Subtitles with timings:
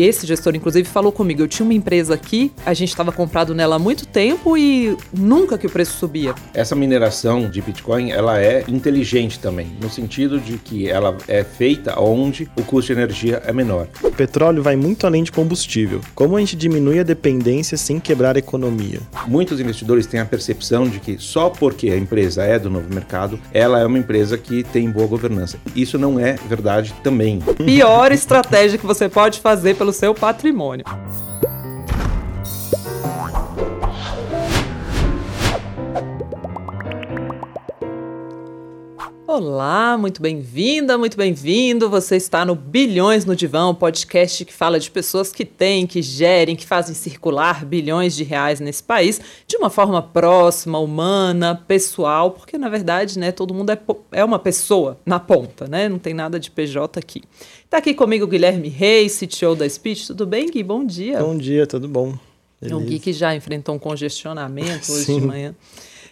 [0.00, 1.42] Esse gestor, inclusive, falou comigo.
[1.42, 5.58] Eu tinha uma empresa aqui, a gente estava comprado nela há muito tempo e nunca
[5.58, 6.36] que o preço subia.
[6.54, 11.98] Essa mineração de Bitcoin, ela é inteligente também, no sentido de que ela é feita
[11.98, 13.88] onde o custo de energia é menor.
[14.00, 16.00] O petróleo vai muito além de combustível.
[16.14, 19.00] Como a gente diminui a dependência sem quebrar a economia?
[19.26, 23.36] Muitos investidores têm a percepção de que só porque a empresa é do novo mercado,
[23.52, 25.58] ela é uma empresa que tem boa governança.
[25.74, 27.40] Isso não é verdade também.
[27.66, 30.84] Pior estratégia que você pode fazer pelo pelo seu patrimônio.
[39.30, 41.90] Olá, muito bem-vinda, muito bem-vindo.
[41.90, 46.56] Você está no Bilhões no Divão, podcast que fala de pessoas que têm, que gerem,
[46.56, 52.56] que fazem circular bilhões de reais nesse país de uma forma próxima, humana, pessoal, porque
[52.56, 53.78] na verdade, né, todo mundo é,
[54.12, 55.90] é uma pessoa na ponta, né?
[55.90, 57.22] Não tem nada de PJ aqui.
[57.66, 60.06] Está aqui comigo o Guilherme Reis, CTO da Speech.
[60.06, 60.62] Tudo bem, Gui?
[60.62, 61.18] Bom dia.
[61.18, 62.16] Bom dia, tudo bom.
[62.58, 62.80] Beleza.
[62.80, 65.54] Um Gui que já enfrentou um congestionamento hoje de manhã.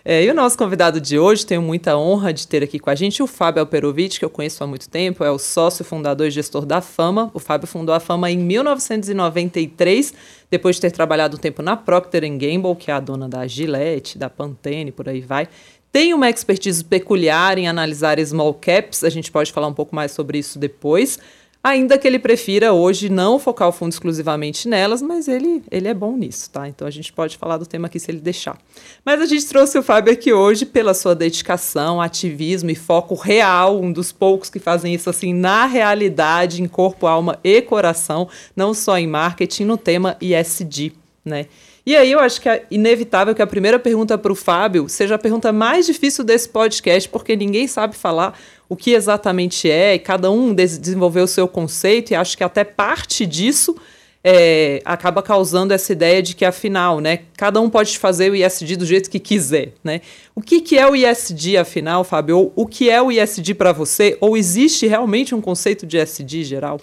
[0.09, 2.95] É, e o nosso convidado de hoje, tenho muita honra de ter aqui com a
[2.95, 6.31] gente o Fábio Alperovitch, que eu conheço há muito tempo, é o sócio fundador e
[6.31, 7.29] gestor da Fama.
[7.35, 10.15] O Fábio fundou a Fama em 1993,
[10.49, 14.17] depois de ter trabalhado um tempo na Procter Gamble, que é a dona da Gillette,
[14.17, 15.49] da Pantene, por aí vai.
[15.91, 20.13] Tem uma expertise peculiar em analisar small caps, a gente pode falar um pouco mais
[20.13, 21.19] sobre isso depois
[21.67, 25.95] ainda que ele prefira hoje não focar o fundo exclusivamente nelas, mas ele, ele é
[25.95, 26.69] bom nisso, tá?
[26.69, 28.57] Então a gente pode falar do tema aqui se ele deixar.
[29.05, 33.81] Mas a gente trouxe o Fábio aqui hoje pela sua dedicação, ativismo e foco real,
[33.81, 38.73] um dos poucos que fazem isso assim na realidade, em corpo, alma e coração, não
[38.73, 40.93] só em marketing, no tema ISD,
[41.25, 41.47] né?
[41.87, 45.15] E aí eu acho que é inevitável que a primeira pergunta para o Fábio seja
[45.15, 48.37] a pergunta mais difícil desse podcast, porque ninguém sabe falar
[48.69, 52.65] o que exatamente é, e cada um desenvolveu o seu conceito, e acho que até
[52.65, 53.77] parte disso
[54.25, 58.75] é, acaba causando essa ideia de que, afinal, né, cada um pode fazer o ISD
[58.75, 59.73] do jeito que quiser.
[59.85, 60.01] Né?
[60.35, 62.37] O que, que é o ISD, afinal, Fábio?
[62.37, 64.19] Ou o que é o ISD para você?
[64.21, 66.81] Ou existe realmente um conceito de ISD geral?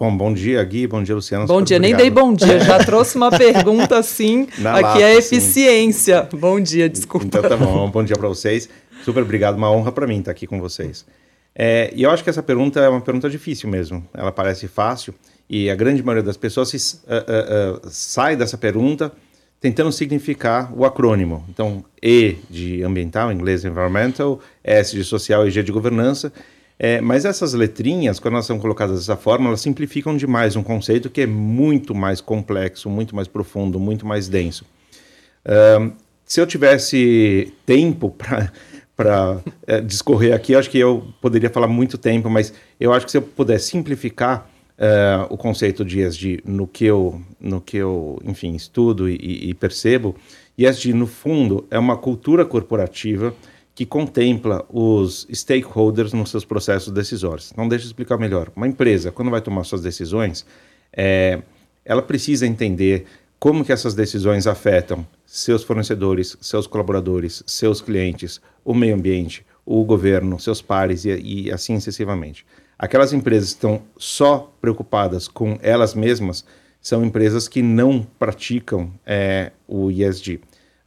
[0.00, 0.86] Bom, bom dia, Gui.
[0.86, 1.46] Bom dia, Luciano.
[1.46, 1.98] Bom dia, obrigado.
[1.98, 2.58] nem dei bom dia.
[2.60, 4.48] Já trouxe uma pergunta assim.
[4.56, 6.26] Na aqui lata, é eficiência.
[6.30, 6.38] Sim.
[6.38, 7.26] Bom dia, desculpa.
[7.26, 7.90] Então tá bom.
[7.90, 8.66] Bom dia para vocês.
[9.04, 9.56] Super obrigado.
[9.56, 11.04] Uma honra para mim estar aqui com vocês.
[11.54, 14.02] É, e eu acho que essa pergunta é uma pergunta difícil mesmo.
[14.14, 15.14] Ela parece fácil
[15.50, 19.12] e a grande maioria das pessoas se, uh, uh, uh, sai dessa pergunta
[19.60, 21.44] tentando significar o acrônimo.
[21.50, 26.32] Então, E de ambiental, em inglês environmental, S de social e G de governança.
[26.82, 31.10] É, mas essas letrinhas, quando elas são colocadas dessa forma, elas simplificam demais um conceito
[31.10, 34.64] que é muito mais complexo, muito mais profundo, muito mais denso.
[36.24, 38.16] Se eu tivesse tempo
[38.96, 43.10] para é, discorrer aqui, acho que eu poderia falar muito tempo, mas eu acho que
[43.12, 44.48] se eu puder simplificar
[44.78, 49.54] uh, o conceito de ESG no que eu, no que eu enfim, estudo e, e
[49.54, 50.14] percebo,
[50.56, 53.34] ESG, no fundo, é uma cultura corporativa
[53.80, 57.50] que contempla os stakeholders nos seus processos decisórios.
[57.50, 58.52] Então, deixa eu explicar melhor.
[58.54, 60.44] Uma empresa, quando vai tomar suas decisões,
[60.92, 61.40] é,
[61.82, 63.06] ela precisa entender
[63.38, 69.82] como que essas decisões afetam seus fornecedores, seus colaboradores, seus clientes, o meio ambiente, o
[69.82, 72.44] governo, seus pares e, e assim sucessivamente.
[72.78, 76.44] Aquelas empresas que estão só preocupadas com elas mesmas
[76.82, 80.38] são empresas que não praticam é, o ESG.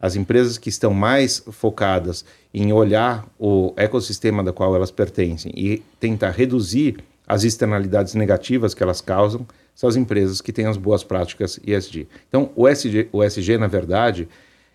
[0.04, 5.82] As empresas que estão mais focadas em olhar o ecossistema da qual elas pertencem e
[5.98, 11.06] tentar reduzir as externalidades negativas que elas causam são as empresas que têm as boas
[11.06, 12.06] práticas ESG.
[12.28, 14.28] Então, o ESG, o ESG na verdade,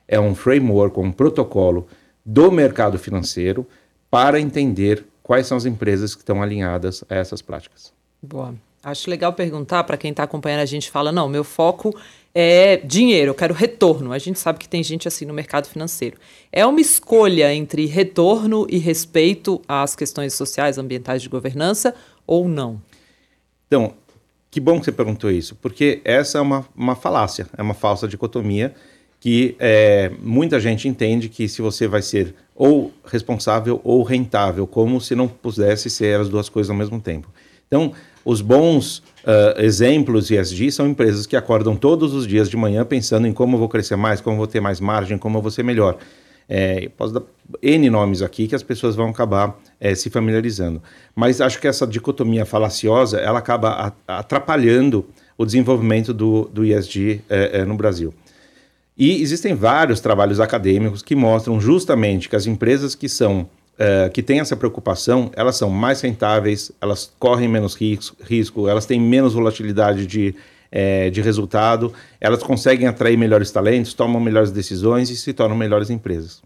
[0.08, 1.86] é um framework, um protocolo
[2.24, 3.66] do mercado financeiro
[4.10, 7.92] para entender quais são as empresas que estão alinhadas a essas práticas.
[8.22, 8.54] Boa.
[8.82, 11.94] Acho legal perguntar para quem está acompanhando a gente fala, não, meu foco
[12.34, 14.12] é dinheiro, eu quero retorno.
[14.12, 16.16] A gente sabe que tem gente assim no mercado financeiro.
[16.52, 21.94] É uma escolha entre retorno e respeito às questões sociais, ambientais de governança
[22.26, 22.80] ou não?
[23.66, 23.94] Então,
[24.50, 28.08] que bom que você perguntou isso, porque essa é uma, uma falácia, é uma falsa
[28.08, 28.74] dicotomia
[29.20, 35.00] que é, muita gente entende que se você vai ser ou responsável ou rentável, como
[35.00, 37.28] se não pudesse ser as duas coisas ao mesmo tempo.
[37.66, 37.92] Então,
[38.24, 43.26] os bons uh, exemplos ESG são empresas que acordam todos os dias de manhã pensando
[43.26, 45.50] em como eu vou crescer mais, como eu vou ter mais margem, como eu vou
[45.50, 45.98] ser melhor.
[46.50, 47.22] É, posso dar
[47.60, 50.82] N nomes aqui que as pessoas vão acabar é, se familiarizando.
[51.14, 55.04] Mas acho que essa dicotomia falaciosa ela acaba atrapalhando
[55.36, 58.14] o desenvolvimento do, do ESG é, é, no Brasil.
[58.96, 63.48] E existem vários trabalhos acadêmicos que mostram justamente que as empresas que são
[63.78, 68.86] uh, que têm essa preocupação, elas são mais rentáveis, elas correm menos risco, risco elas
[68.86, 70.34] têm menos volatilidade de,
[70.70, 75.90] é, de resultado, elas conseguem atrair melhores talentos, tomam melhores decisões e se tornam melhores
[75.90, 76.42] empresas.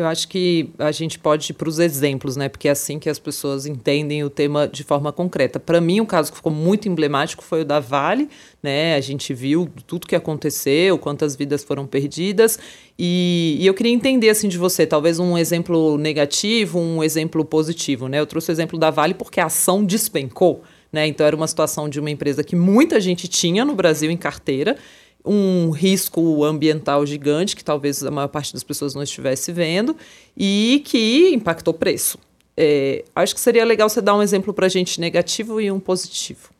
[0.00, 2.48] Eu acho que a gente pode ir para os exemplos, né?
[2.48, 5.60] Porque é assim que as pessoas entendem o tema de forma concreta.
[5.60, 8.28] Para mim, um caso que ficou muito emblemático foi o da Vale,
[8.62, 8.94] né?
[8.94, 12.58] A gente viu tudo que aconteceu, quantas vidas foram perdidas.
[12.98, 18.08] E, e, eu queria entender assim de você, talvez um exemplo negativo, um exemplo positivo,
[18.08, 18.20] né?
[18.20, 20.62] Eu trouxe o exemplo da Vale porque a ação despencou.
[20.92, 21.06] Né?
[21.06, 24.76] Então, era uma situação de uma empresa que muita gente tinha no Brasil em carteira
[25.24, 29.96] um risco ambiental gigante, que talvez a maior parte das pessoas não estivesse vendo,
[30.36, 32.18] e que impactou o preço.
[32.56, 35.80] É, acho que seria legal você dar um exemplo para a gente negativo e um
[35.80, 36.50] positivo.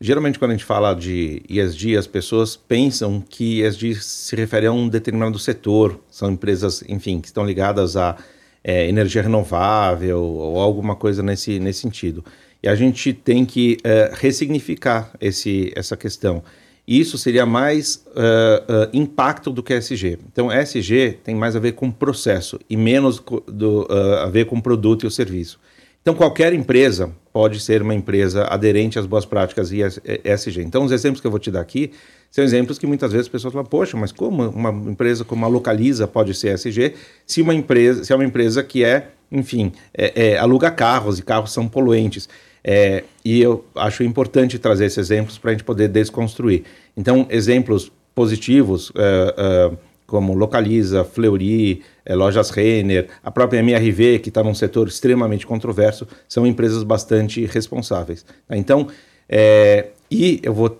[0.00, 4.72] Geralmente, quando a gente fala de ESG, as pessoas pensam que ESG se refere a
[4.72, 8.16] um determinado setor, são empresas, enfim, que estão ligadas a
[8.62, 12.24] é, energia renovável ou alguma coisa nesse, nesse sentido.
[12.62, 16.44] E a gente tem que é, ressignificar esse, essa questão
[16.88, 20.18] isso seria mais uh, uh, impacto do que SG.
[20.32, 24.58] Então, SG tem mais a ver com processo e menos do, uh, a ver com
[24.58, 25.60] produto e o serviço.
[26.00, 30.62] Então, qualquer empresa pode ser uma empresa aderente às boas práticas ESG.
[30.62, 31.92] Então, os exemplos que eu vou te dar aqui
[32.30, 35.48] são exemplos que muitas vezes as pessoas falam, poxa, mas como uma empresa como a
[35.48, 36.94] Localiza pode ser ESG
[37.26, 41.22] se uma empresa, se é uma empresa que é, enfim, é, é, aluga carros e
[41.22, 42.28] carros são poluentes.
[42.70, 46.64] É, e eu acho importante trazer esses exemplos para a gente poder desconstruir.
[46.94, 54.28] Então, exemplos positivos, uh, uh, como Localiza, Fleury, uh, Lojas Renner, a própria MRV, que
[54.28, 58.22] está num setor extremamente controverso, são empresas bastante responsáveis.
[58.46, 58.54] Tá?
[58.54, 58.88] Então,
[59.26, 60.78] é, e eu vou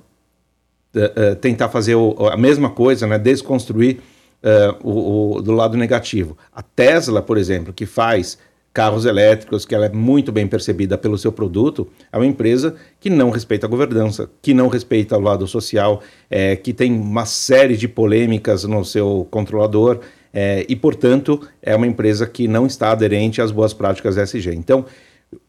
[1.40, 4.00] tentar fazer o, a mesma coisa, né, desconstruir
[4.82, 6.36] o, o, do lado negativo.
[6.52, 8.38] A Tesla, por exemplo, que faz
[8.78, 13.10] carros elétricos, que ela é muito bem percebida pelo seu produto, é uma empresa que
[13.10, 17.76] não respeita a governança, que não respeita o lado social, é, que tem uma série
[17.76, 19.98] de polêmicas no seu controlador
[20.32, 24.54] é, e, portanto, é uma empresa que não está aderente às boas práticas SG.
[24.54, 24.84] Então,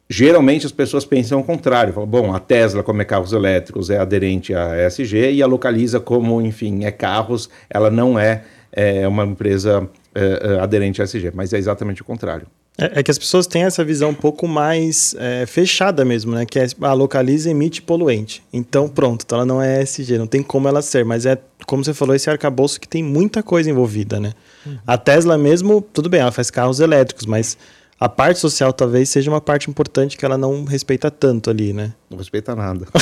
[0.09, 3.99] geralmente as pessoas pensam o contrário, falam, bom, a Tesla, como é carros elétricos, é
[3.99, 8.41] aderente à ESG e a Localiza, como, enfim, é carros, ela não é,
[8.71, 12.47] é uma empresa é, é aderente à ESG, mas é exatamente o contrário.
[12.79, 16.45] É, é, que as pessoas têm essa visão um pouco mais é, fechada mesmo, né?
[16.45, 18.41] Que é a localiza emite poluente.
[18.53, 21.83] Então, pronto, então ela não é ESG, não tem como ela ser, mas é, como
[21.83, 24.33] você falou, esse arcabouço que tem muita coisa envolvida, né?
[24.65, 24.77] Uhum.
[24.87, 27.57] A Tesla mesmo, tudo bem, ela faz carros elétricos, mas
[27.99, 31.93] a parte social talvez seja uma parte importante que ela não respeita tanto ali, né?
[32.09, 32.87] Não respeita nada.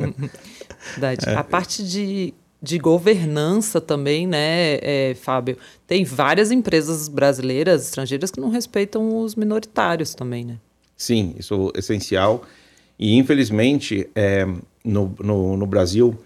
[0.92, 1.28] Verdade.
[1.28, 1.34] É.
[1.34, 2.32] A parte de
[2.64, 5.58] de governança também, né, é, Fábio?
[5.86, 10.58] Tem várias empresas brasileiras, estrangeiras, que não respeitam os minoritários também, né?
[10.96, 12.44] Sim, isso é essencial.
[12.98, 14.46] E, infelizmente, é,
[14.84, 16.16] no, no, no, Brasil,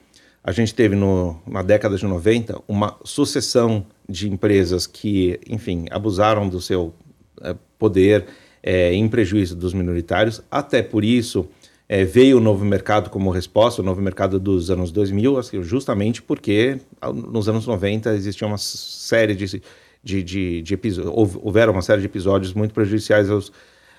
[0.44, 6.48] a gente teve no, na década de 90 uma sucessão de empresas que, enfim, abusaram
[6.48, 6.94] do seu
[7.42, 8.26] é, poder
[8.62, 10.40] é, em prejuízo dos minoritários.
[10.50, 11.48] Até por isso,
[11.88, 16.20] é, veio o novo mercado como resposta, o novo mercado dos anos 2000, assim, justamente
[16.20, 16.78] porque
[17.24, 19.62] nos anos 90 existia uma série de,
[20.04, 23.50] de, de, de episódios, houveram uma série de episódios muito prejudiciais aos,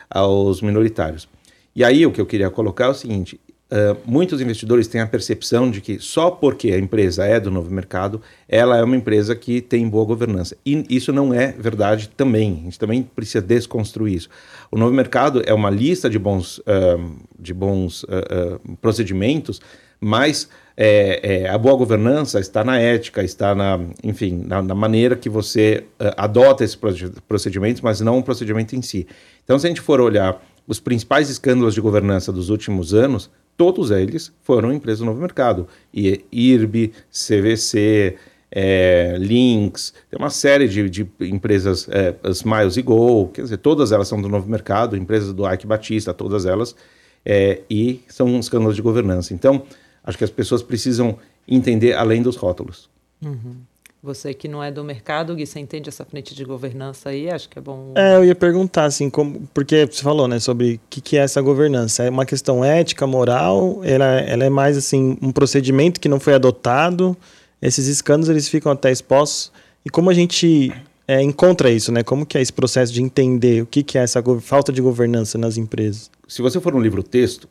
[0.07, 1.27] aos minoritários.
[1.75, 3.39] E aí o que eu queria colocar é o seguinte:
[3.71, 7.69] Uh, muitos investidores têm a percepção de que só porque a empresa é do novo
[7.69, 10.57] mercado, ela é uma empresa que tem boa governança.
[10.65, 12.61] E isso não é verdade também.
[12.61, 14.29] A gente também precisa desconstruir isso.
[14.71, 19.61] O novo mercado é uma lista de bons, uh, de bons uh, procedimentos,
[20.01, 25.15] mas é, é, a boa governança está na ética, está na, enfim, na, na maneira
[25.15, 25.83] que você
[26.15, 26.79] adota esses
[27.27, 29.05] procedimentos, mas não o procedimento em si.
[29.43, 33.91] Então, se a gente for olhar os principais escândalos de governança dos últimos anos, todos
[33.91, 35.67] eles foram empresas do novo mercado.
[35.93, 38.15] E IRB, CVC,
[38.49, 43.91] é, Lynx, tem uma série de, de empresas, é, Smiles e Go, quer dizer, todas
[43.91, 46.73] elas são do novo mercado, empresas do Ike Batista, todas elas,
[47.25, 49.33] é, e são escândalos de governança.
[49.33, 49.63] Então,
[50.05, 52.89] acho que as pessoas precisam entender além dos rótulos.
[53.21, 53.57] Uhum.
[54.01, 57.29] Você que não é do mercado, Gui, você entende essa frente de governança aí?
[57.29, 57.91] Acho que é bom.
[57.95, 61.21] É, eu ia perguntar, assim, como, porque você falou, né, sobre o que, que é
[61.21, 62.03] essa governança.
[62.03, 63.81] É uma questão ética, moral?
[63.83, 67.15] Ela, ela é mais, assim, um procedimento que não foi adotado?
[67.61, 69.51] Esses escândalos, eles ficam até expostos?
[69.83, 70.71] E como a gente
[71.05, 72.01] é, encontra isso, né?
[72.01, 75.37] Como que é esse processo de entender o que, que é essa falta de governança
[75.37, 76.09] nas empresas?
[76.25, 77.49] Se você for um livro-texto,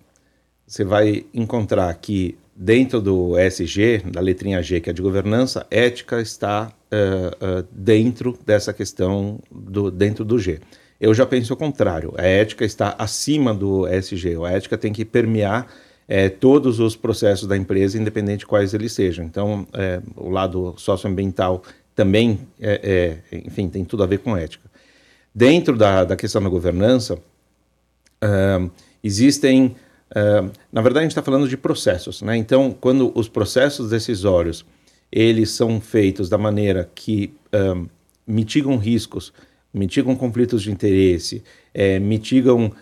[0.66, 6.20] você vai encontrar que dentro do ESG, da letrinha G, que é de governança, ética
[6.20, 10.58] está uh, uh, dentro dessa questão, do, dentro do G.
[11.00, 12.12] Eu já penso o contrário.
[12.18, 14.44] A ética está acima do ESG.
[14.44, 15.68] A ética tem que permear
[16.08, 19.24] é, todos os processos da empresa, independente de quais eles sejam.
[19.24, 19.64] Então,
[20.16, 21.62] o lado socioambiental
[21.94, 24.68] também, é, é, enfim, tem tudo a ver com ética.
[25.32, 28.70] Dentro da, da questão da governança, uh,
[29.02, 29.76] existem,
[30.10, 32.36] uh, na verdade, a gente está falando de processos, né?
[32.36, 34.64] Então, quando os processos decisórios
[35.10, 37.88] eles são feitos da maneira que uh,
[38.26, 39.32] mitigam riscos,
[39.72, 42.72] mitigam conflitos de interesse, é, mitigam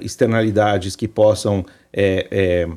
[0.00, 2.68] externalidades que possam é, é,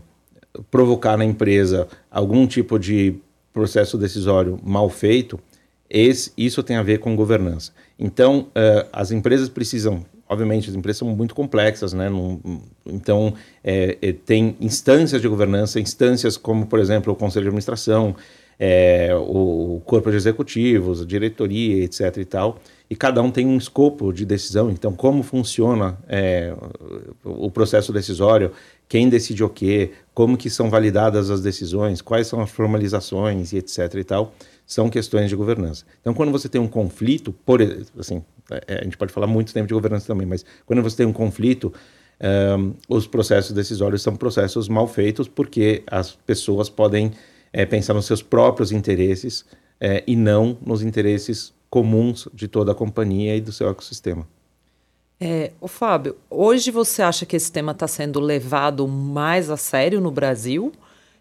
[0.72, 3.16] provocar na empresa algum tipo de
[3.54, 5.40] processo decisório mal feito,
[5.90, 7.72] esse, isso tem a ver com governança.
[7.98, 12.10] Então, uh, as empresas precisam, obviamente, as empresas são muito complexas, né?
[12.86, 18.16] então, é, é, tem instâncias de governança, instâncias como, por exemplo, o Conselho de Administração,
[18.60, 22.18] é, o corpo de executivos, a diretoria, etc.
[22.18, 24.70] e tal, e cada um tem um escopo de decisão.
[24.72, 26.54] Então, como funciona é,
[27.24, 28.52] o processo decisório,
[28.90, 33.58] quem decide o quê, como que são validadas as decisões, quais são as formalizações e
[33.58, 33.94] etc.
[33.96, 34.34] e tal
[34.68, 35.86] são questões de governança.
[36.02, 37.62] Então, quando você tem um conflito, por
[37.98, 38.22] assim,
[38.68, 41.14] é, a gente pode falar muito tempo de governança também, mas quando você tem um
[41.14, 41.74] conflito,
[42.60, 47.14] um, os processos decisórios são processos mal feitos porque as pessoas podem
[47.54, 49.46] é, pensar nos seus próprios interesses
[49.80, 54.28] é, e não nos interesses comuns de toda a companhia e do seu ecossistema.
[55.20, 60.02] É, o Fábio, hoje você acha que esse tema está sendo levado mais a sério
[60.02, 60.72] no Brasil?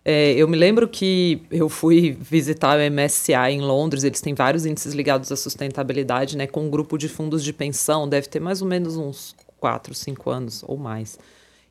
[0.09, 4.65] É, eu me lembro que eu fui visitar o MSCI em Londres, eles têm vários
[4.65, 6.47] índices ligados à sustentabilidade, né?
[6.47, 10.31] Com um grupo de fundos de pensão, deve ter mais ou menos uns 4, 5
[10.31, 11.19] anos ou mais.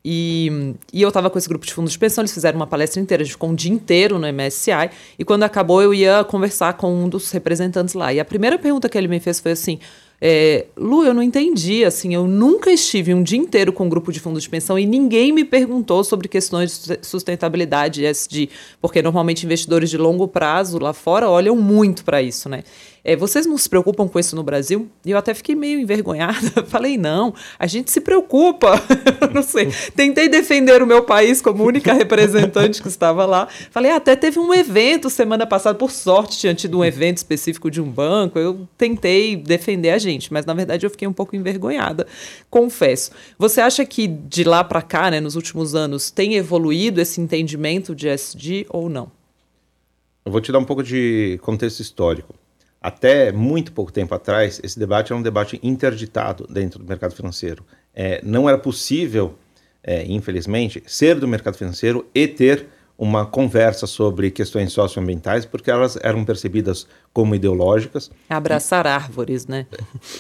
[0.03, 3.01] E, e eu estava com esse grupo de fundos de pensão, eles fizeram uma palestra
[3.01, 6.73] inteira, a gente ficou um dia inteiro no MSCI, e quando acabou eu ia conversar
[6.73, 8.13] com um dos representantes lá.
[8.13, 9.79] E a primeira pergunta que ele me fez foi assim:
[10.21, 14.11] é, Lu, eu não entendi, assim, eu nunca estive um dia inteiro com um grupo
[14.11, 18.49] de fundos de pensão e ninguém me perguntou sobre questões de sustentabilidade ESG,
[18.81, 22.63] porque normalmente investidores de longo prazo lá fora olham muito para isso, né?
[23.07, 24.89] É, vocês não se preocupam com isso no Brasil?
[25.05, 26.65] E eu até fiquei meio envergonhada.
[26.65, 28.81] Falei, não, a gente se preocupa.
[29.31, 29.67] não sei.
[29.95, 33.47] Tentei defender o meu país como única representante que estava lá.
[33.69, 37.69] Falei, ah, até teve um evento semana passada, por sorte tinha tido um evento específico
[37.69, 38.39] de um banco.
[38.39, 42.07] Eu tentei defender a gente, mas na verdade eu fiquei um pouco envergonhada,
[42.49, 43.11] confesso.
[43.37, 47.93] Você acha que de lá para cá, né, nos últimos anos, tem evoluído esse entendimento
[47.93, 49.11] de SD ou não?
[50.25, 52.33] Eu vou te dar um pouco de contexto histórico.
[52.85, 57.65] Até muito pouco tempo atrás, esse debate era um debate interditado dentro do mercado financeiro.
[57.91, 59.33] É, não era possível,
[59.83, 65.97] é, infelizmente, ser do mercado financeiro e ter uma conversa sobre questões socioambientais, porque elas
[66.01, 68.09] eram percebidas como ideológicas.
[68.29, 69.65] Abraçar árvores, né?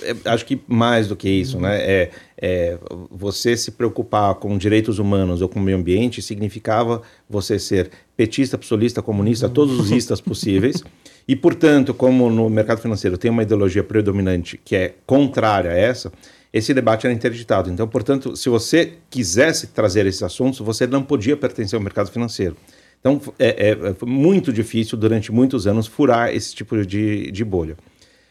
[0.03, 1.63] É, acho que mais do que isso, uhum.
[1.63, 1.77] né?
[1.81, 2.77] É, é,
[3.09, 8.57] você se preocupar com direitos humanos ou com o meio ambiente significava você ser petista,
[8.57, 10.83] psolista, comunista, todos os istas possíveis.
[11.27, 16.11] E, portanto, como no mercado financeiro tem uma ideologia predominante que é contrária a essa,
[16.55, 17.69] esse debate era interditado.
[17.69, 22.55] Então, portanto, se você quisesse trazer esses assuntos, você não podia pertencer ao mercado financeiro.
[22.97, 27.75] Então, é, é, muito difícil, durante muitos anos, furar esse tipo de, de bolha.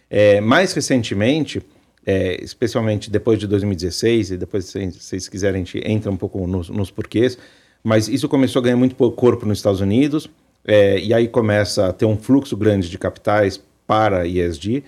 [0.09, 1.61] É, mais recentemente,
[2.07, 6.47] é, especialmente depois de 2016, e depois, se vocês quiserem, a gente entra um pouco
[6.47, 7.37] nos, nos porquês,
[7.83, 10.31] mas isso começou a ganhar muito corpo nos Estados Unidos,
[10.65, 14.83] é, e aí começa a ter um fluxo grande de capitais para ESG,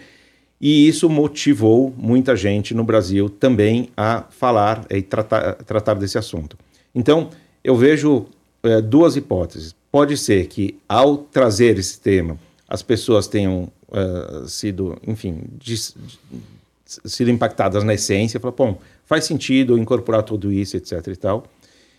[0.60, 6.56] e isso motivou muita gente no Brasil também a falar e tratar, tratar desse assunto.
[6.94, 7.28] Então,
[7.62, 8.26] eu vejo
[8.62, 9.74] é, duas hipóteses.
[9.92, 15.94] Pode ser que, ao trazer esse tema, as pessoas tenham uh, sido, enfim, dis,
[16.84, 21.46] sido impactadas na essência, falar, bom, faz sentido incorporar tudo isso, etc e tal.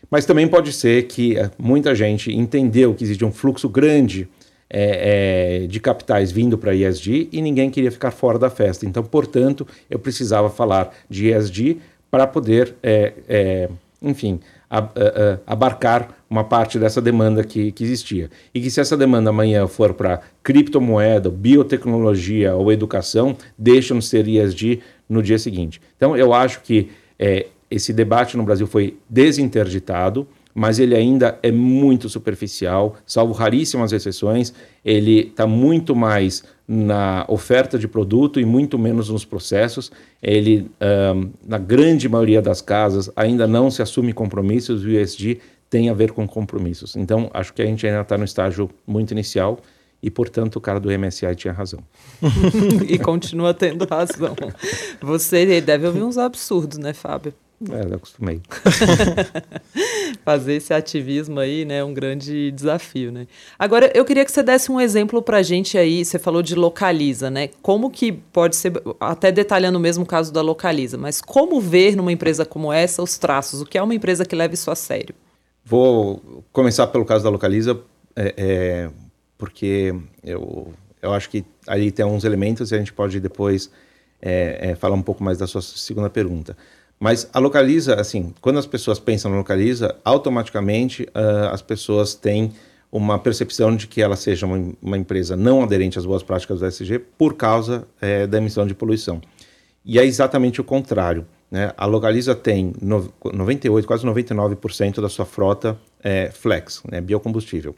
[0.10, 4.28] Mas também pode ser que é, muita gente entendeu que existe um fluxo grande
[4.70, 8.86] é, é, de capitais vindo para ESG e ninguém queria ficar fora da festa.
[8.86, 11.80] Então, portanto, eu precisava falar de ESG
[12.12, 13.70] para poder, é, é,
[14.02, 18.30] enfim, a, a, a, abarcar uma parte dessa demanda que, que, existia.
[18.54, 24.28] E que se essa demanda amanhã for para criptomoeda, biotecnologia ou educação, deixam de ser
[24.28, 25.82] ESG no dia seguinte.
[25.96, 31.52] Então, eu acho que é, esse debate no Brasil foi desinterditado, mas ele ainda é
[31.52, 34.52] muito superficial, salvo raríssimas exceções.
[34.84, 39.92] Ele está muito mais na oferta de produto e muito menos nos processos.
[40.20, 40.68] Ele,
[41.16, 45.94] um, na grande maioria das casas, ainda não se assume compromissos o ESG tem a
[45.94, 46.96] ver com compromissos.
[46.96, 49.60] Então, acho que a gente ainda está no estágio muito inicial
[50.02, 51.82] e, portanto, o cara do MSI tinha razão.
[52.90, 54.36] e continua tendo razão.
[55.02, 57.32] Você deve ouvir uns absurdos, né, Fábio?
[57.72, 58.40] É, eu acostumei.
[60.24, 63.28] Fazer esse ativismo aí, né, é um grande desafio, né?
[63.58, 67.32] Agora, eu queria que você desse um exemplo pra gente aí, você falou de localiza,
[67.32, 67.50] né?
[67.62, 72.12] Como que pode ser, até detalhando o mesmo caso da localiza, mas como ver numa
[72.12, 73.62] empresa como essa os traços?
[73.62, 75.16] O que é uma empresa que leva isso a sério?
[75.66, 77.80] Vou começar pelo caso da localiza,
[78.16, 78.90] é, é,
[79.36, 80.72] porque eu,
[81.02, 83.72] eu acho que ali tem uns elementos e a gente pode depois
[84.22, 86.56] é, é falar um pouco mais da sua segunda pergunta.
[87.00, 92.52] Mas a Localiza, assim, quando as pessoas pensam na Localiza, automaticamente uh, as pessoas têm
[92.92, 96.66] uma percepção de que ela seja uma, uma, empresa não aderente às boas práticas do
[96.66, 99.22] SG por causa é, da emissão de poluição.
[99.86, 101.26] E é exatamente o contrário.
[101.52, 101.72] Né?
[101.78, 107.76] A Localiza tem no, 98, quase 99% da sua frota é, flex, né, biocombustível.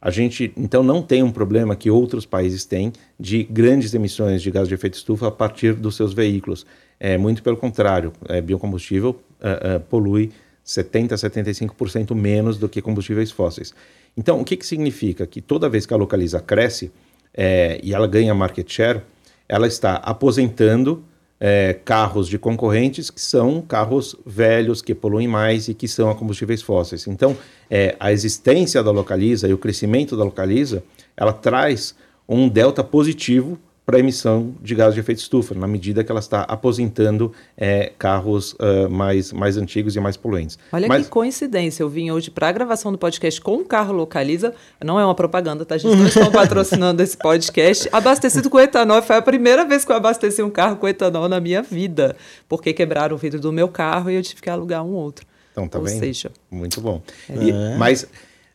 [0.00, 4.50] A gente então não tem um problema que outros países têm de grandes emissões de
[4.50, 6.66] gás de efeito estufa a partir dos seus veículos.
[7.04, 10.30] É muito pelo contrário, é, biocombustível uh, uh, polui
[10.62, 13.74] 70 a 75% menos do que combustíveis fósseis.
[14.16, 15.26] Então, o que, que significa?
[15.26, 16.92] Que toda vez que a localiza cresce
[17.34, 19.00] é, e ela ganha market share,
[19.48, 21.02] ela está aposentando
[21.40, 26.14] é, carros de concorrentes que são carros velhos, que poluem mais e que são a
[26.14, 27.08] combustíveis fósseis.
[27.08, 27.36] Então,
[27.68, 30.84] é, a existência da Localiza e o crescimento da Localiza,
[31.16, 31.96] ela traz
[32.28, 36.42] um delta positivo para emissão de gás de efeito estufa, na medida que ela está
[36.42, 40.58] aposentando é, carros uh, mais, mais antigos e mais poluentes.
[40.72, 41.04] Olha Mas...
[41.04, 45.00] que coincidência, eu vim hoje para a gravação do podcast com um carro localiza, não
[45.00, 45.74] é uma propaganda, tá?
[45.74, 49.90] A gente não está patrocinando esse podcast, abastecido com etanol, foi a primeira vez que
[49.90, 52.16] eu abasteci um carro com etanol na minha vida,
[52.48, 55.26] porque quebraram o vidro do meu carro e eu tive que alugar um outro.
[55.50, 55.98] Então, tá Ou bem?
[55.98, 56.30] seja...
[56.50, 57.02] Muito bom.
[57.28, 57.34] É.
[57.34, 58.06] E, mas...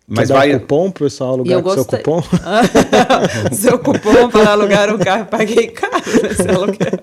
[0.10, 0.60] Mas vai vai...
[0.60, 2.24] cupom pro pessoal alugar com seu cupom?
[3.52, 7.00] seu cupom para alugar um carro, paguei caro nesse aluguel.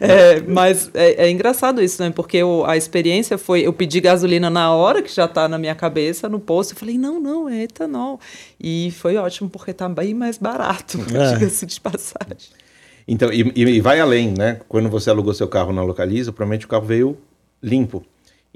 [0.00, 2.10] É, mas é, é, engraçado isso, né?
[2.10, 5.74] Porque eu, a experiência foi, eu pedi gasolina na hora, que já está na minha
[5.76, 8.18] cabeça, no posto, eu falei, não, não, é etanol.
[8.58, 11.34] E foi ótimo, porque está bem mais barato, é.
[11.34, 12.50] diga-se de passagem.
[13.06, 14.58] Então, e, e vai além, né?
[14.68, 17.16] Quando você alugou seu carro na Localiza, provavelmente o carro veio
[17.62, 18.04] limpo.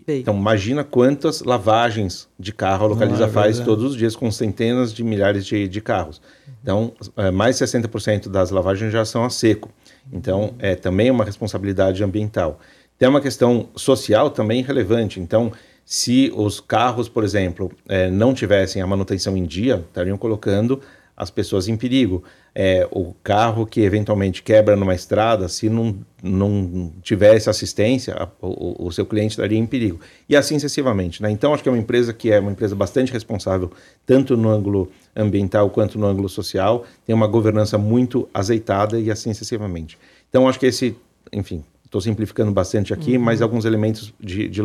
[0.08, 4.30] Então, imagina quantas lavagens de carro a Localiza ah, é faz todos os dias com
[4.30, 6.22] centenas de milhares de, de carros.
[6.62, 9.70] Então, é, mais de 60% das lavagens já são a seco.
[10.12, 12.60] Então, é também uma responsabilidade ambiental.
[12.98, 15.18] Tem uma questão social também relevante.
[15.18, 15.52] Então,
[15.84, 20.80] se os carros, por exemplo, é, não tivessem a manutenção em dia, estariam colocando
[21.16, 22.22] as pessoas em perigo.
[22.58, 28.86] É, o carro que eventualmente quebra numa estrada, se não, não tivesse assistência, a, o,
[28.86, 30.00] o, seu cliente estaria em perigo.
[30.26, 31.22] E assim sucessivamente.
[31.22, 31.30] Né?
[31.30, 33.70] Então, acho que é uma empresa que é uma empresa bastante responsável,
[34.06, 39.34] tanto no ângulo ambiental quanto no ângulo social, tem uma governança muito azeitada e assim
[39.34, 39.98] sucessivamente.
[40.30, 40.96] Então, acho que esse,
[41.30, 43.22] enfim, estou simplificando bastante aqui, uhum.
[43.22, 44.62] mas alguns elementos de, de.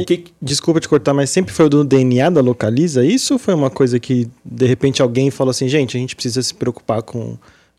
[0.00, 0.24] O que...
[0.40, 3.98] Desculpa te cortar, mas sempre foi do DNA da Localiza isso ou foi uma coisa
[3.98, 7.36] que de repente alguém falou assim, gente, a gente precisa se preocupar com,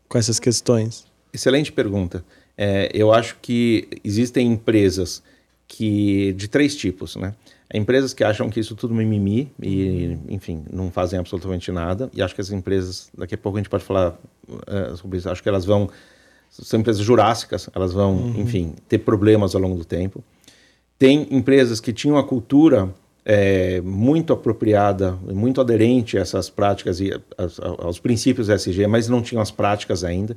[0.08, 1.04] com essas questões?
[1.32, 2.24] Excelente pergunta.
[2.56, 5.22] É, eu acho que existem empresas
[5.68, 7.34] que de três tipos, né?
[7.72, 12.10] Empresas que acham que isso tudo é mimimi e, enfim, não fazem absolutamente nada.
[12.14, 15.28] E acho que as empresas, daqui a pouco a gente pode falar uh, sobre isso,
[15.28, 15.90] acho que elas vão,
[16.48, 18.40] são empresas jurássicas, elas vão, uhum.
[18.40, 20.24] enfim, ter problemas ao longo do tempo.
[20.98, 22.92] Tem empresas que tinham a cultura
[23.24, 29.22] é, muito apropriada, muito aderente a essas práticas e aos, aos princípios SG, mas não
[29.22, 30.36] tinham as práticas ainda.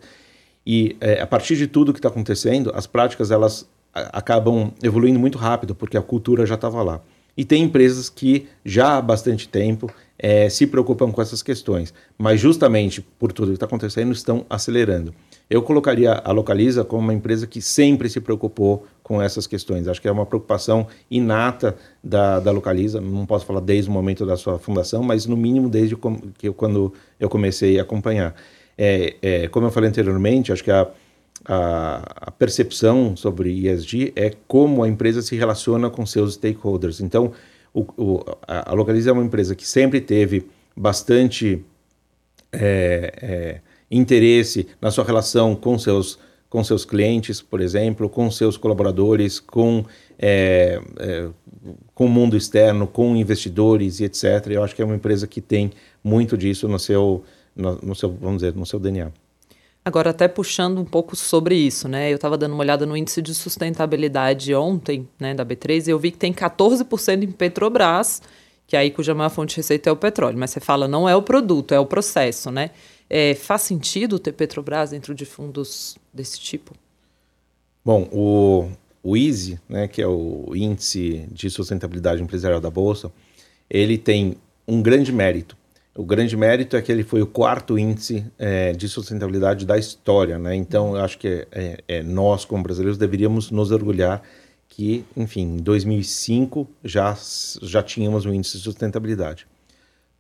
[0.65, 5.37] E é, a partir de tudo que está acontecendo, as práticas elas acabam evoluindo muito
[5.37, 7.01] rápido, porque a cultura já estava lá.
[7.35, 12.39] E tem empresas que já há bastante tempo é, se preocupam com essas questões, mas
[12.39, 15.13] justamente por tudo que está acontecendo estão acelerando.
[15.51, 19.85] Eu colocaria a Localiza como uma empresa que sempre se preocupou com essas questões.
[19.85, 24.25] Acho que é uma preocupação inata da, da Localiza, não posso falar desde o momento
[24.25, 25.97] da sua fundação, mas no mínimo desde
[26.37, 28.33] que eu, quando eu comecei a acompanhar.
[28.77, 30.87] É, é, como eu falei anteriormente, acho que a,
[31.43, 37.01] a, a, percepção sobre ESG é como a empresa se relaciona com seus stakeholders.
[37.01, 37.33] Então,
[37.73, 41.61] o, o, a, Localiza é uma empresa que sempre teve bastante
[42.53, 46.17] é, é interesse na sua relação com seus,
[46.49, 49.85] com seus clientes, por exemplo, com seus colaboradores, com,
[50.17, 51.29] é, é,
[51.93, 54.47] com o mundo externo, com investidores e etc.
[54.49, 55.71] Eu acho que é uma empresa que tem
[56.03, 57.23] muito disso no seu,
[57.55, 59.11] no, no seu vamos dizer, no seu DNA.
[59.83, 62.11] Agora, até puxando um pouco sobre isso, né?
[62.11, 65.97] Eu estava dando uma olhada no índice de sustentabilidade ontem, né, da B3, e eu
[65.97, 68.21] vi que tem 14% em Petrobras,
[68.67, 70.37] que é aí cuja maior fonte de receita é o petróleo.
[70.37, 72.69] Mas você fala, não é o produto, é o processo, né?
[73.13, 76.73] É, faz sentido ter Petrobras dentro de fundos desse tipo?
[77.83, 78.69] Bom, o,
[79.03, 83.11] o EASY, né, que é o Índice de Sustentabilidade Empresarial da Bolsa,
[83.69, 85.57] ele tem um grande mérito.
[85.93, 90.39] O grande mérito é que ele foi o quarto índice é, de sustentabilidade da história,
[90.39, 90.55] né?
[90.55, 94.21] Então, eu acho que é, é, nós, como brasileiros, deveríamos nos orgulhar
[94.69, 97.17] que, enfim, em 2005 já,
[97.61, 99.50] já tínhamos um índice de sustentabilidade.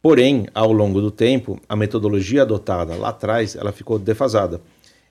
[0.01, 4.59] Porém, ao longo do tempo, a metodologia adotada lá atrás, ela ficou defasada.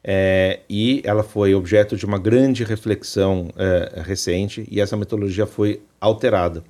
[0.02, 5.82] É, e ela foi objeto de uma grande reflexão é, recente e essa metodologia foi
[6.00, 6.64] alterada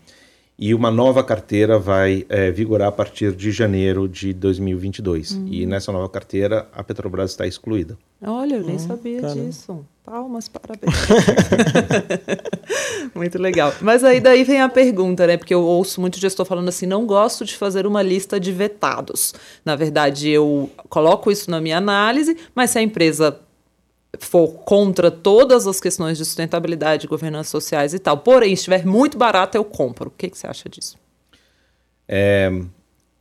[0.61, 5.33] e uma nova carteira vai é, vigorar a partir de janeiro de 2022.
[5.33, 5.49] Hum.
[5.51, 7.97] E nessa nova carteira, a Petrobras está excluída.
[8.23, 9.35] Olha, eu nem hum, sabia cara.
[9.35, 9.87] disso.
[10.05, 10.93] Palmas, parabéns.
[13.15, 13.73] muito legal.
[13.81, 15.39] Mas aí daí vem a pergunta, né?
[15.39, 19.33] Porque eu ouço muito gestor falando assim, não gosto de fazer uma lista de vetados.
[19.65, 23.41] Na verdade, eu coloco isso na minha análise, mas se a empresa
[24.19, 29.57] for contra todas as questões de sustentabilidade, governança sociais e tal, porém estiver muito barato,
[29.57, 30.09] eu compro.
[30.09, 30.99] O que, que você acha disso?
[32.09, 32.51] É,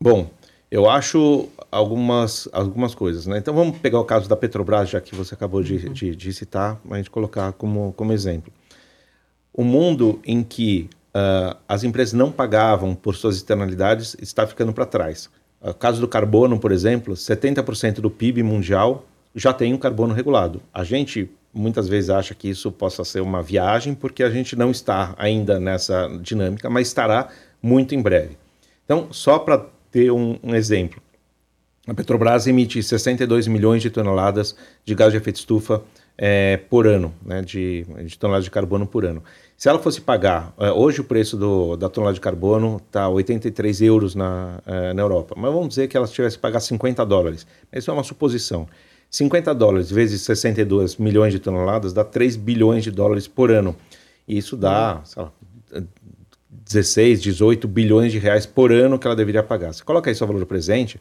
[0.01, 0.29] bom,
[0.71, 3.27] eu acho algumas, algumas coisas.
[3.27, 3.37] Né?
[3.37, 5.93] Então vamos pegar o caso da Petrobras, já que você acabou de, uhum.
[5.93, 8.51] de, de citar, a gente colocar como, como exemplo.
[9.53, 14.85] O mundo em que uh, as empresas não pagavam por suas externalidades está ficando para
[14.85, 15.29] trás.
[15.61, 20.61] O caso do carbono, por exemplo, 70% do PIB mundial já tem um carbono regulado.
[20.73, 24.71] A gente muitas vezes acha que isso possa ser uma viagem porque a gente não
[24.71, 27.29] está ainda nessa dinâmica, mas estará
[27.61, 28.37] muito em breve.
[28.85, 31.01] Então, só para ter um, um, exemplo,
[31.87, 35.81] a Petrobras emite 62 milhões de toneladas de gás de efeito estufa
[36.17, 39.23] é, por ano, né, de, de toneladas de carbono por ano.
[39.57, 43.81] Se ela fosse pagar, é, hoje o preço do, da tonelada de carbono está 83
[43.81, 47.45] euros na, é, na Europa, mas vamos dizer que ela tivesse que pagar 50 dólares.
[47.71, 48.67] Isso é uma suposição.
[49.09, 53.75] 50 dólares vezes 62 milhões de toneladas dá 3 bilhões de dólares por ano.
[54.27, 55.31] E isso dá, sei lá,
[56.49, 59.73] 16, 18 bilhões de reais por ano que ela deveria pagar.
[59.73, 60.99] Você coloca aí seu valor presente.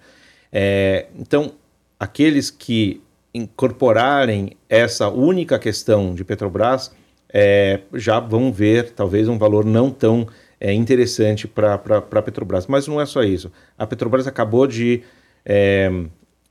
[0.50, 1.52] É, então,
[2.00, 3.02] aqueles que
[3.34, 6.90] incorporarem essa única questão de Petrobras
[7.30, 10.26] é, já vão ver talvez um valor não tão
[10.58, 12.66] é, interessante para a Petrobras.
[12.66, 13.52] Mas não é só isso.
[13.76, 15.02] A Petrobras acabou de
[15.44, 15.90] é,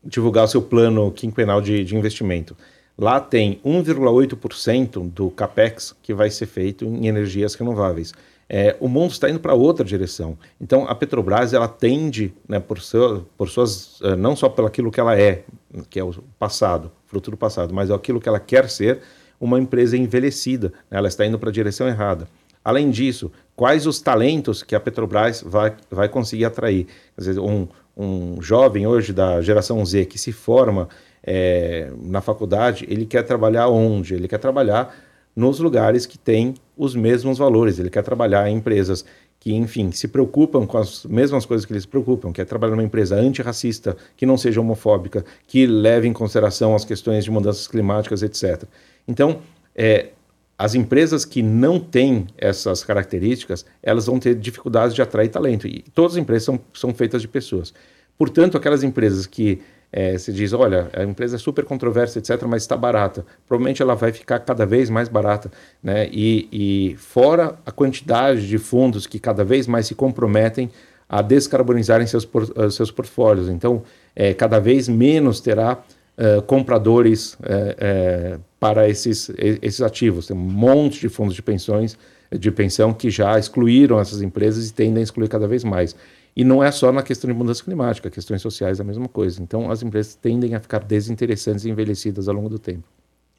[0.03, 2.55] divulgar o seu plano quinquenal de, de investimento.
[2.97, 8.11] Lá tem 1,8% do capex que vai ser feito em energias renováveis.
[8.49, 10.37] É, o mundo está indo para outra direção.
[10.59, 14.89] Então, a Petrobras ela tende, né, por, seu, por suas, eh, não só pelo aquilo
[14.89, 15.43] que ela é,
[15.89, 19.01] que é o passado, fruto do passado, mas é aquilo que ela quer ser,
[19.39, 20.69] uma empresa envelhecida.
[20.89, 22.27] Né, ela está indo para a direção errada.
[22.63, 26.85] Além disso, quais os talentos que a Petrobras vai, vai conseguir atrair?
[27.15, 30.87] Quer dizer, um, um jovem hoje da geração Z que se forma
[31.23, 34.13] é, na faculdade, ele quer trabalhar onde?
[34.13, 34.95] Ele quer trabalhar
[35.35, 39.03] nos lugares que têm os mesmos valores, ele quer trabalhar em empresas
[39.39, 42.83] que, enfim, se preocupam com as mesmas coisas que eles se preocupam, quer trabalhar numa
[42.83, 48.23] empresa antirracista, que não seja homofóbica, que leve em consideração as questões de mudanças climáticas,
[48.23, 48.63] etc.
[49.07, 49.39] Então,
[49.75, 50.09] é,
[50.57, 55.67] as empresas que não têm essas características, elas vão ter dificuldades de atrair talento.
[55.67, 57.73] E todas as empresas são, são feitas de pessoas.
[58.17, 62.63] Portanto, aquelas empresas que é, se diz, olha, a empresa é super controversa, etc., mas
[62.63, 63.25] está barata.
[63.47, 65.51] Provavelmente ela vai ficar cada vez mais barata.
[65.81, 66.09] Né?
[66.11, 70.69] E, e fora a quantidade de fundos que cada vez mais se comprometem
[71.07, 73.47] a descarbonizarem seus, por, uh, seus portfólios.
[73.47, 73.83] Então,
[74.15, 75.77] é, cada vez menos terá
[76.17, 80.27] uh, compradores uh, para esses, esses ativos.
[80.27, 81.97] Tem um monte de fundos de pensões
[82.31, 85.95] de pensão que já excluíram essas empresas e tendem a excluir cada vez mais.
[86.35, 89.41] E não é só na questão de mudança climática, questões sociais é a mesma coisa.
[89.41, 92.83] Então, as empresas tendem a ficar desinteressantes e envelhecidas ao longo do tempo.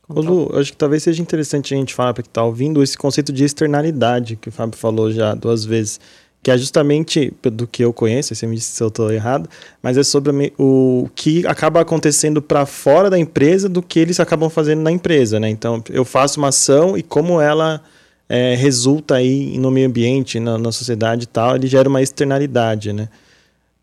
[0.08, 2.96] Ô Lu, acho que talvez seja interessante a gente falar para quem está ouvindo esse
[2.96, 6.00] conceito de externalidade que o Fábio falou já duas vezes
[6.48, 9.50] que é justamente do que eu conheço, você me disse se eu estou errado,
[9.82, 14.48] mas é sobre o que acaba acontecendo para fora da empresa do que eles acabam
[14.48, 15.50] fazendo na empresa, né?
[15.50, 17.82] Então, eu faço uma ação e como ela
[18.30, 22.94] é, resulta aí no meio ambiente, na, na, sociedade e tal, ele gera uma externalidade,
[22.94, 23.10] né?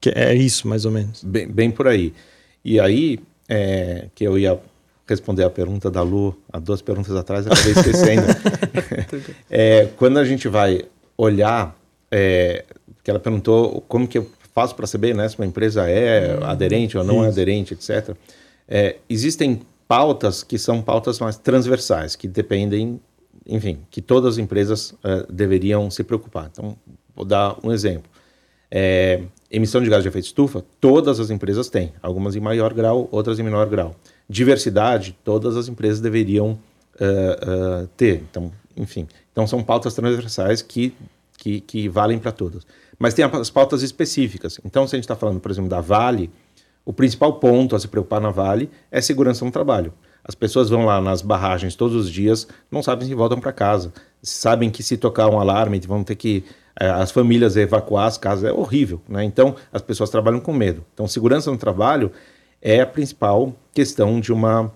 [0.01, 1.23] Que é isso, mais ou menos.
[1.23, 2.15] Bem, bem por aí.
[2.63, 4.59] E aí, é, que eu ia
[5.07, 8.25] responder a pergunta da Lu, há duas perguntas atrás, acabei esquecendo.
[9.51, 10.81] é, quando a gente vai
[11.15, 11.75] olhar
[12.17, 12.63] é,
[13.03, 16.45] que ela perguntou como que eu faço para saber né, se uma empresa é hum,
[16.45, 18.15] aderente ou não é aderente, etc.
[18.69, 23.01] É, existem pautas que são pautas mais transversais, que dependem,
[23.45, 26.49] enfim, que todas as empresas uh, deveriam se preocupar.
[26.49, 26.77] Então,
[27.13, 28.09] vou dar um exemplo.
[28.71, 33.09] É, emissão de gás de efeito estufa, todas as empresas têm, algumas em maior grau,
[33.11, 33.93] outras em menor grau.
[34.27, 36.51] Diversidade, todas as empresas deveriam
[36.99, 38.23] uh, uh, ter.
[38.31, 40.95] Então, enfim, então são pautas transversais que,
[41.45, 42.65] que, que valem para todas.
[42.97, 44.59] Mas tem as pautas específicas.
[44.65, 46.31] Então, se a gente está falando, por exemplo, da Vale,
[46.83, 49.93] o principal ponto a se preocupar na Vale é segurança no trabalho.
[50.23, 53.93] As pessoas vão lá nas barragens todos os dias, não sabem se voltam para casa.
[54.23, 56.43] Sabem que se tocar um alarme, vão ter que
[56.79, 58.45] é, as famílias evacuar as casas.
[58.45, 59.23] É horrível, né?
[59.23, 60.83] Então, as pessoas trabalham com medo.
[60.95, 62.11] Então, segurança no trabalho
[62.59, 64.73] é a principal questão de uma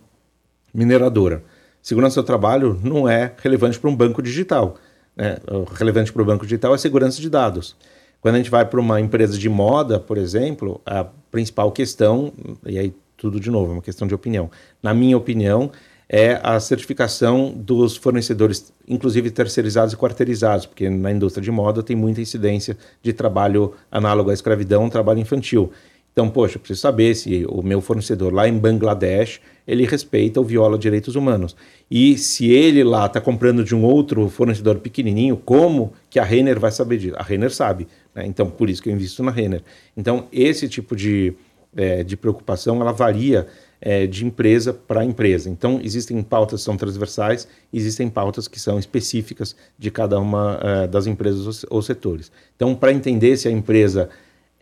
[0.71, 1.43] mineradora.
[1.81, 4.77] Segurança do trabalho não é relevante para um banco digital.
[5.19, 5.37] Né?
[5.75, 7.75] Relevante para o banco digital é segurança de dados.
[8.21, 12.31] Quando a gente vai para uma empresa de moda, por exemplo, a principal questão,
[12.65, 14.49] e aí tudo de novo, é uma questão de opinião.
[14.81, 15.71] Na minha opinião,
[16.07, 21.95] é a certificação dos fornecedores, inclusive terceirizados e quarteirizados, porque na indústria de moda tem
[21.95, 25.71] muita incidência de trabalho análogo à escravidão, trabalho infantil.
[26.11, 30.45] Então, poxa, eu preciso saber se o meu fornecedor lá em Bangladesh ele respeita ou
[30.45, 31.55] viola direitos humanos.
[31.89, 36.59] E se ele lá está comprando de um outro fornecedor pequenininho, como que a Renner
[36.59, 37.15] vai saber disso?
[37.17, 37.87] A Renner sabe.
[38.15, 38.25] Né?
[38.25, 39.61] Então, por isso que eu invisto na Renner.
[39.95, 41.35] Então, esse tipo de,
[41.75, 43.45] é, de preocupação, ela varia
[43.79, 45.49] é, de empresa para empresa.
[45.49, 50.87] Então, existem pautas que são transversais, existem pautas que são específicas de cada uma é,
[50.87, 52.31] das empresas ou setores.
[52.55, 54.09] Então, para entender se a empresa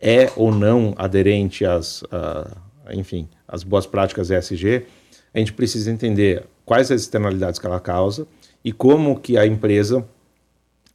[0.00, 2.02] é ou não aderente às,
[2.90, 4.84] enfim, às boas práticas ESG,
[5.34, 8.26] a gente precisa entender quais as externalidades que ela causa
[8.64, 10.04] e como que a empresa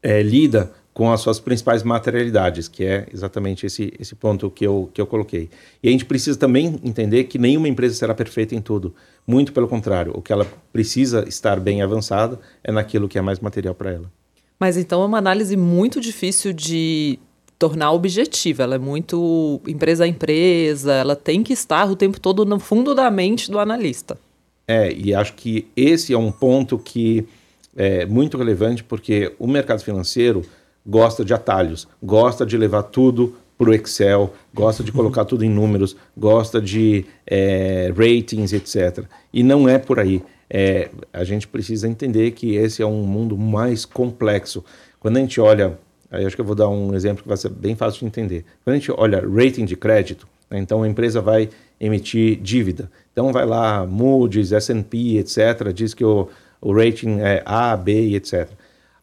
[0.01, 4.91] é, lida com as suas principais materialidades, que é exatamente esse, esse ponto que eu,
[4.93, 5.49] que eu coloquei.
[5.81, 8.93] E a gente precisa também entender que nenhuma empresa será perfeita em tudo.
[9.25, 13.39] Muito pelo contrário, o que ela precisa estar bem avançada é naquilo que é mais
[13.39, 14.11] material para ela.
[14.59, 17.17] Mas então é uma análise muito difícil de
[17.63, 18.63] tornar objetiva.
[18.63, 22.93] Ela é muito empresa a empresa, ela tem que estar o tempo todo no fundo
[22.93, 24.17] da mente do analista.
[24.67, 27.25] É, e acho que esse é um ponto que
[27.73, 30.41] é muito relevante porque o mercado financeiro
[30.85, 35.49] gosta de atalhos, gosta de levar tudo para o Excel, gosta de colocar tudo em
[35.49, 39.05] números, gosta de é, ratings, etc.
[39.31, 40.21] E não é por aí.
[40.49, 44.65] É, a gente precisa entender que esse é um mundo mais complexo.
[44.99, 45.79] Quando a gente olha,
[46.13, 48.45] aí acho que eu vou dar um exemplo que vai ser bem fácil de entender.
[48.63, 51.49] Quando a gente olha rating de crédito, né, então a empresa vai
[51.79, 52.89] emitir dívida.
[53.11, 56.29] Então vai lá, Moody's, S&P, etc., diz que o,
[56.61, 58.49] o rating é A, B, etc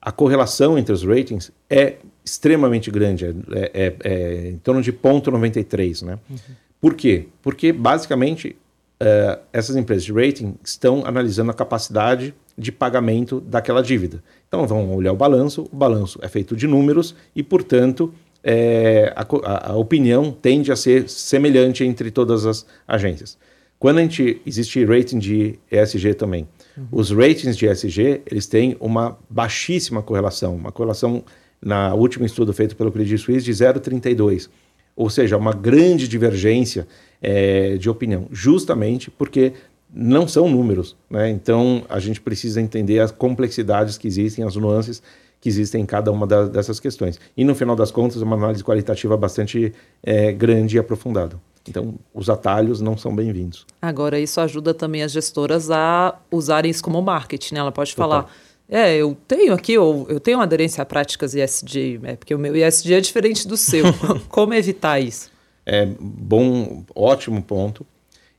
[0.01, 6.03] a correlação entre os ratings é extremamente grande, é, é, é em torno de 0,93,
[6.05, 6.19] né?
[6.29, 6.37] Uhum.
[6.81, 7.27] Por quê?
[7.43, 8.57] Porque, basicamente,
[9.03, 14.23] uh, essas empresas de rating estão analisando a capacidade de pagamento daquela dívida.
[14.49, 19.73] Então, vão olhar o balanço, o balanço é feito de números e, portanto, é, a,
[19.73, 23.39] a, opinião tende a ser semelhante entre todas as agências.
[23.79, 26.87] Quando a gente existe rating de ESG também, Uhum.
[26.93, 31.25] Os ratings de ESG, eles têm uma baixíssima correlação, uma correlação
[31.61, 34.49] na último estudo feito pelo Credit Suisse de 0,32,
[34.97, 36.87] ou seja, uma grande divergência
[37.21, 39.53] é, de opinião, justamente porque
[39.93, 41.29] não são números, né?
[41.31, 45.03] Então a gente precisa entender as complexidades que existem, as nuances
[45.41, 47.19] que existem em cada uma da, dessas questões.
[47.37, 49.73] E no final das contas, uma análise qualitativa bastante
[50.03, 51.41] é, grande e aprofundada.
[51.69, 53.67] Então, os atalhos não são bem-vindos.
[53.81, 57.61] Agora, isso ajuda também as gestoras a usarem isso como marketing, né?
[57.61, 58.09] Ela pode Total.
[58.09, 58.33] falar,
[58.69, 62.55] é, eu tenho aqui, eu, eu tenho aderência a práticas ISD, é, porque o meu
[62.57, 63.85] ISD é diferente do seu.
[64.29, 65.31] como evitar isso?
[65.65, 67.87] É bom, ótimo ponto.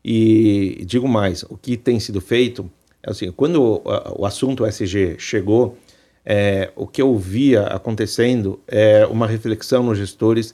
[0.04, 2.70] E digo mais, o que tem sido feito
[3.04, 3.82] é assim, quando
[4.18, 5.78] o, assunto SG chegou,
[6.26, 10.54] é, o que eu via acontecendo é uma reflexão nos gestores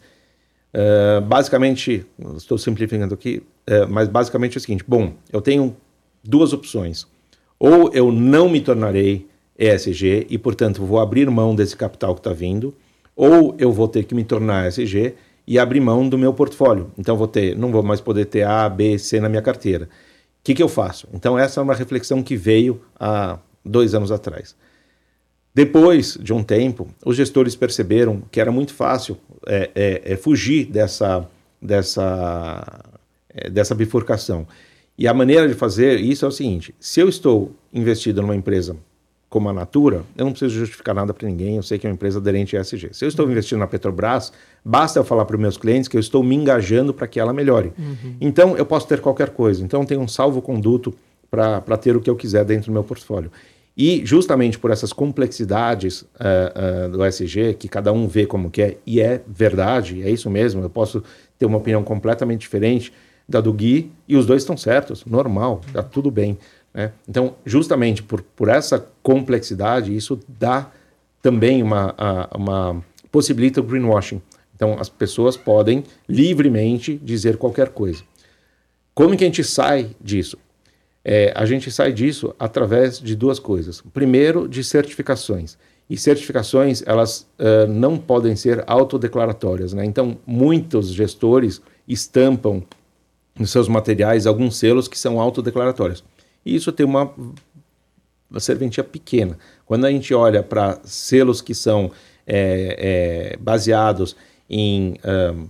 [0.73, 2.05] Uh, basicamente,
[2.35, 5.75] estou simplificando aqui, uh, mas basicamente é o seguinte: bom, eu tenho
[6.23, 7.07] duas opções.
[7.59, 12.31] Ou eu não me tornarei ESG e, portanto, vou abrir mão desse capital que está
[12.31, 12.75] vindo,
[13.15, 15.15] ou eu vou ter que me tornar ESG
[15.47, 16.91] e abrir mão do meu portfólio.
[16.97, 19.85] Então, vou ter, não vou mais poder ter A, B, C na minha carteira.
[19.85, 19.87] O
[20.43, 21.07] que, que eu faço?
[21.13, 24.55] Então, essa é uma reflexão que veio há dois anos atrás.
[25.53, 30.65] Depois de um tempo, os gestores perceberam que era muito fácil é, é, é fugir
[30.65, 31.27] dessa,
[31.61, 32.83] dessa,
[33.29, 34.45] é, dessa bifurcação.
[34.97, 38.77] E a maneira de fazer isso é o seguinte: se eu estou investido numa empresa
[39.29, 41.95] como a Natura, eu não preciso justificar nada para ninguém, eu sei que é uma
[41.95, 42.89] empresa aderente a ESG.
[42.93, 44.31] Se eu estou investindo na Petrobras,
[44.67, 47.31] basta eu falar para os meus clientes que eu estou me engajando para que ela
[47.31, 47.71] melhore.
[47.79, 48.15] Uhum.
[48.19, 49.63] Então, eu posso ter qualquer coisa.
[49.63, 50.93] Então, eu tenho um salvo-conduto
[51.31, 53.31] para ter o que eu quiser dentro do meu portfólio.
[53.77, 58.77] E justamente por essas complexidades uh, uh, do SG, que cada um vê como quer,
[58.85, 61.03] e é verdade, é isso mesmo, eu posso
[61.37, 62.91] ter uma opinião completamente diferente
[63.29, 66.37] da do Gui, e os dois estão certos, normal, tá tudo bem.
[66.73, 66.91] Né?
[67.07, 70.71] Então, justamente por, por essa complexidade, isso dá
[71.21, 71.93] também uma,
[72.33, 74.21] uma possibilita o greenwashing.
[74.57, 78.03] Então, as pessoas podem livremente dizer qualquer coisa.
[78.91, 80.35] Como que a gente sai disso?
[81.05, 83.83] É, a gente sai disso através de duas coisas.
[83.93, 85.59] Primeiro, de certificações.
[85.87, 89.73] E certificações, elas uh, não podem ser autodeclaratórias.
[89.73, 89.85] Né?
[89.85, 92.63] Então, muitos gestores estampam
[93.37, 96.03] nos seus materiais alguns selos que são autodeclaratórios.
[96.43, 97.13] E isso tem uma,
[98.29, 99.37] uma serventia pequena.
[99.67, 101.91] Quando a gente olha para selos que são
[102.25, 104.15] é, é, baseados
[104.49, 105.49] em uh, uh,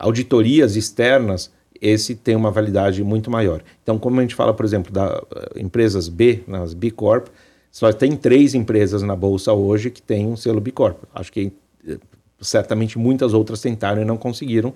[0.00, 3.62] auditorias externas, esse tem uma validade muito maior.
[3.82, 5.24] Então, como a gente fala, por exemplo, da uh,
[5.58, 7.28] empresas B, nas B Corp,
[7.70, 10.96] só tem três empresas na bolsa hoje que têm um selo B Corp.
[11.12, 11.52] Acho que
[11.86, 11.98] eh,
[12.40, 14.72] certamente muitas outras tentaram e não conseguiram,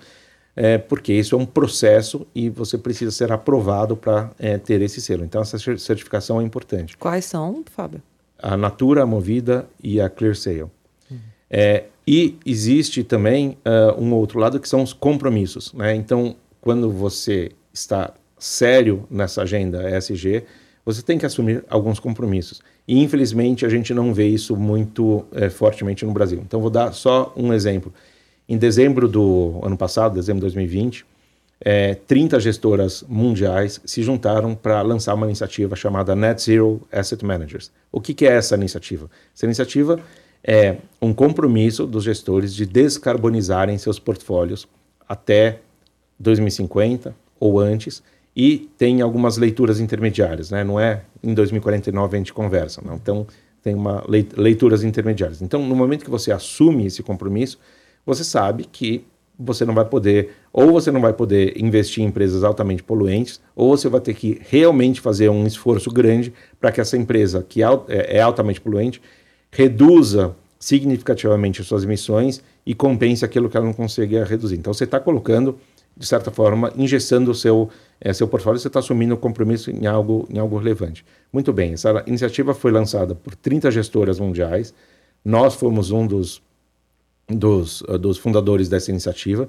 [0.56, 5.00] é, porque isso é um processo e você precisa ser aprovado para é, ter esse
[5.00, 5.24] selo.
[5.24, 6.96] Então, essa certificação é importante.
[6.96, 8.02] Quais são, Fábio?
[8.36, 10.62] A Natura, a Movida e a ClearSale.
[10.62, 11.18] Uhum.
[11.48, 15.74] É, e existe também uh, um outro lado que são os compromissos.
[15.74, 15.94] Né?
[15.94, 20.42] Então, quando você está sério nessa agenda ESG,
[20.86, 22.62] você tem que assumir alguns compromissos.
[22.86, 26.40] E infelizmente a gente não vê isso muito é, fortemente no Brasil.
[26.46, 27.92] Então vou dar só um exemplo.
[28.48, 31.04] Em dezembro do ano passado, dezembro de 2020,
[31.60, 37.70] é, 30 gestoras mundiais se juntaram para lançar uma iniciativa chamada Net Zero Asset Managers.
[37.92, 39.10] O que, que é essa iniciativa?
[39.34, 40.00] Essa iniciativa
[40.50, 44.66] é um compromisso dos gestores de descarbonizarem seus portfólios
[45.06, 45.60] até
[46.18, 48.02] 2050 ou antes,
[48.34, 50.64] e tem algumas leituras intermediárias, né?
[50.64, 52.94] Não é em 2049 a gente conversa, não.
[52.94, 53.26] Então
[53.62, 55.42] tem uma leituras intermediárias.
[55.42, 57.58] Então, no momento que você assume esse compromisso,
[58.06, 59.04] você sabe que
[59.38, 63.76] você não vai poder, ou você não vai poder investir em empresas altamente poluentes, ou
[63.76, 67.66] você vai ter que realmente fazer um esforço grande para que essa empresa que é,
[67.88, 69.02] é altamente poluente
[69.50, 74.56] reduza significativamente as suas emissões e compense aquilo que ela não conseguia reduzir.
[74.56, 75.58] Então você está colocando
[75.98, 77.68] de certa forma, ingessando o seu,
[78.00, 81.04] é, seu portfólio, você está assumindo o um compromisso em algo, em algo relevante.
[81.32, 84.72] Muito bem, essa iniciativa foi lançada por 30 gestoras mundiais,
[85.24, 86.40] nós fomos um dos,
[87.28, 89.48] dos, uh, dos fundadores dessa iniciativa,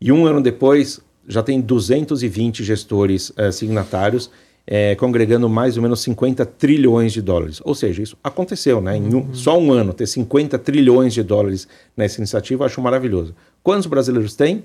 [0.00, 4.30] e um ano depois já tem 220 gestores uh, signatários,
[4.66, 7.60] é, congregando mais ou menos 50 trilhões de dólares.
[7.64, 8.96] Ou seja, isso aconteceu, né?
[8.96, 9.34] Em um, uhum.
[9.34, 13.34] só um ano, ter 50 trilhões de dólares nessa iniciativa, eu acho maravilhoso.
[13.62, 14.62] Quantos brasileiros têm?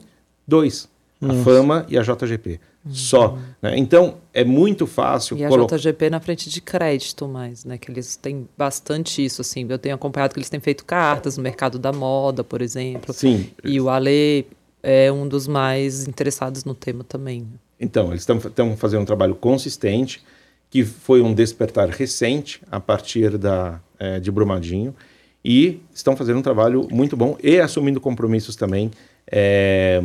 [0.47, 0.87] Dois
[1.21, 2.59] a Fama e a JGP.
[2.85, 2.93] Uhum.
[2.93, 3.37] Só.
[3.61, 3.77] Né?
[3.77, 5.37] Então, é muito fácil.
[5.37, 5.67] E a colo...
[5.67, 7.77] JGP na frente de crédito mais, né?
[7.77, 9.65] Que eles têm bastante isso, assim.
[9.67, 13.13] Eu tenho acompanhado que eles têm feito cartas no mercado da moda, por exemplo.
[13.13, 13.49] Sim.
[13.63, 14.47] E o Ale
[14.81, 17.45] é um dos mais interessados no tema também.
[17.79, 20.21] Então, eles estão fazendo um trabalho consistente,
[20.69, 24.93] que foi um despertar recente a partir da, é, de Brumadinho,
[25.43, 28.91] e estão fazendo um trabalho muito bom e assumindo compromissos também.
[29.31, 30.03] É,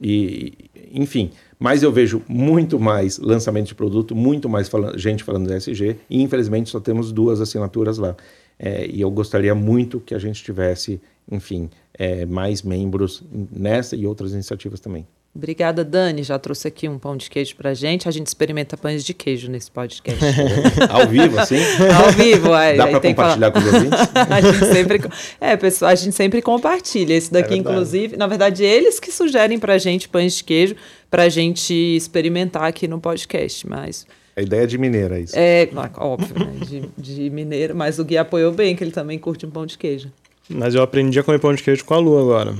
[0.00, 0.52] e,
[0.92, 5.54] enfim, mas eu vejo muito mais lançamento de produto, muito mais fala gente falando do
[5.54, 8.14] SG, e infelizmente só temos duas assinaturas lá.
[8.58, 14.06] É, e eu gostaria muito que a gente tivesse, enfim, é, mais membros nessa e
[14.06, 15.06] outras iniciativas também.
[15.36, 16.22] Obrigada, Dani.
[16.22, 18.08] Já trouxe aqui um pão de queijo pra gente.
[18.08, 20.22] A gente experimenta pães de queijo nesse podcast.
[20.88, 21.58] Ao vivo, assim?
[21.92, 23.98] Ao vivo, aí, Dá para compartilhar com os ouvintes?
[24.30, 25.00] a gente sempre,
[25.40, 27.14] é, pessoal, a gente sempre compartilha.
[27.14, 30.76] Esse daqui, é inclusive, na verdade, eles que sugerem pra gente pães de queijo
[31.10, 34.06] pra gente experimentar aqui no podcast, mas...
[34.36, 35.34] A ideia é de mineira, é isso.
[35.36, 36.52] É, óbvio, né?
[36.64, 39.76] De, de mineiro, mas o Gui apoiou bem, que ele também curte um pão de
[39.78, 40.10] queijo.
[40.48, 42.54] Mas eu aprendi a comer pão de queijo com a Lu agora.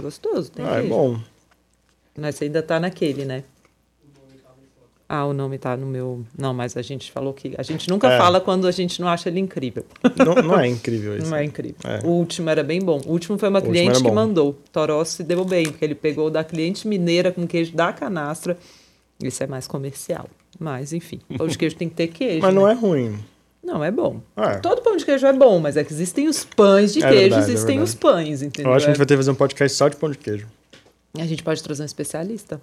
[0.00, 0.86] Gostoso, tem Ah, é queijo.
[0.86, 1.33] é bom.
[2.16, 3.44] Mas você ainda tá naquele, né?
[5.06, 6.24] Ah, o nome tá no meu.
[6.36, 7.54] Não, mas a gente falou que.
[7.58, 8.18] A gente nunca é.
[8.18, 9.84] fala quando a gente não acha ele incrível.
[10.16, 11.28] Não, não é incrível isso.
[11.28, 11.76] Não é incrível.
[11.84, 12.00] É.
[12.04, 13.00] O último era bem bom.
[13.06, 14.58] O último foi uma o cliente que mandou.
[14.72, 18.56] Toró se deu bem, porque ele pegou da cliente mineira com queijo da canastra.
[19.22, 20.26] Isso é mais comercial.
[20.58, 22.40] Mas, enfim, pão de queijo tem que ter queijo.
[22.40, 22.72] Mas não né?
[22.72, 23.18] é ruim.
[23.62, 24.20] Não, é bom.
[24.36, 24.56] É.
[24.56, 27.20] Todo pão de queijo é bom, mas é que existem os pães de é queijo,
[27.20, 28.70] verdade, é existem os pães, entendeu?
[28.70, 30.18] Eu acho que a gente vai ter que fazer um podcast só de pão de
[30.18, 30.46] queijo.
[31.18, 32.60] A gente pode trazer um especialista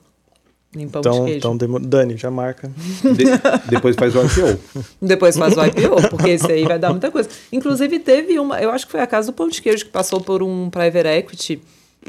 [0.76, 1.38] em pão então, de queijo.
[1.38, 2.70] Então, Dani, já marca.
[2.70, 3.26] De,
[3.70, 4.86] depois faz o IPO.
[5.02, 7.30] depois faz o IPO, porque esse aí vai dar muita coisa.
[7.52, 10.22] Inclusive, teve uma, eu acho que foi a casa do pão de queijo que passou
[10.22, 11.62] por um private equity,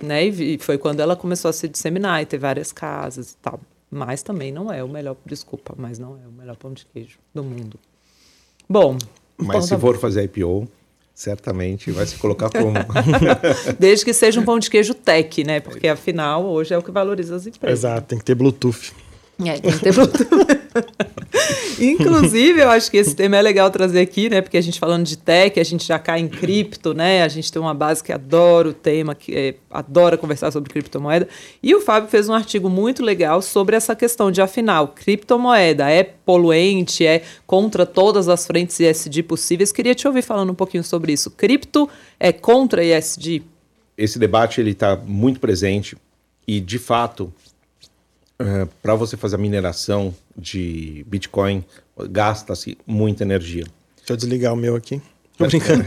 [0.03, 0.25] né?
[0.25, 3.61] E foi quando ela começou a se disseminar e ter várias casas e tal.
[3.91, 7.19] Mas também não é o melhor, desculpa, mas não é o melhor pão de queijo
[7.35, 7.79] do mundo.
[8.69, 8.97] Bom.
[9.37, 10.69] Mas se tá for fazer IPO,
[11.23, 12.73] certamente vai se colocar como.
[13.79, 15.61] Desde que seja um pão de queijo tech, né?
[15.61, 17.79] Porque afinal, hoje é o que valoriza as empresas.
[17.79, 18.93] Exato, tem que ter Bluetooth.
[19.45, 20.29] É, tem que ter Bluetooth.
[21.81, 24.41] Inclusive, eu acho que esse tema é legal trazer aqui, né?
[24.41, 27.23] Porque a gente falando de tech, a gente já cai em cripto, né?
[27.23, 31.29] A gente tem uma base que adora o tema, que é, adora conversar sobre criptomoeda.
[31.63, 36.03] E o Fábio fez um artigo muito legal sobre essa questão de, afinal, criptomoeda é
[36.03, 39.73] poluente, é contra todas as frentes ISD possíveis.
[39.73, 41.31] Queria te ouvir falando um pouquinho sobre isso.
[41.31, 43.43] Cripto é contra ISD?
[43.97, 45.97] Esse debate ele está muito presente
[46.47, 47.33] e, de fato,
[48.39, 51.65] é, para você fazer a mineração de Bitcoin,
[52.11, 53.65] gasta-se muita energia.
[53.97, 55.01] Deixa eu desligar o meu aqui.
[55.37, 55.85] Tô brincando.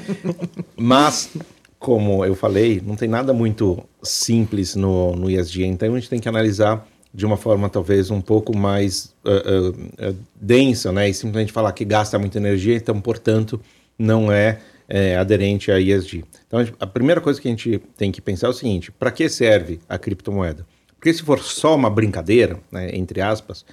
[0.76, 1.30] Mas,
[1.78, 6.20] como eu falei, não tem nada muito simples no, no ISD, então a gente tem
[6.20, 11.08] que analisar de uma forma talvez um pouco mais uh, uh, uh, densa, né?
[11.08, 13.60] E simplesmente falar que gasta muita energia, então, portanto,
[13.98, 14.58] não é,
[14.88, 16.24] é aderente a ISD.
[16.46, 19.28] Então, a primeira coisa que a gente tem que pensar é o seguinte: para que
[19.28, 20.66] serve a criptomoeda?
[20.98, 23.64] Porque se for só uma brincadeira, né, entre aspas,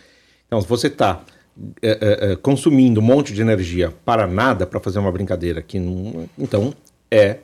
[0.46, 1.24] então você está
[1.82, 6.30] é, é, consumindo um monte de energia para nada para fazer uma brincadeira, que não,
[6.38, 6.74] então
[7.10, 7.40] é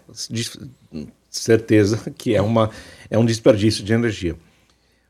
[1.30, 2.70] certeza que é, uma,
[3.10, 4.36] é um desperdício de energia.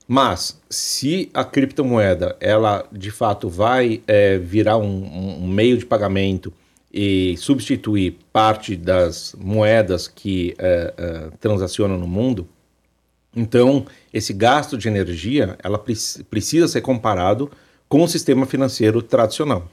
[0.07, 6.53] Mas se a criptomoeda ela de fato vai é, virar um, um, meio de pagamento
[6.93, 12.47] e substituir parte das moedas que é, é, transacionam no mundo,
[13.35, 15.79] então, esse gasto de energia ela
[16.29, 17.49] precisa ser comparado
[17.87, 19.69] com o sistema financeiro tradicional.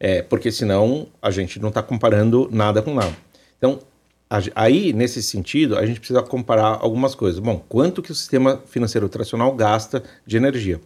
[0.00, 3.14] É, porque senão a gente não está comparando nada com nada.
[3.56, 3.78] Então,
[4.54, 7.38] aí, nesse sentido, a gente precisa comparar algumas coisas.
[7.38, 10.80] Bom, quanto que o sistema financeiro tradicional gasta de energia?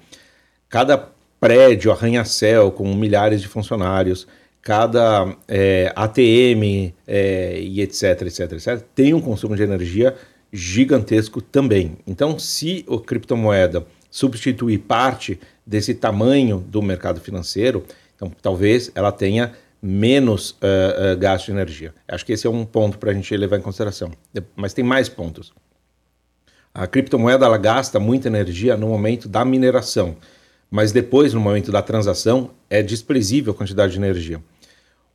[0.69, 1.09] Cada
[1.41, 4.27] prédio, arranha-céu com milhares de funcionários,
[4.61, 10.14] cada é, ATM é, e etc, etc, etc, tem um consumo de energia
[10.53, 11.99] gigantesco também.
[12.07, 17.84] Então, se a criptomoeda substituir parte desse tamanho do mercado financeiro,
[18.16, 21.94] então talvez ela tenha menos uh, uh, gasto de energia.
[22.09, 24.11] Acho que esse é um ponto para a gente levar em consideração.
[24.57, 25.53] Mas tem mais pontos.
[26.74, 30.16] A criptomoeda ela gasta muita energia no momento da mineração,
[30.70, 34.40] mas depois, no momento da transação, é desprezível a quantidade de energia.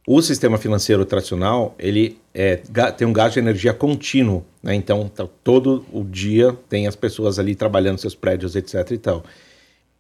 [0.06, 2.58] O sistema financeiro tradicional ele é,
[2.98, 4.76] tem um gasto de energia contínuo, né?
[4.76, 8.92] então tá, todo o dia tem as pessoas ali trabalhando seus prédios, etc.
[8.92, 9.24] E tal.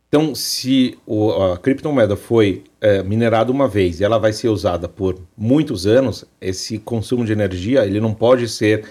[0.10, 4.88] Então, se o, a criptomoeda foi é, minerada uma vez e ela vai ser usada
[4.88, 8.86] por muitos anos, esse consumo de energia ele não pode ser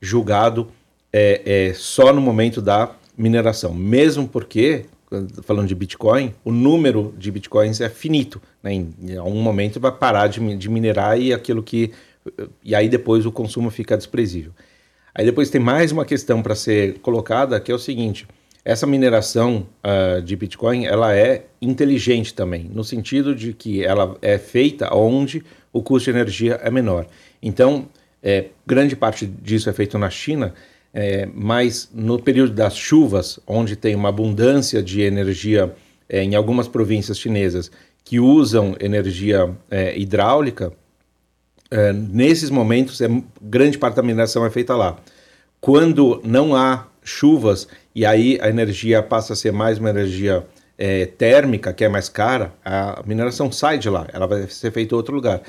[0.00, 0.68] julgado
[1.12, 4.84] é, é, só no momento da mineração, mesmo porque
[5.42, 8.40] falando de Bitcoin, o número de Bitcoins é finito.
[8.62, 8.74] Né?
[8.74, 11.92] Em, algum momento vai parar de, de, minerar e aquilo que.
[12.64, 14.52] E aí depois o consumo fica desprezível.
[15.14, 18.26] Aí depois tem mais uma questão para ser colocada, que é o seguinte:
[18.64, 24.38] essa mineração uh, de Bitcoin ela é inteligente também, no sentido de que ela é
[24.38, 25.42] feita onde
[25.72, 27.06] o custo de energia é menor.
[27.40, 27.88] Então,
[28.22, 30.52] é, grande parte disso é feito na China
[30.98, 35.70] é, mas no período das chuvas, onde tem uma abundância de energia
[36.08, 37.70] é, em algumas províncias chinesas
[38.02, 40.72] que usam energia é, hidráulica,
[41.70, 43.08] é, nesses momentos é,
[43.42, 44.96] grande parte da mineração é feita lá.
[45.60, 50.46] Quando não há chuvas e aí a energia passa a ser mais uma energia
[50.78, 54.94] é, térmica, que é mais cara, a mineração sai de lá, ela vai ser feita
[54.94, 55.42] em outro lugar.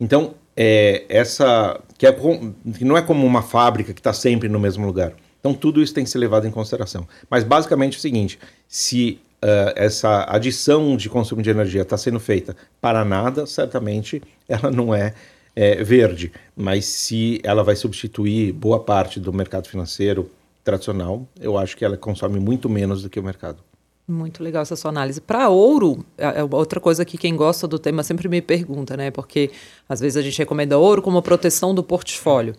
[0.00, 4.58] Então, é, essa que, é, que não é como uma fábrica que está sempre no
[4.58, 5.12] mesmo lugar.
[5.38, 7.06] Então, tudo isso tem que ser levado em consideração.
[7.28, 8.38] Mas, basicamente, é o seguinte:
[8.68, 14.70] se uh, essa adição de consumo de energia está sendo feita para nada, certamente ela
[14.70, 15.14] não é,
[15.54, 16.32] é, verde.
[16.56, 20.30] Mas, se ela vai substituir boa parte do mercado financeiro
[20.62, 23.58] tradicional, eu acho que ela consome muito menos do que o mercado.
[24.06, 25.20] Muito legal essa sua análise.
[25.20, 29.10] Para ouro, é, é outra coisa que quem gosta do tema sempre me pergunta, né?
[29.10, 29.50] Porque
[29.88, 32.54] às vezes a gente recomenda ouro como proteção do portfólio.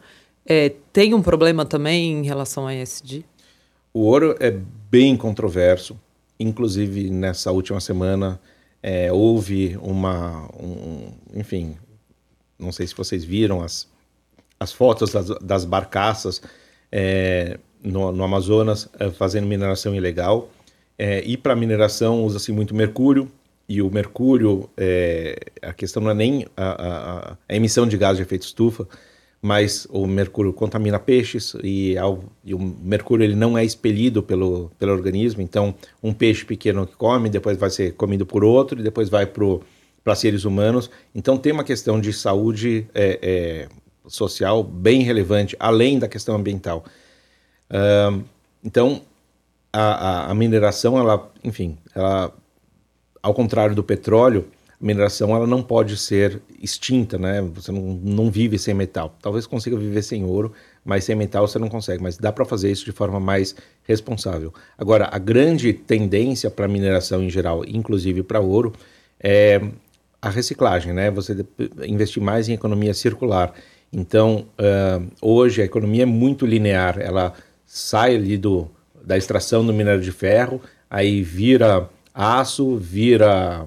[0.45, 3.25] É, tem um problema também em relação a ESG?
[3.93, 4.51] O ouro é
[4.89, 5.99] bem controverso.
[6.39, 8.39] Inclusive, nessa última semana,
[8.81, 10.49] é, houve uma.
[10.59, 11.77] Um, enfim,
[12.57, 13.87] não sei se vocês viram as,
[14.59, 16.41] as fotos das, das barcaças
[16.91, 20.49] é, no, no Amazonas é, fazendo mineração ilegal.
[21.04, 23.28] É, e para mineração usa-se muito mercúrio,
[23.68, 28.18] e o mercúrio, é, a questão não é nem a, a, a, emissão de gás
[28.18, 28.88] de efeito estufa,
[29.41, 34.72] mas o mercúrio contamina peixes e, ao, e, o mercúrio ele não é expelido pelo,
[34.78, 35.74] pelo organismo, então
[36.04, 40.16] um peixe pequeno que come, depois vai ser comido por outro e depois vai para
[40.16, 40.88] seres humanos.
[41.16, 43.70] Então tem uma questão de saúde é, é,
[44.08, 46.86] social bem relevante, além da questão ambiental.
[48.64, 49.02] Então
[49.72, 52.34] a, a, a, mineração, ela, enfim, ela,
[53.22, 54.47] ao contrário do petróleo,
[54.82, 57.41] a mineração ela não pode ser extinta, né?
[57.53, 59.15] Você não, não vive sem metal.
[59.22, 60.51] Talvez consiga viver sem ouro,
[60.84, 62.01] mas sem metal você não consegue.
[62.01, 64.53] Mas dá para fazer isso de forma mais responsável.
[64.78, 68.74] Agora, a grande tendência para mineração em geral, inclusive para ouro,
[69.19, 69.61] é
[70.22, 71.09] a reciclagem, né?
[71.11, 71.45] Você
[71.88, 73.53] investir mais em economia circular.
[73.93, 76.99] Então, uh, hoje a economia é muito linear.
[76.99, 77.34] Ela
[77.65, 78.69] sai ali do,
[79.04, 83.66] da extração do minério de ferro, aí vira aço, vira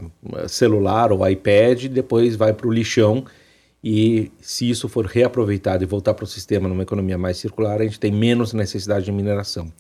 [0.49, 3.25] celular ou iPad, depois vai para o lixão
[3.83, 7.85] e se isso for reaproveitado e voltar para o sistema numa economia mais circular, a
[7.85, 9.73] gente tem menos necessidade de mineração.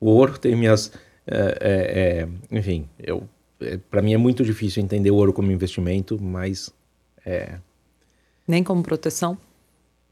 [0.00, 0.92] O ouro tem minhas,
[1.26, 3.28] é, é, enfim, eu
[3.60, 6.70] é, para mim é muito difícil entender o ouro como investimento, mas
[7.24, 7.58] é
[8.46, 9.36] nem como proteção.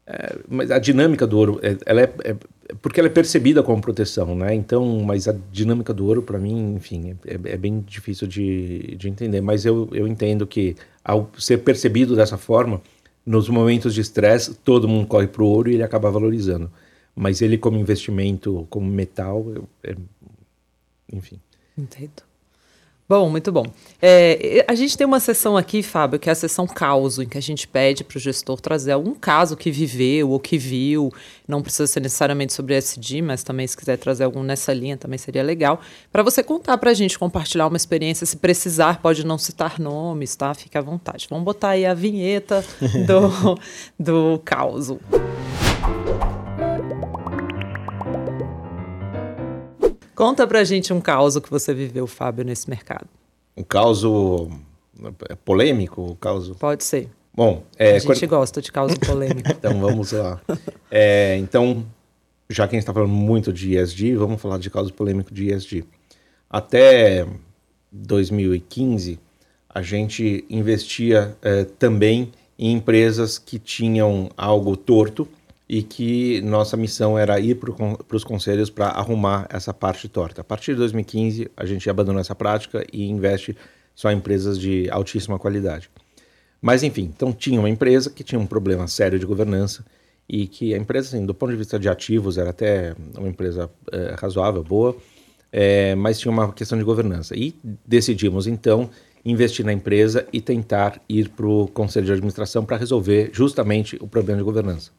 [0.05, 2.35] É, mas a dinâmica do ouro, é, ela é,
[2.81, 4.53] porque ela é percebida como proteção, né?
[4.53, 8.95] Então, mas a dinâmica do ouro, para mim, enfim, é, é, é, bem difícil de,
[8.95, 9.41] de entender.
[9.41, 12.81] Mas eu, eu entendo que, ao ser percebido dessa forma,
[13.25, 16.71] nos momentos de estresse, todo mundo corre para o ouro e ele acaba valorizando.
[17.15, 19.95] Mas ele, como investimento, como metal, eu, é,
[21.11, 21.39] enfim.
[21.77, 22.26] Entendo.
[23.09, 23.65] Bom, muito bom.
[24.01, 27.37] É, a gente tem uma sessão aqui, Fábio, que é a sessão caso, em que
[27.37, 31.09] a gente pede para o gestor trazer algum caso que viveu ou que viu.
[31.47, 35.17] Não precisa ser necessariamente sobre SD, mas também se quiser trazer algum nessa linha também
[35.17, 35.79] seria legal.
[36.11, 40.35] Para você contar para a gente, compartilhar uma experiência, se precisar, pode não citar nomes,
[40.35, 40.53] tá?
[40.53, 41.27] Fique à vontade.
[41.29, 42.61] Vamos botar aí a vinheta
[43.07, 43.57] do,
[43.97, 44.99] do caso.
[50.17, 53.07] Conta pra gente um caos que você viveu, Fábio, nesse mercado.
[53.55, 54.01] Um caos
[55.29, 56.01] é, polêmico?
[56.01, 56.49] Um caos...
[56.57, 57.07] Pode ser.
[57.31, 58.29] Bom, é, a gente quando...
[58.29, 59.47] gosta de caos polêmico.
[59.55, 60.41] então vamos lá.
[60.89, 61.85] É, então,
[62.49, 65.53] já que a gente está falando muito de ESG, vamos falar de caos polêmico de
[65.53, 65.85] ESG.
[66.49, 67.27] Até
[67.91, 69.19] 2015,
[69.69, 75.27] a gente investia é, também em empresas que tinham algo torto
[75.69, 80.41] e que nossa missão era ir para os conselhos para arrumar essa parte torta.
[80.41, 83.55] A partir de 2015, a gente abandonou essa prática e investe
[83.93, 85.89] só em empresas de altíssima qualidade.
[86.61, 89.85] Mas enfim, então tinha uma empresa que tinha um problema sério de governança
[90.27, 93.69] e que a empresa, assim, do ponto de vista de ativos, era até uma empresa
[93.91, 94.95] é, razoável, boa,
[95.51, 97.35] é, mas tinha uma questão de governança.
[97.35, 97.55] E
[97.85, 98.89] decidimos então
[99.23, 104.07] investir na empresa e tentar ir para o conselho de administração para resolver justamente o
[104.07, 104.91] problema de governança.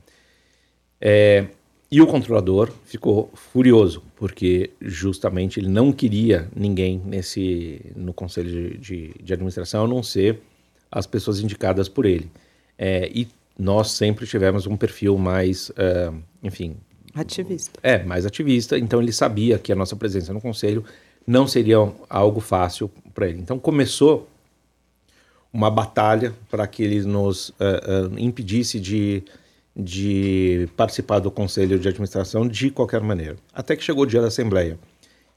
[1.01, 1.46] É,
[1.90, 8.78] e o controlador ficou furioso, porque justamente ele não queria ninguém nesse no conselho de,
[8.78, 10.40] de, de administração, a não ser
[10.90, 12.30] as pessoas indicadas por ele.
[12.76, 13.26] É, e
[13.59, 16.76] nós sempre tivemos um perfil mais, uh, enfim...
[17.14, 17.80] Ativista.
[17.82, 18.78] É, mais ativista.
[18.78, 20.84] Então ele sabia que a nossa presença no conselho
[21.26, 21.76] não seria
[22.09, 23.40] algo fácil para ele.
[23.40, 24.28] Então começou
[25.53, 27.55] uma batalha para que ele nos uh,
[28.12, 29.24] uh, impedisse de
[29.78, 33.36] de participar do conselho de administração de qualquer maneira.
[33.54, 34.76] Até que chegou o dia da assembleia.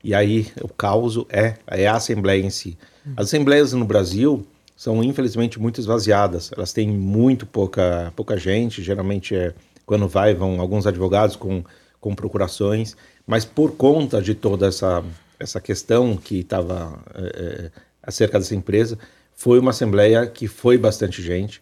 [0.03, 2.75] E aí o caos é, é a assembleia em si.
[3.15, 6.51] As assembleias no Brasil são infelizmente muito esvaziadas.
[6.55, 8.81] Elas têm muito pouca, pouca gente.
[8.81, 9.53] Geralmente é
[9.85, 11.63] quando vai vão alguns advogados com,
[11.99, 12.97] com procurações.
[13.27, 15.03] Mas por conta de toda essa
[15.41, 17.71] essa questão que estava é, é,
[18.03, 18.97] acerca dessa empresa,
[19.33, 21.61] foi uma assembleia que foi bastante gente.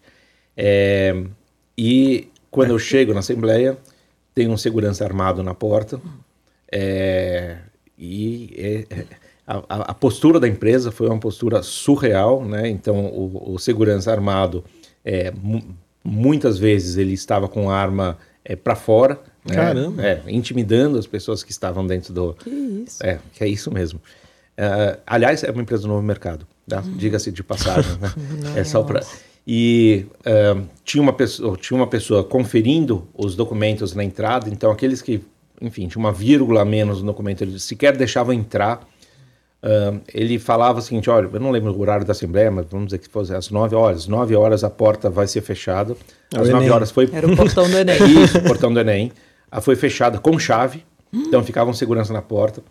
[0.55, 1.23] É,
[1.77, 3.77] e quando eu chego na Assembleia,
[4.33, 5.99] tem um segurança armado na porta.
[6.71, 7.57] É,
[7.97, 9.05] e é, é
[9.45, 12.69] a, a, postura da empresa foi uma postura surreal, né?
[12.69, 14.63] Então, o, o segurança armado,
[15.03, 15.33] é,
[16.03, 19.55] muitas vezes ele estava com a arma é, para fora, né?
[19.55, 20.05] Caramba!
[20.05, 22.33] É, intimidando as pessoas que estavam dentro do.
[22.33, 23.03] Que isso?
[23.03, 23.99] É, que é isso mesmo.
[24.57, 26.81] Uh, aliás, é uma empresa do novo mercado, tá?
[26.81, 26.97] Hum.
[26.97, 27.97] diga-se de passagem.
[27.97, 28.11] Né?
[28.59, 29.01] é só para
[29.45, 35.01] e uh, tinha, uma pessoa, tinha uma pessoa conferindo os documentos na entrada, então aqueles
[35.01, 35.21] que,
[35.61, 38.87] enfim, tinha uma vírgula a menos no documento, eles sequer deixavam entrar.
[39.61, 42.87] Uh, ele falava o seguinte: olha, eu não lembro o horário da Assembleia, mas vamos
[42.87, 44.07] dizer que fosse às 9 horas.
[44.07, 45.97] 9 horas a porta vai ser fechada.
[46.33, 47.09] Às 9 horas foi.
[47.11, 47.97] Era o portão do Enem.
[48.23, 49.11] Isso, o portão do Enem.
[49.51, 52.61] A foi fechada com chave, então ficava um segurança na porta.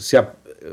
[0.00, 0.28] Se, a,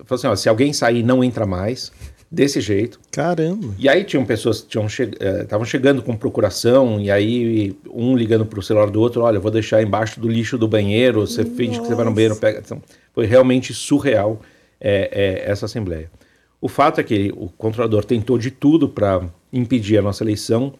[0.09, 1.91] assim, ó, se alguém sair, não entra mais
[2.35, 2.99] desse jeito.
[3.09, 3.73] Caramba!
[3.79, 8.45] E aí tinham pessoas que estavam che eh, chegando com procuração, e aí um ligando
[8.45, 11.55] para o celular do outro, olha, vou deixar embaixo do lixo do banheiro, você Nossa.
[11.55, 12.59] finge que você vai no banheiro, pega.
[12.59, 12.81] Então,
[13.13, 14.41] foi realmente surreal
[14.81, 16.11] é, é, essa assembleia.
[16.59, 19.21] O fato é que o controlador tentou de tudo para
[19.53, 20.73] impedir a nossa eleição,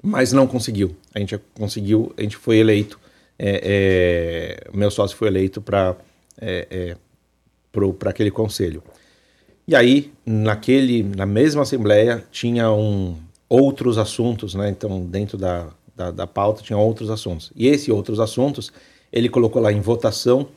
[0.00, 0.96] mas não conseguiu.
[1.12, 3.00] A gente conseguiu, a gente foi eleito,
[3.36, 5.96] é, meu sócio foi eleito para
[6.40, 6.96] é
[7.98, 8.82] para aquele conselho.
[9.68, 13.16] E aí, naquele, na mesma assembleia, tinha um,
[13.48, 14.70] outros assuntos, né?
[14.70, 17.52] Então, dentro da, da, da pauta tinha outros assuntos.
[17.56, 18.72] E esses outros assuntos,
[19.12, 20.48] ele colocou lá em votação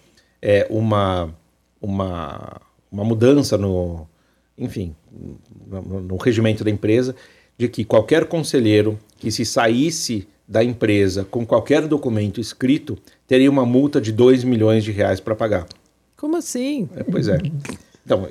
[0.42, 1.34] é, uma,
[1.82, 4.08] uma, uma mudança no,
[4.58, 4.96] enfim,
[5.68, 7.16] no, no regimento da empresa,
[7.58, 12.98] de que qualquer conselheiro que se saísse da empresa com qualquer documento escrito
[13.28, 15.68] teria uma multa de 2 milhões de reais para pagar.
[16.18, 16.90] Como assim?
[16.96, 17.38] É, pois é.
[18.06, 18.26] Então,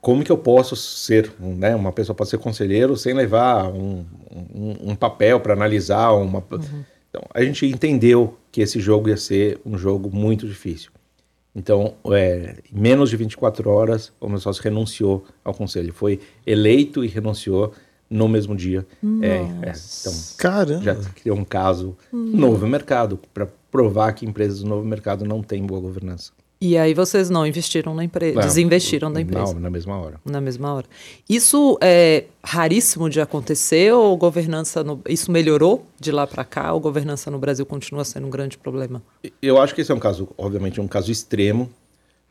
[0.00, 4.04] como que eu posso ser, né, uma pessoa pode ser conselheiro sem levar um,
[4.54, 6.38] um, um papel para analisar uma...
[6.50, 6.84] Uhum.
[7.10, 10.90] Então, a gente entendeu que esse jogo ia ser um jogo muito difícil.
[11.54, 15.92] Então, é, em menos de 24 horas, o meu sócio renunciou ao conselho.
[15.92, 17.72] Foi eleito e renunciou
[18.08, 18.86] no mesmo dia.
[19.20, 20.82] É, é, então, Caramba.
[20.82, 22.36] já criou um caso uhum.
[22.36, 26.32] novo mercado para provar que empresas do novo mercado não têm boa governança.
[26.60, 29.54] E aí vocês não investiram na empresa, desinvestiram da empresa.
[29.54, 30.20] Não, na mesma hora.
[30.24, 30.86] Na mesma hora.
[31.28, 36.80] Isso é raríssimo de acontecer ou governança no, isso melhorou de lá para cá ou
[36.80, 39.00] governança no Brasil continua sendo um grande problema?
[39.40, 41.70] Eu acho que esse é um caso, obviamente, um caso extremo,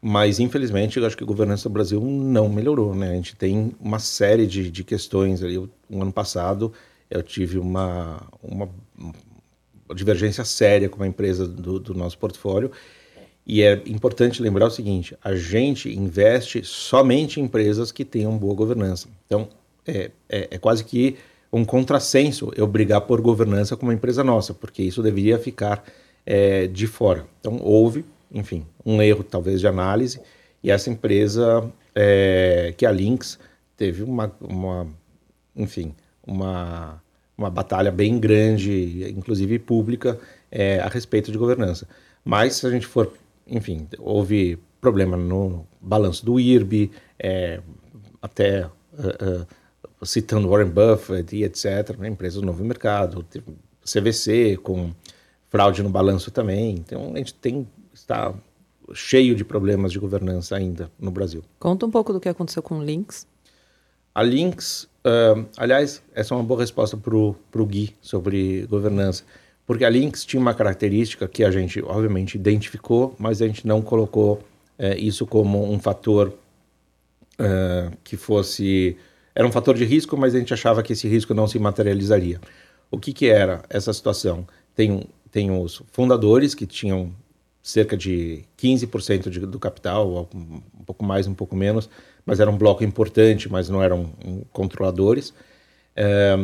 [0.01, 3.11] mas infelizmente eu acho que a governança no Brasil não melhorou, né?
[3.11, 5.57] A gente tem uma série de, de questões ali.
[5.89, 6.73] Um ano passado
[7.09, 9.13] eu tive uma, uma, uma
[9.95, 12.71] divergência séria com uma empresa do, do nosso portfólio
[13.47, 18.53] e é importante lembrar o seguinte: a gente investe somente em empresas que tenham boa
[18.53, 19.07] governança.
[19.25, 19.47] Então,
[19.87, 21.15] é, é, é quase que
[21.51, 25.81] um contrassenso eu brigar por governança com uma empresa nossa, porque isso deveria ficar
[26.25, 27.25] é, de fora.
[27.39, 30.19] Então, houve, enfim, um erro talvez de análise,
[30.61, 33.39] e essa empresa, é, que é a Lynx,
[33.77, 34.87] teve uma, uma
[35.55, 35.95] enfim,
[36.25, 37.01] uma,
[37.37, 40.19] uma batalha bem grande, inclusive pública,
[40.51, 41.87] é, a respeito de governança.
[42.25, 43.09] Mas se a gente for
[43.47, 47.61] enfim, houve problema no balanço do IRB, é,
[48.21, 49.43] até uh,
[50.01, 53.25] uh, citando Warren Buffett e etc., né, empresas do novo mercado,
[53.83, 54.91] CVC com
[55.49, 56.75] fraude no balanço também.
[56.75, 58.33] Então a gente tem está
[58.93, 61.43] cheio de problemas de governança ainda no Brasil.
[61.59, 63.27] Conta um pouco do que aconteceu com o Lynx.
[64.13, 69.23] A Lynx, uh, aliás, essa é uma boa resposta para o Gui sobre governança.
[69.67, 73.81] Porque a Lynx tinha uma característica que a gente, obviamente, identificou, mas a gente não
[73.81, 74.41] colocou
[74.79, 76.33] é, isso como um fator
[77.37, 78.95] é, que fosse.
[79.35, 82.39] Era um fator de risco, mas a gente achava que esse risco não se materializaria.
[82.89, 84.47] O que, que era essa situação?
[84.73, 87.13] Tem, tem os fundadores que tinham
[87.61, 91.89] cerca de 15% de, do capital, um pouco mais, um pouco menos,
[92.25, 94.13] mas era um bloco importante, mas não eram
[94.53, 95.33] controladores.
[95.93, 96.37] É,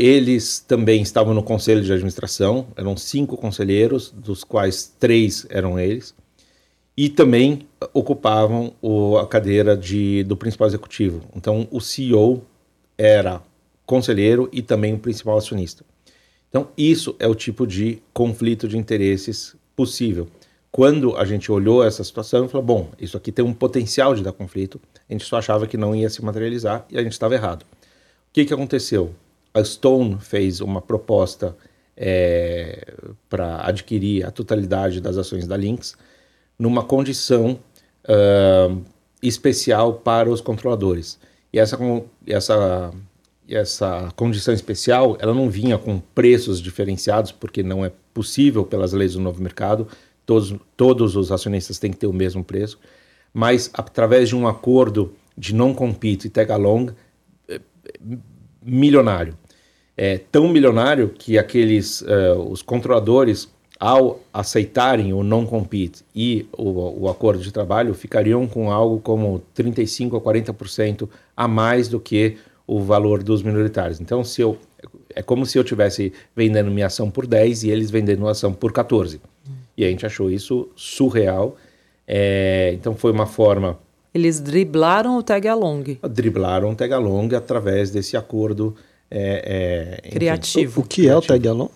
[0.00, 6.14] eles também estavam no conselho de administração, eram cinco conselheiros, dos quais três eram eles,
[6.96, 11.22] e também ocupavam o, a cadeira de, do principal executivo.
[11.36, 12.42] Então, o CEO
[12.96, 13.42] era
[13.84, 15.84] conselheiro e também o principal acionista.
[16.48, 20.28] Então, isso é o tipo de conflito de interesses possível.
[20.72, 24.32] Quando a gente olhou essa situação, falou: bom, isso aqui tem um potencial de dar
[24.32, 27.64] conflito, a gente só achava que não ia se materializar e a gente estava errado.
[27.64, 29.14] O que, que aconteceu?
[29.52, 31.56] A Stone fez uma proposta
[31.96, 32.94] é,
[33.28, 35.96] para adquirir a totalidade das ações da Lynx
[36.58, 37.58] numa condição
[38.04, 38.82] uh,
[39.22, 41.18] especial para os controladores.
[41.52, 41.78] E essa,
[42.26, 42.90] essa,
[43.48, 49.14] essa condição especial ela não vinha com preços diferenciados, porque não é possível pelas leis
[49.14, 49.88] do novo mercado,
[50.24, 52.78] todos, todos os acionistas têm que ter o mesmo preço,
[53.32, 56.92] mas através de um acordo de non-compete e tag-along,
[57.48, 57.60] é,
[58.62, 59.36] milionário.
[60.02, 67.02] É tão milionário que aqueles uh, os controladores ao aceitarem o não compete e o,
[67.02, 72.38] o, acordo de trabalho ficariam com algo como 35 a 40% a mais do que
[72.66, 74.00] o valor dos minoritários.
[74.00, 74.56] Então, se eu
[75.14, 78.54] é como se eu tivesse vendendo minha ação por 10 e eles vendendo a ação
[78.54, 79.20] por 14.
[79.76, 81.58] E a gente achou isso surreal.
[82.08, 83.78] É, então foi uma forma
[84.12, 85.98] eles driblaram o tag along.
[86.10, 88.74] Driblaram o tag along através desse acordo
[89.10, 90.80] é, é, Criativo.
[90.80, 91.70] O, o que é o tag along?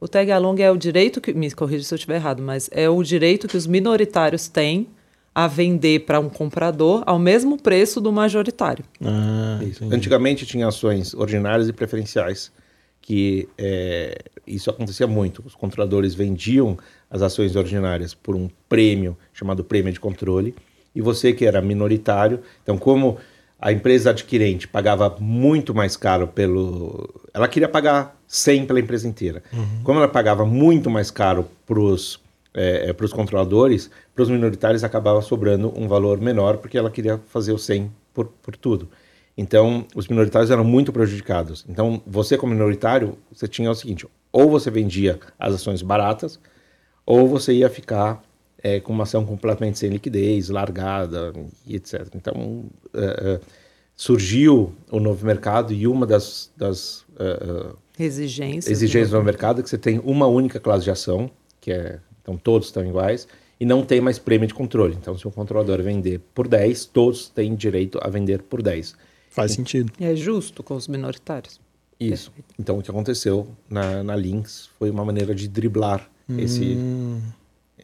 [0.00, 2.88] O tag along é o direito que, me corrija se eu estiver errado, mas é
[2.88, 4.88] o direito que os minoritários têm
[5.34, 8.84] a vender para um comprador ao mesmo preço do majoritário.
[9.02, 9.84] Ah, isso.
[9.90, 12.52] Antigamente tinha ações ordinárias e preferenciais,
[13.00, 15.42] que é, isso acontecia muito.
[15.46, 16.76] Os controladores vendiam
[17.10, 20.54] as ações ordinárias por um prêmio chamado prêmio de controle,
[20.94, 23.16] e você que era minoritário, então como
[23.62, 27.08] a empresa adquirente pagava muito mais caro pelo.
[27.32, 29.40] Ela queria pagar 100 pela empresa inteira.
[29.52, 29.84] Uhum.
[29.84, 32.20] Como ela pagava muito mais caro para os
[32.52, 37.52] é, é controladores, para os minoritários acabava sobrando um valor menor, porque ela queria fazer
[37.52, 38.88] o 100 por, por tudo.
[39.38, 41.64] Então, os minoritários eram muito prejudicados.
[41.68, 46.38] Então, você como minoritário, você tinha o seguinte, ou você vendia as ações baratas,
[47.06, 48.20] ou você ia ficar
[48.62, 51.32] é, com uma ação completamente sem liquidez, largada
[51.66, 52.06] e etc.
[52.14, 53.40] Então, é, é,
[53.96, 59.60] surgiu o novo mercado e uma das, das é, é, exigências, exigências do novo mercado
[59.60, 63.26] é que você tem uma única classe de ação, que é, então todos estão iguais,
[63.58, 64.96] e não tem mais prêmio de controle.
[65.00, 68.96] Então, se o controlador vender por 10, todos têm direito a vender por 10.
[69.30, 69.92] Faz sentido.
[70.00, 71.60] E é justo com os minoritários.
[71.98, 72.32] Isso.
[72.32, 72.54] Perfeito.
[72.58, 76.40] Então, o que aconteceu na, na Lynx foi uma maneira de driblar hum.
[76.40, 76.76] esse,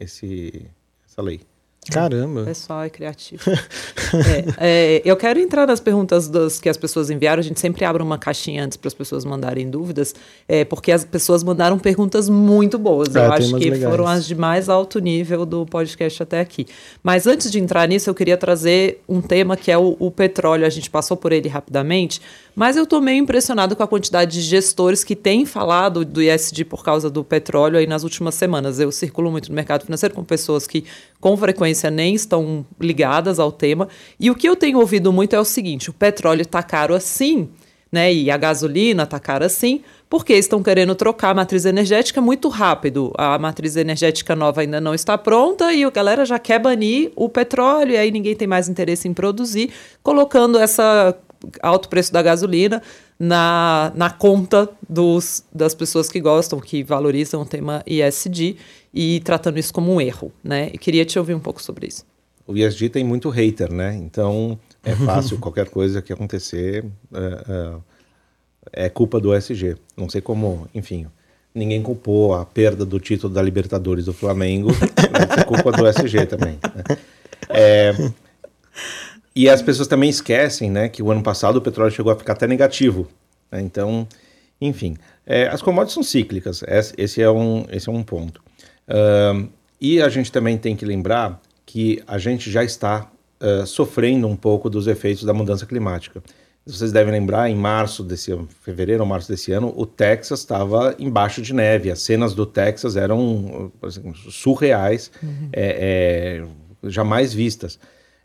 [0.03, 0.65] esse,
[1.05, 1.41] essa lei.
[1.89, 2.41] Caramba.
[2.41, 3.41] O pessoal é criativo.
[4.59, 7.39] é, é, eu quero entrar nas perguntas das, que as pessoas enviaram.
[7.39, 10.13] A gente sempre abre uma caixinha antes para as pessoas mandarem dúvidas,
[10.47, 13.15] é, porque as pessoas mandaram perguntas muito boas.
[13.15, 13.91] É, eu acho que legais.
[13.91, 16.67] foram as de mais alto nível do podcast até aqui.
[17.01, 20.65] Mas antes de entrar nisso, eu queria trazer um tema que é o, o petróleo.
[20.65, 22.21] A gente passou por ele rapidamente,
[22.59, 26.65] mas eu estou meio impressionado com a quantidade de gestores que têm falado do ISD
[26.65, 28.81] por causa do petróleo aí nas últimas semanas.
[28.81, 30.83] Eu circulo muito no mercado financeiro com pessoas que
[31.21, 33.87] com frequência nem estão ligadas ao tema.
[34.19, 37.47] E o que eu tenho ouvido muito é o seguinte: o petróleo está caro assim,
[37.89, 38.13] né?
[38.13, 43.13] E a gasolina está cara assim, porque estão querendo trocar a matriz energética muito rápido.
[43.17, 47.29] A matriz energética nova ainda não está pronta e a galera já quer banir o
[47.29, 49.71] petróleo, e aí ninguém tem mais interesse em produzir,
[50.03, 51.17] colocando essa
[51.61, 52.81] alto preço da gasolina
[53.17, 58.57] na, na conta dos, das pessoas que gostam, que valorizam o tema ISD
[58.93, 60.69] e tratando isso como um erro, né?
[60.73, 62.05] E queria te ouvir um pouco sobre isso.
[62.47, 63.95] O ISD tem muito hater, né?
[63.95, 67.75] Então é fácil qualquer coisa que acontecer é,
[68.73, 69.75] é, é culpa do SG.
[69.95, 71.05] Não sei como, enfim,
[71.53, 74.71] ninguém culpou a perda do título da Libertadores do Flamengo,
[75.39, 76.57] é culpa do SG também.
[76.63, 76.97] Né?
[77.49, 77.93] É,
[79.39, 82.33] e as pessoas também esquecem, né, que o ano passado o petróleo chegou a ficar
[82.33, 83.07] até negativo.
[83.49, 83.61] Né?
[83.61, 84.05] Então,
[84.59, 86.61] enfim, é, as commodities são cíclicas.
[86.97, 88.41] Esse é um, esse é um ponto.
[88.85, 89.47] Uh,
[89.79, 93.09] e a gente também tem que lembrar que a gente já está
[93.39, 96.21] uh, sofrendo um pouco dos efeitos da mudança climática.
[96.65, 100.93] Vocês devem lembrar, em março desse ano, fevereiro ou março desse ano, o Texas estava
[100.99, 101.89] embaixo de neve.
[101.89, 105.47] As cenas do Texas eram exemplo, surreais, uhum.
[105.53, 106.41] é,
[106.83, 107.79] é, jamais vistas.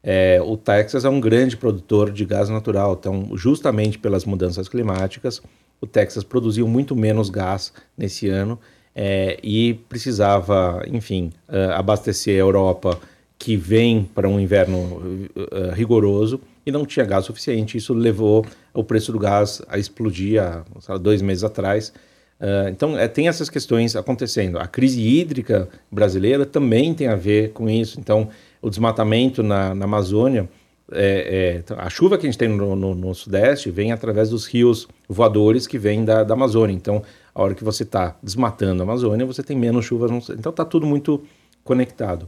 [0.06, 5.40] É, o Texas é um grande produtor de gás natural, então, justamente pelas mudanças climáticas,
[5.80, 8.58] o Texas produziu muito menos gás nesse ano
[8.94, 13.00] é, e precisava, enfim, uh, abastecer a Europa
[13.38, 17.76] que vem para um inverno uh, rigoroso e não tinha gás suficiente.
[17.76, 21.92] Isso levou o preço do gás a explodir há dois meses atrás.
[22.40, 24.58] Uh, então, é, tem essas questões acontecendo.
[24.58, 27.98] A crise hídrica brasileira também tem a ver com isso.
[27.98, 28.28] Então,
[28.64, 30.48] o desmatamento na, na Amazônia,
[30.90, 34.46] é, é, a chuva que a gente tem no, no, no, Sudeste vem através dos
[34.46, 36.74] rios voadores que vêm da, da Amazônia.
[36.74, 37.02] Então,
[37.34, 40.10] a hora que você está desmatando a Amazônia, você tem menos chuvas.
[40.30, 41.22] Então, está tudo muito
[41.62, 42.26] conectado.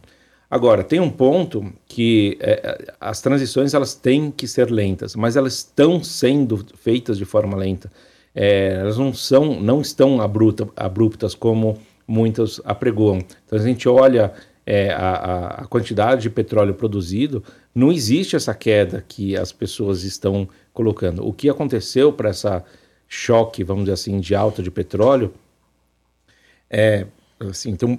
[0.51, 5.37] Agora, tem um ponto que é, é, as transições elas têm que ser lentas, mas
[5.37, 7.91] elas estão sendo feitas de forma lenta.
[8.35, 13.23] É, elas não são, não estão abrupta, abruptas como muitas apregoam.
[13.47, 14.33] Então, a gente olha
[14.67, 17.43] é, a, a, quantidade de petróleo produzido,
[17.73, 21.27] não existe essa queda que as pessoas estão colocando.
[21.27, 22.65] O que aconteceu para essa
[23.09, 25.33] choque, vamos dizer assim, de alta de petróleo
[26.71, 27.07] é,
[27.41, 27.99] assim, então,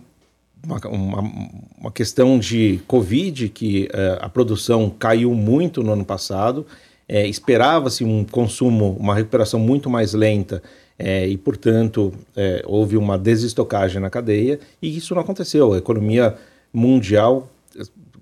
[0.64, 1.32] uma, uma,
[1.80, 6.66] uma questão de Covid, que é, a produção caiu muito no ano passado,
[7.08, 10.62] é, esperava-se um consumo, uma recuperação muito mais lenta
[11.00, 15.74] é, e, portanto, é, houve uma desestocagem na cadeia e isso não aconteceu.
[15.74, 16.36] A economia
[16.78, 17.50] mundial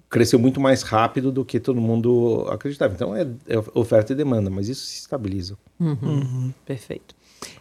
[0.10, 2.94] cresceu muito mais rápido do que todo mundo acreditava.
[2.94, 5.58] Então é, é oferta e demanda, mas isso se estabiliza.
[5.80, 5.98] Uhum.
[6.02, 6.54] Uhum.
[6.66, 7.14] Perfeito.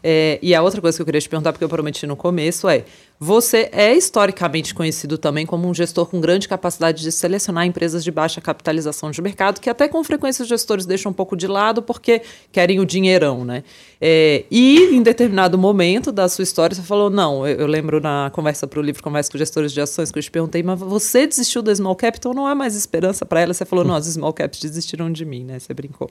[0.02, 2.68] É, e a outra coisa que eu queria te perguntar, porque eu prometi no começo,
[2.68, 2.84] é:
[3.18, 8.10] você é historicamente conhecido também como um gestor com grande capacidade de selecionar empresas de
[8.10, 11.82] baixa capitalização de mercado, que até com frequência os gestores deixam um pouco de lado
[11.82, 13.62] porque querem o dinheirão, né?
[14.00, 18.30] É, e em determinado momento da sua história, você falou: não, eu, eu lembro na
[18.34, 21.26] conversa para o livro Conversa com Gestores de Ações, que eu te perguntei, mas você
[21.26, 23.54] desistiu da Small Cap, então não há mais esperança para ela.
[23.54, 25.58] Você falou: não, as Small Caps desistiram de mim, né?
[25.58, 26.10] Você brincou.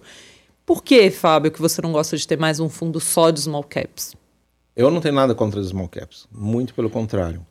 [0.65, 3.63] Por que, Fábio, que você não gosta de ter mais um fundo só de small
[3.63, 4.15] caps?
[4.75, 7.45] Eu não tenho nada contra as small caps, muito pelo contrário.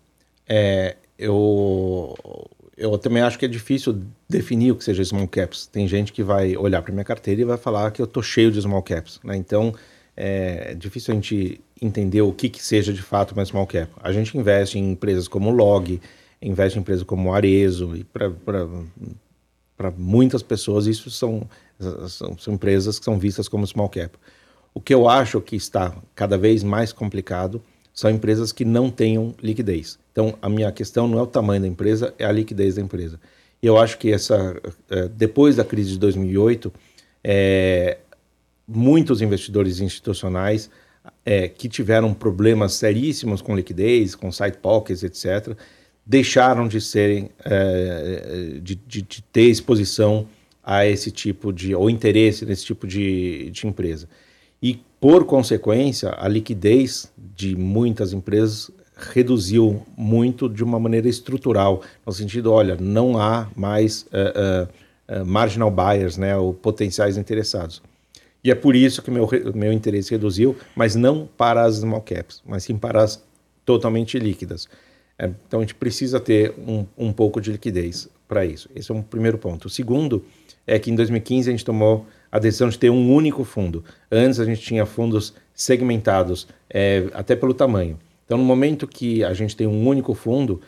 [0.49, 2.15] É, eu,
[2.77, 5.67] eu também acho que é difícil definir o que seja small caps.
[5.67, 8.51] Tem gente que vai olhar para minha carteira e vai falar que eu tô cheio
[8.51, 9.37] de small caps, né?
[9.37, 9.73] Então
[10.17, 13.91] é difícil a gente entender o que, que seja de fato uma small cap.
[14.01, 16.01] A gente investe em empresas como Log,
[16.41, 21.49] investe em empresas como Arezo e para muitas pessoas isso são,
[22.09, 24.17] são, são empresas que são vistas como small cap.
[24.75, 27.63] O que eu acho que está cada vez mais complicado
[27.93, 29.99] são empresas que não tenham liquidez.
[30.11, 33.21] Então, a minha questão não é o tamanho da empresa, é a liquidez da empresa.
[33.63, 34.61] E eu acho que essa,
[34.91, 36.73] é, depois da crise de 2008,
[37.23, 37.99] é,
[38.67, 40.71] muitos investidores institucionais
[41.25, 45.57] é, que tiveram problemas seríssimos com liquidez, com side pockets, etc.,
[46.05, 50.27] deixaram de serem, é, de, de, de, ter exposição
[50.65, 54.09] a esse tipo de, ou interesse nesse tipo de, de empresa.
[54.63, 62.13] E, por consequência, a liquidez de muitas empresas reduziu muito de uma maneira estrutural, no
[62.13, 64.69] sentido, olha, não há mais uh,
[65.21, 67.83] uh, marginal buyers, né, ou potenciais interessados.
[68.45, 72.43] E é por isso que meu, meu interesse reduziu, mas não para as small caps,
[72.45, 73.23] mas sim para as
[73.65, 74.69] totalmente líquidas.
[75.19, 78.69] É, então a gente precisa ter um, um pouco de liquidez para isso.
[78.75, 79.67] Esse é um primeiro ponto.
[79.67, 80.25] O segundo
[80.67, 83.85] é que em 2015 a gente tomou a decisão de ter um único fundo.
[84.11, 87.99] Antes a gente tinha fundos segmentados, é, até pelo tamanho.
[88.25, 90.63] Então, no momento que a gente tem um único fundo,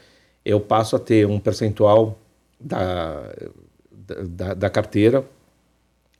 [0.45, 2.19] eu passo a ter um percentual
[2.61, 3.33] da,
[4.29, 5.25] da, da carteira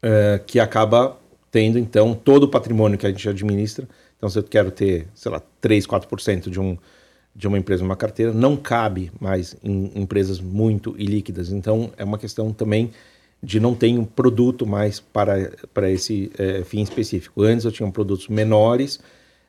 [0.03, 1.19] é, que acaba
[1.51, 3.87] tendo, então, todo o patrimônio que a gente administra.
[4.17, 6.79] Então, se eu quero ter, sei lá, 3, 4% de, um,
[7.37, 11.53] de uma empresa numa carteira, não cabe mais em empresas muito ilíquidas.
[11.53, 12.91] Então, é uma questão também
[13.45, 17.43] de não ter um produto mais para, para esse é, fim específico.
[17.43, 18.99] Antes eu tinha produtos menores,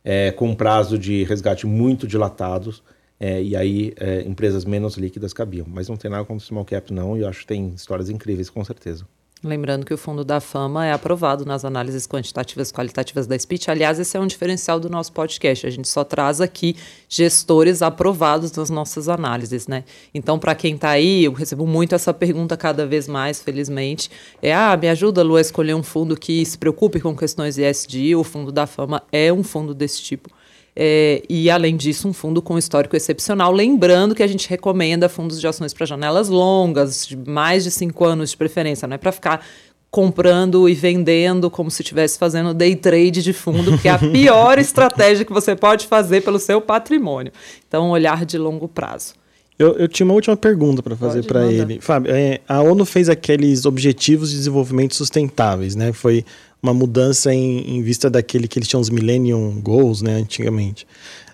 [0.03, 2.83] é, com prazo de resgate muito dilatados,
[3.19, 3.93] é, e aí
[4.25, 5.65] empresas menos líquidas cabiam.
[5.69, 8.09] Mas não tem nada contra o small cap não, e eu acho que tem histórias
[8.09, 9.07] incríveis com certeza.
[9.43, 13.69] Lembrando que o Fundo da Fama é aprovado nas análises quantitativas e qualitativas da SPIT.
[13.69, 15.67] Aliás, esse é um diferencial do nosso podcast.
[15.67, 16.75] A gente só traz aqui
[17.07, 19.83] gestores aprovados nas nossas análises, né?
[20.13, 24.09] Então, para quem está aí, eu recebo muito essa pergunta cada vez mais, felizmente.
[24.41, 28.15] É, ah, me ajuda, Lu, a escolher um fundo que se preocupe com questões ESG.
[28.15, 30.29] O Fundo da Fama é um fundo desse tipo.
[30.75, 33.51] É, e, além disso, um fundo com histórico excepcional.
[33.51, 38.03] Lembrando que a gente recomenda fundos de ações para janelas longas, de mais de cinco
[38.03, 39.45] anos de preferência, não é para ficar
[39.89, 44.59] comprando e vendendo como se estivesse fazendo day trade de fundo, que é a pior
[44.59, 47.31] estratégia que você pode fazer pelo seu patrimônio.
[47.65, 49.13] Então, olhar de longo prazo.
[49.57, 51.79] Eu, eu tinha uma última pergunta para fazer para ele.
[51.79, 55.93] Fábio, é, a ONU fez aqueles Objetivos de Desenvolvimento Sustentáveis, né?
[55.93, 56.25] Foi
[56.61, 60.85] uma mudança em, em vista daquele que eles tinham os Millennium Goals, né, antigamente.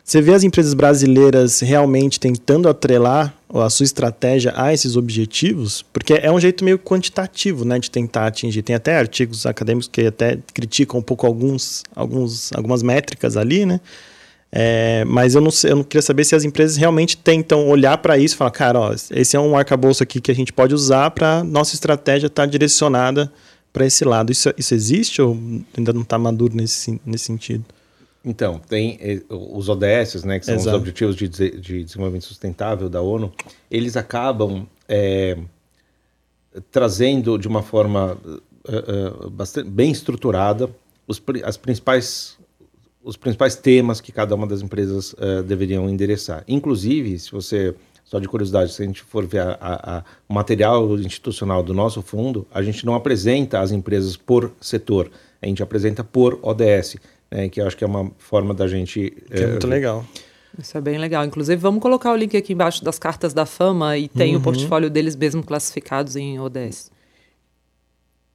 [0.04, 5.86] Você vê as empresas brasileiras realmente tentando atrelar a sua estratégia a esses objetivos?
[5.94, 8.62] Porque é um jeito meio quantitativo, né, de tentar atingir.
[8.62, 13.80] Tem até artigos acadêmicos que até criticam um pouco alguns, alguns, algumas métricas ali, né?
[14.52, 17.98] É, mas eu não, sei, eu não queria saber se as empresas realmente tentam olhar
[18.00, 20.74] para isso e falar, cara, ó, esse é um arcabouço aqui que a gente pode
[20.74, 23.32] usar para nossa estratégia estar tá direcionada
[23.72, 24.32] para esse lado.
[24.32, 25.38] Isso, isso existe ou
[25.78, 27.64] ainda não está maduro nesse, nesse sentido?
[28.24, 30.70] Então, tem eh, os ODS, né, que são Exato.
[30.70, 33.32] os Objetivos de, de, Desenvolvimento Sustentável da ONU,
[33.70, 35.38] eles acabam é,
[36.72, 40.70] trazendo de uma forma uh, uh, bastante, bem estruturada
[41.08, 42.38] os, as principais,
[43.04, 46.44] os principais temas que cada uma das empresas uh, deveriam endereçar.
[46.48, 47.74] Inclusive, se você
[48.12, 51.74] só de curiosidade, se a gente for ver a, a, a, o material institucional do
[51.74, 55.10] nosso fundo, a gente não apresenta as empresas por setor,
[55.42, 56.98] a gente apresenta por ODS,
[57.32, 59.12] né, que eu acho que é uma forma da gente.
[59.28, 60.06] Que é, é muito legal.
[60.60, 61.24] Isso é bem legal.
[61.24, 64.42] Inclusive, vamos colocar o link aqui embaixo das cartas da fama e tem uhum.
[64.42, 66.92] o portfólio deles mesmo classificados em ODS.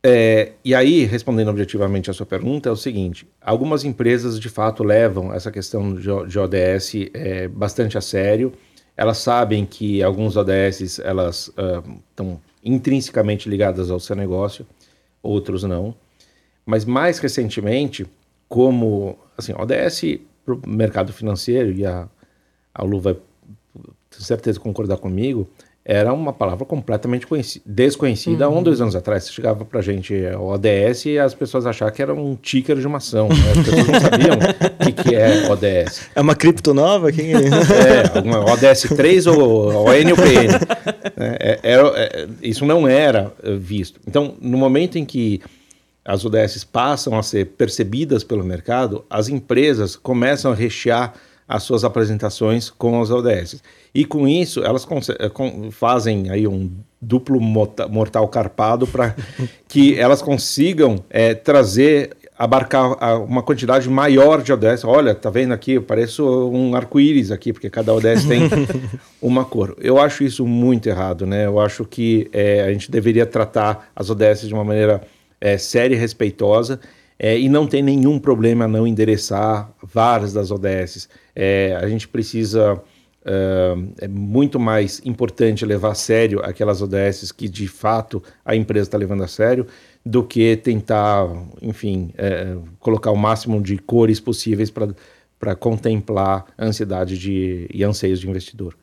[0.09, 4.85] É, e aí, respondendo objetivamente a sua pergunta, é o seguinte: algumas empresas de fato
[4.85, 8.53] levam essa questão de, ODS é, bastante a sério
[8.97, 11.53] elas sabem que alguns ODS elas
[12.11, 14.67] estão uh, intrinsecamente ligadas ao seu negócio,
[15.23, 15.95] outros não.
[16.65, 18.07] Mas mais recentemente,
[18.49, 22.09] como assim, ODS para o mercado financeiro e a,
[22.75, 25.47] a Lu vai com certeza concordar comigo,
[25.89, 27.29] era uma palavra completamente
[27.65, 28.57] desconhecida uhum.
[28.57, 29.23] há um, dois anos atrás.
[29.23, 32.77] Você chegava pra gente é, o ODS e as pessoas achavam que era um ticker
[32.77, 33.29] de uma ação.
[33.29, 33.35] Né?
[33.53, 36.11] As pessoas não sabiam o que, que é ODS.
[36.17, 37.13] É uma cripto nova?
[37.13, 37.37] Quem é?
[37.39, 40.59] é, alguma ODS 3 ou, ou NUPN.
[41.17, 44.01] É, é, é, isso não era eh, visto.
[44.09, 45.41] Então, no momento em que
[46.05, 51.15] as ODS passam a ser percebidas pelo mercado, as empresas começam a rechear
[51.49, 53.63] as suas apresentações com as ODS.
[53.95, 55.31] E com isso, elas eh,
[55.71, 56.71] fazem aí um
[57.01, 59.15] duplo mortal carpado para
[59.69, 64.85] que elas consigam é, trazer, abarcar uma quantidade maior de ODS.
[64.85, 65.73] Olha, tá vendo aqui?
[65.73, 68.43] Eu pareço um arco-íris aqui, porque cada ODS tem
[69.23, 69.77] uma cor.
[69.81, 71.47] Eu acho isso muito errado, né?
[71.47, 75.01] Eu acho que é, a gente deveria tratar as ODS de uma maneira
[75.41, 76.81] é, séria e respeitosa
[77.19, 81.09] é, e não tem nenhum problema não endereçar várias das ODS.
[81.35, 82.81] É, a gente precisa.
[83.29, 88.87] Uh, é muito mais importante levar a sério aquelas ODS que de fato a empresa
[88.87, 89.67] está levando a sério
[90.05, 91.27] do que tentar,
[91.61, 98.21] enfim, é, colocar o máximo de cores possíveis para contemplar a ansiedade de, e anseios
[98.21, 98.77] de investidor.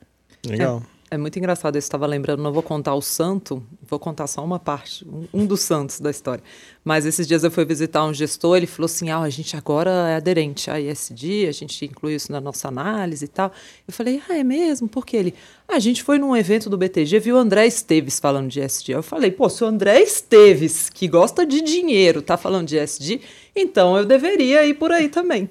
[0.46, 0.82] Legal.
[1.14, 1.16] É.
[1.16, 5.06] Muito engraçado, eu estava lembrando, não vou contar o santo, vou contar só uma parte,
[5.06, 6.42] um, um, dos santos da história.
[6.84, 9.90] Mas esses dias eu fui visitar um gestor, ele falou assim: ah, a gente agora
[10.10, 13.52] é aderente à ISD, a gente inclui isso na nossa análise e tal.
[13.86, 14.88] Eu falei: ah, é mesmo?
[14.88, 15.34] Por que ele?
[15.68, 18.92] Ah, a gente foi num evento do BTG, viu o André Esteves falando de ISD.
[18.92, 23.20] Eu falei: pô, se o André Esteves, que gosta de dinheiro, tá falando de ISD,
[23.54, 25.48] então eu deveria ir por aí também.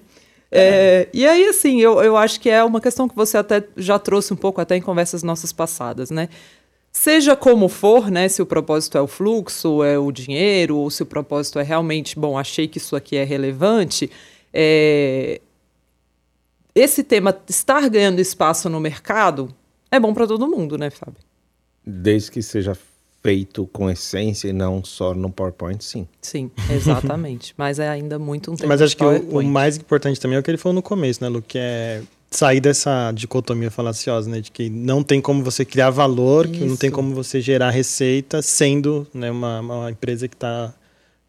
[0.55, 3.97] É, e aí, assim, eu, eu acho que é uma questão que você até já
[3.97, 6.29] trouxe um pouco até em conversas nossas passadas, né?
[6.91, 11.01] Seja como for, né, se o propósito é o fluxo, é o dinheiro, ou se
[11.01, 14.11] o propósito é realmente, bom, achei que isso aqui é relevante,
[14.53, 15.41] é...
[16.75, 19.51] esse tema estar ganhando espaço no mercado
[19.89, 21.17] é bom para todo mundo, né, Fábio?
[21.83, 22.77] Desde que seja
[23.23, 26.05] feito com essência e não só no PowerPoint, sim.
[26.21, 27.53] Sim, exatamente.
[27.57, 30.39] Mas é ainda muito um tema Mas acho que o, o, mais importante também é
[30.39, 31.41] o que ele falou no começo, né, Lu?
[31.41, 34.41] Que é sair dessa dicotomia falaciosa, né?
[34.41, 36.53] De que não tem como você criar valor, Isso.
[36.53, 40.73] que não tem como você gerar receita sendo né, uma, uma empresa que está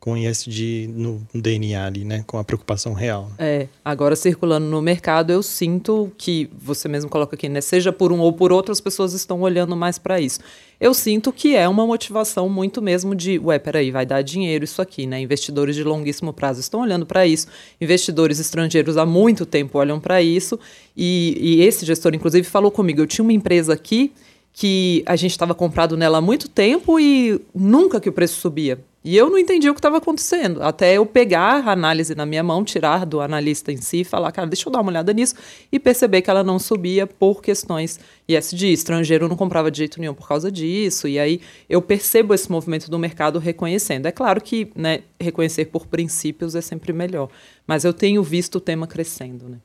[0.04, 2.22] com ESG no DNA ali, né?
[2.26, 3.30] Com a preocupação real.
[3.38, 7.62] É, agora circulando no mercado, eu sinto que, você mesmo coloca aqui, né?
[7.62, 10.40] Seja por um ou por outro, as pessoas estão olhando mais para isso.
[10.80, 14.82] Eu sinto que é uma motivação muito mesmo de, ué, peraí, vai dar dinheiro isso
[14.82, 15.20] aqui, né?
[15.20, 17.46] Investidores de longuíssimo prazo estão olhando para isso,
[17.80, 20.58] investidores estrangeiros há muito tempo olham para isso,
[20.96, 24.12] e, e esse gestor, inclusive, falou comigo, eu tinha uma empresa aqui
[24.52, 28.78] que a gente estava comprado nela há muito tempo e nunca que o preço subia.
[29.04, 32.42] E eu não entendi o que estava acontecendo, até eu pegar a análise na minha
[32.42, 35.34] mão, tirar do analista em si e falar, cara, deixa eu dar uma olhada nisso,
[35.70, 38.72] e perceber que ela não subia por questões ISD.
[38.72, 42.90] Estrangeiro não comprava de jeito nenhum por causa disso, e aí eu percebo esse movimento
[42.90, 44.06] do mercado reconhecendo.
[44.06, 47.28] É claro que né, reconhecer por princípios é sempre melhor,
[47.66, 49.50] mas eu tenho visto o tema crescendo.
[49.50, 49.58] Né?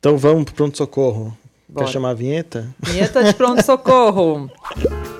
[0.00, 1.38] Então vamos para o pronto-socorro.
[1.78, 2.74] Quer chamar a vinheta?
[2.80, 4.50] Vinheta de pronto-socorro.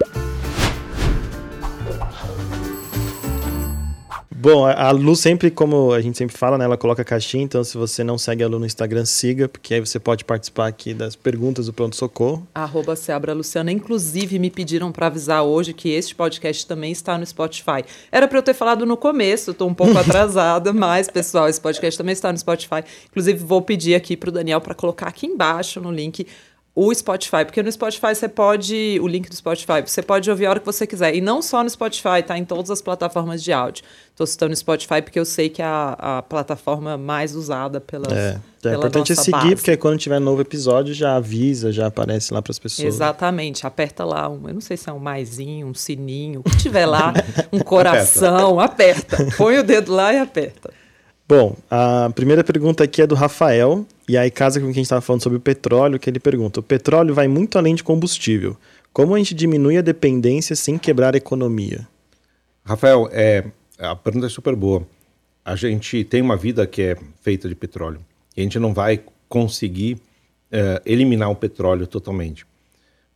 [4.43, 7.77] Bom, a Lu sempre, como a gente sempre fala, né, ela coloca caixinha, então se
[7.77, 11.15] você não segue a Lu no Instagram, siga, porque aí você pode participar aqui das
[11.15, 12.49] perguntas do Pronto Socorro.
[12.55, 13.71] Arroba Seabra Luciana.
[13.71, 17.85] Inclusive, me pediram para avisar hoje que este podcast também está no Spotify.
[18.11, 21.99] Era para eu ter falado no começo, estou um pouco atrasada, mas, pessoal, esse podcast
[21.99, 22.83] também está no Spotify.
[23.11, 26.27] Inclusive, vou pedir aqui para o Daniel para colocar aqui embaixo no link
[26.75, 30.51] o Spotify, porque no Spotify você pode, o link do Spotify, você pode ouvir a
[30.51, 31.15] hora que você quiser.
[31.15, 32.39] E não só no Spotify, tá?
[32.39, 33.85] Em todas as plataformas de áudio.
[34.11, 38.13] Estou citando o Spotify porque eu sei que é a, a plataforma mais usada pelas,
[38.13, 38.41] é.
[38.65, 39.57] É importante seguir, base.
[39.57, 42.87] porque quando tiver novo episódio já avisa, já aparece lá para as pessoas.
[42.87, 46.57] Exatamente, aperta lá um, eu não sei se é um maisinho, um sininho, o que
[46.59, 47.15] tiver lá,
[47.51, 49.17] um coração, aperta.
[49.17, 49.37] aperta.
[49.39, 50.71] Põe o dedo lá e aperta.
[51.27, 54.87] Bom, a primeira pergunta aqui é do Rafael, e aí casa com quem a gente
[54.87, 58.57] estava falando sobre o petróleo, que ele pergunta: o petróleo vai muito além de combustível.
[58.93, 61.87] Como a gente diminui a dependência sem quebrar a economia?
[62.65, 63.45] Rafael, é,
[63.79, 64.85] a pergunta é super boa.
[65.45, 68.01] A gente tem uma vida que é feita de petróleo.
[68.37, 69.99] E a gente não vai conseguir
[70.51, 72.45] é, eliminar o petróleo totalmente.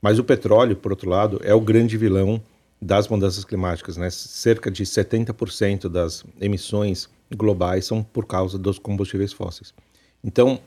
[0.01, 2.41] Mas o petróleo, por outro lado, é o grande vilão
[2.81, 3.97] das mudanças climáticas.
[3.97, 4.11] Né?
[4.11, 9.75] Cerca de 70% das emissões globais são por causa dos combustíveis fósseis.
[10.23, 10.61] Então,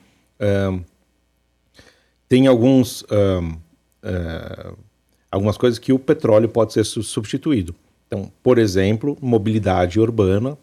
[2.28, 4.78] tem alguns, uh,
[5.32, 7.74] algumas coisas que o petróleo pode ser substituído.
[8.08, 10.58] Então, por exemplo, mobilidade urbana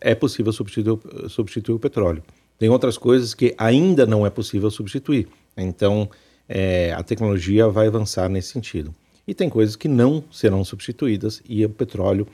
[0.00, 0.98] é possível substituir,
[1.28, 2.22] substituir o petróleo.
[2.58, 5.28] Tem outras coisas que ainda não é possível substituir.
[5.56, 6.08] Então,
[6.48, 8.94] é, a tecnologia vai avançar nesse sentido.
[9.26, 12.26] E tem coisas que não serão substituídas e o petróleo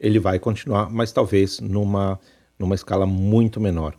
[0.00, 2.18] ele vai continuar, mas talvez numa,
[2.58, 3.94] numa escala muito menor.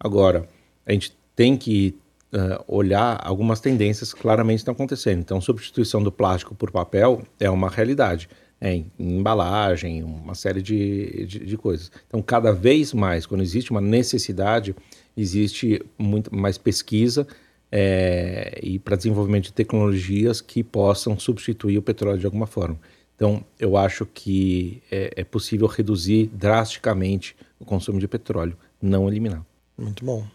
[0.00, 0.48] Agora,
[0.86, 1.96] a gente tem que
[2.32, 5.20] uh, olhar algumas tendências que claramente estão acontecendo.
[5.20, 8.28] Então, substituição do plástico por papel é uma realidade.
[8.60, 11.92] é, em embalagem, uma série de, de, de, coisas.
[12.06, 14.74] Então, cada vez mais, quando existe uma necessidade,
[15.14, 17.26] existe muito mais pesquisa
[17.70, 22.78] é, e para desenvolvimento de tecnologias que possam substituir o petróleo de alguma forma.
[23.14, 29.44] Então, eu acho que é, é possível reduzir drasticamente o consumo de petróleo, não eliminar.
[29.76, 30.26] Muito bom.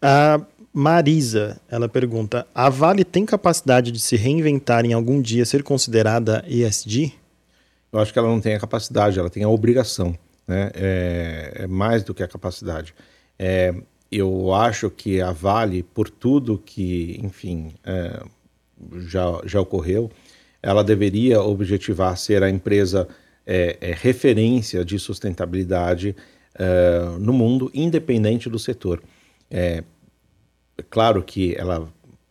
[0.00, 0.40] A
[0.72, 6.44] Marisa, ela pergunta: a Vale tem capacidade de se reinventar em algum dia ser considerada
[6.46, 7.12] ESG?
[7.92, 10.16] Eu acho que ela não tem a capacidade, ela tem a obrigação.
[10.46, 10.70] Né?
[10.74, 12.94] É, é mais do que a capacidade.
[13.38, 13.74] É,
[14.10, 18.22] eu acho que a Vale, por tudo que, enfim, é,
[18.98, 20.10] já, já ocorreu,
[20.62, 23.08] ela deveria objetivar ser a empresa
[23.46, 26.14] é, é, referência de sustentabilidade
[26.54, 29.02] é, no mundo, independente do setor.
[29.50, 29.82] É,
[30.88, 31.88] claro que ela,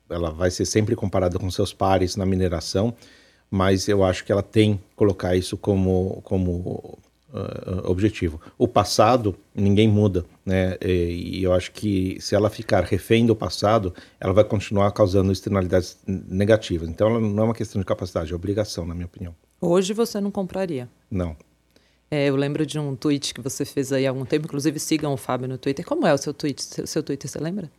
[0.10, 2.96] ela vai ser sempre comparada com seus pares na mineração,
[3.50, 6.98] mas eu acho que ela tem que colocar isso como, como
[7.34, 8.40] uh, objetivo.
[8.58, 10.78] O passado, ninguém muda, né?
[10.82, 15.32] E, e, eu acho que se ela ficar refém do passado, ela vai continuar causando
[15.32, 16.90] externalidades negativas.
[16.90, 19.36] Então, ela não é uma questão de capacidade, é obrigação, na minha opinião.
[19.62, 20.88] Hoje você não compraria?
[21.10, 21.36] Não.
[22.12, 25.14] É, eu lembro de um tweet que você fez aí há algum tempo, inclusive sigam
[25.14, 25.86] o Fábio no Twitter.
[25.86, 26.64] Como é o seu tweet?
[26.64, 27.70] Seu, seu Twitter, você lembra?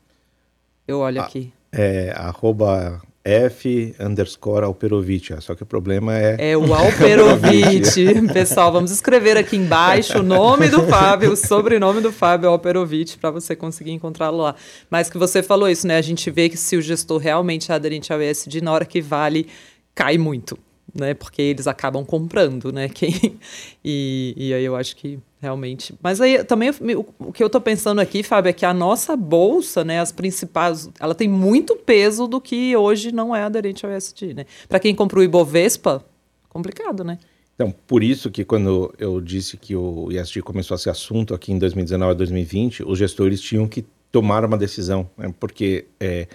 [0.87, 1.53] Eu olho ah, aqui.
[1.73, 5.33] É, arroba F underscore Alperovitch.
[5.41, 6.53] Só que o problema é.
[6.53, 7.97] É o Alperovitch.
[8.33, 13.33] Pessoal, vamos escrever aqui embaixo o nome do Fábio, o sobrenome do Fábio Alperovitch, para
[13.33, 14.55] você conseguir encontrá-lo lá.
[14.89, 15.97] Mas que você falou isso, né?
[15.97, 19.01] A gente vê que se o gestor realmente é aderente ao ESG, na hora que
[19.01, 19.49] vale,
[19.93, 20.57] cai muito
[20.95, 21.15] né?
[21.15, 22.89] Porque eles acabam comprando, né?
[22.93, 23.39] Quem...
[23.85, 25.95] E, e aí eu acho que realmente.
[26.03, 29.17] Mas aí também o, o que eu estou pensando aqui, Fábio, é que a nossa
[29.17, 30.01] bolsa, né?
[30.01, 34.47] As principais, ela tem muito peso do que hoje não é aderente ao ESG, né?
[34.69, 36.05] Para quem comprou o Ibovespa,
[36.49, 37.19] complicado, né?
[37.55, 41.53] Então, por isso que quando eu disse que o ESG começou a ser assunto aqui
[41.53, 45.33] em 2019 a 2020, os gestores tinham que tomar uma decisão, né?
[45.39, 46.27] porque é,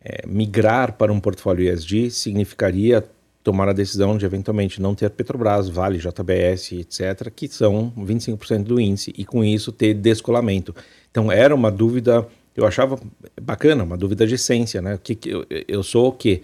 [0.00, 3.08] é, migrar para um portfólio ESG significaria
[3.48, 8.78] tomar a decisão de eventualmente não ter Petrobras, Vale, JBS, etc., que são 25% do
[8.78, 10.74] índice, e com isso ter descolamento.
[11.10, 13.00] Então era uma dúvida, eu achava
[13.40, 15.00] bacana, uma dúvida de essência, né?
[15.02, 16.42] Que, que eu, eu, sou o quê?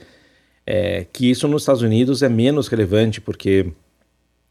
[0.67, 3.71] É, que isso nos Estados Unidos é menos relevante, porque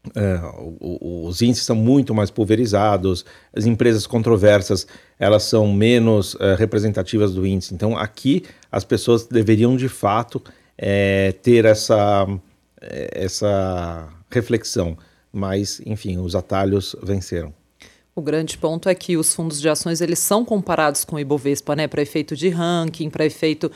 [0.08, 3.24] Uh, os índices são muito mais pulverizados,
[3.56, 4.86] as empresas controversas
[5.18, 7.72] elas são menos uh, representativas do índice.
[7.72, 10.42] Então aqui as pessoas deveriam de fato
[10.76, 12.26] é, ter essa,
[12.80, 14.96] essa reflexão.
[15.32, 17.52] Mas, enfim, os atalhos venceram.
[18.16, 21.74] O grande ponto é que os fundos de ações eles são comparados com o Ibovespa,
[21.74, 23.72] né, para efeito de ranking, para efeito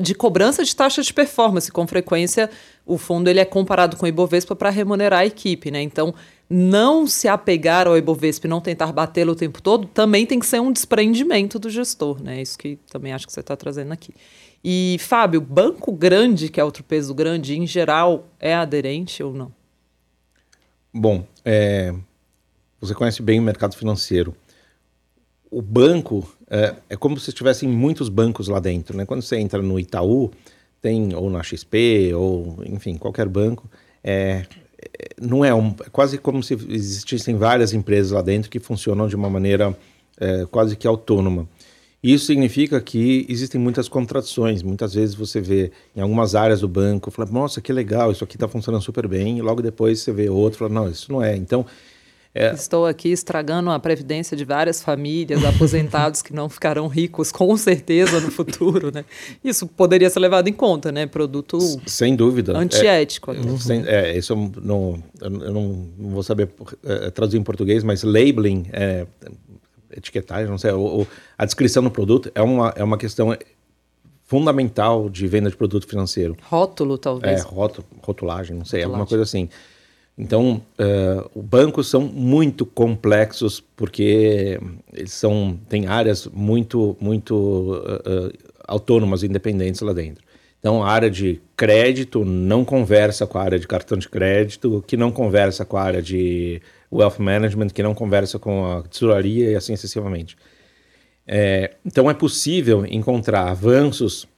[0.00, 1.70] de cobrança de taxa de performance.
[1.70, 2.48] Com frequência,
[2.86, 5.82] o fundo ele é comparado com o Ibovespa para remunerar a equipe, né?
[5.82, 6.14] Então,
[6.48, 10.46] não se apegar ao Ibovespa e não tentar batê-lo o tempo todo, também tem que
[10.46, 12.40] ser um desprendimento do gestor, né?
[12.40, 14.14] Isso que também acho que você está trazendo aqui.
[14.64, 19.52] E, Fábio, banco grande, que é outro peso grande, em geral, é aderente ou não?
[20.92, 21.94] Bom, é,
[22.80, 24.34] você conhece bem o mercado financeiro.
[25.50, 28.96] O banco é, é como se tivessem muitos bancos lá dentro.
[28.96, 29.04] Né?
[29.04, 30.30] Quando você entra no Itaú,
[30.80, 33.68] tem, ou na XP, ou enfim, qualquer banco,
[34.02, 34.46] é,
[34.78, 39.08] é não é, um, é quase como se existissem várias empresas lá dentro que funcionam
[39.08, 39.76] de uma maneira
[40.18, 41.48] é, quase que autônoma.
[42.06, 44.62] Isso significa que existem muitas contradições.
[44.62, 48.36] Muitas vezes você vê em algumas áreas do banco, fala, nossa, que legal, isso aqui
[48.36, 51.34] está funcionando super bem, e logo depois você vê outro, fala, não, isso não é.
[51.36, 51.66] Então,
[52.38, 52.52] é...
[52.52, 58.20] Estou aqui estragando a previdência de várias famílias, aposentados que não ficarão ricos com certeza
[58.20, 59.06] no futuro, né?
[59.42, 61.06] Isso poderia ser levado em conta, né?
[61.06, 63.32] Produto sem dúvida antiético.
[63.32, 63.58] É, uhum.
[63.58, 66.50] sem, é isso eu não, eu não, não vou saber
[66.84, 69.06] é, traduzir em português, mas labeling é,
[69.96, 71.06] etiquetagem, não sei, ou,
[71.36, 73.36] a descrição do produto é uma, é uma questão
[74.24, 76.36] fundamental de venda de produto financeiro.
[76.42, 77.40] Rótulo, talvez.
[77.40, 78.84] É, rótulo, rotulagem, não sei, rotulagem.
[78.84, 79.48] alguma coisa assim.
[80.18, 84.58] Então, uh, os bancos são muito complexos porque
[84.92, 88.32] eles são têm áreas muito muito uh, uh,
[88.66, 90.24] autônomas, independentes lá dentro.
[90.58, 94.96] Então, a área de crédito não conversa com a área de cartão de crédito, que
[94.96, 96.60] não conversa com a área de
[96.92, 100.36] wealth management, que não conversa com a tesouraria e assim sucessivamente.
[101.26, 104.28] É, então é possível encontrar avanços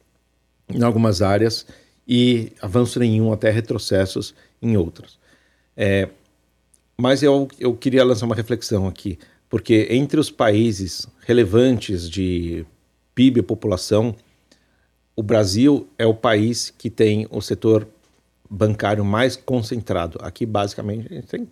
[0.73, 1.67] em algumas áreas
[2.07, 5.19] e avanço nenhum, até retrocessos em outras.
[5.77, 6.09] É,
[6.97, 9.19] mas eu, eu queria lançar uma reflexão aqui,
[9.49, 12.65] porque entre os países relevantes de
[13.15, 14.17] PIB e população,
[15.15, 17.87] o Brasil é o país que tem o setor
[18.51, 20.19] bancário mais concentrado.
[20.23, 21.49] Aqui, basicamente, a gente tem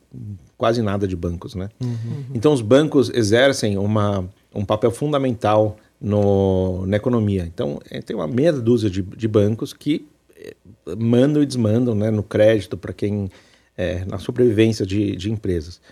[0.56, 1.68] quase nada de bancos, né?
[1.80, 2.24] Uhum.
[2.34, 7.44] Então, os bancos exercem uma, um papel fundamental no, na economia.
[7.46, 10.06] Então, é, tem uma meia dúzia de, de bancos que
[10.36, 10.54] eh,
[10.96, 13.30] mandam e desmandam né, no crédito para quem...
[13.78, 15.82] É, na sobrevivência de, de empresas.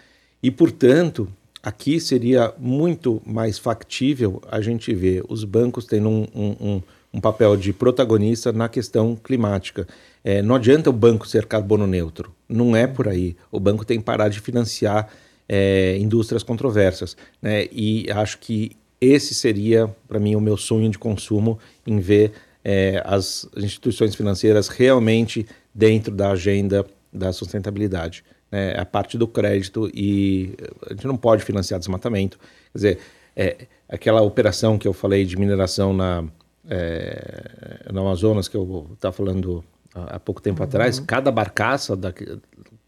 [0.43, 1.29] E, portanto,
[1.63, 6.83] aqui seria muito mais factível a gente ver os bancos tendo um, um, um,
[7.15, 9.87] um papel de protagonista na questão climática.
[10.25, 13.37] É, não adianta o banco ser carbono neutro, não é por aí.
[13.53, 15.09] O banco tem que parar de financiar
[15.47, 17.15] é, indústrias controversas.
[17.43, 17.69] Né?
[17.71, 22.33] E acho que esse seria, para mim, o meu sonho de consumo em ver
[22.65, 28.25] é, as instituições financeiras realmente dentro da agenda da sustentabilidade.
[28.51, 28.75] Né?
[28.79, 30.55] A parte do crédito e
[30.89, 32.39] a gente não pode financiar desmatamento.
[32.73, 32.99] Quer dizer,
[33.37, 36.25] é, aquela operação que eu falei de mineração na,
[36.67, 39.63] é, no Amazonas, que eu estava falando
[39.95, 40.69] há pouco tempo uhum.
[40.69, 42.13] atrás, cada barcaça da,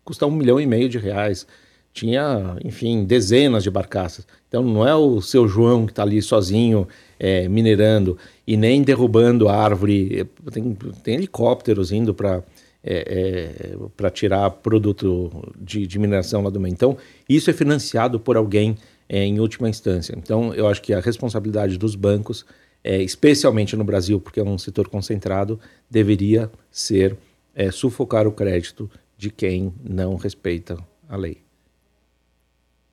[0.04, 1.46] custa um milhão e meio de reais.
[1.92, 4.26] Tinha, enfim, dezenas de barcaças.
[4.48, 6.86] Então não é o seu João que está ali sozinho
[7.18, 10.28] é, minerando e nem derrubando a árvore.
[10.52, 12.42] Tem, tem helicópteros indo para
[12.88, 16.72] é, é, para tirar produto de, de, mineração lá do meio.
[16.72, 16.96] Então,
[17.28, 18.76] isso é financiado por alguém
[19.08, 20.14] é, em última instância.
[20.16, 22.46] Então, eu acho que a responsabilidade dos bancos
[22.86, 25.58] é, especialmente no Brasil, porque é um setor concentrado,
[25.90, 27.16] deveria ser
[27.52, 28.88] é, sufocar o crédito
[29.18, 31.38] de quem não respeita a lei.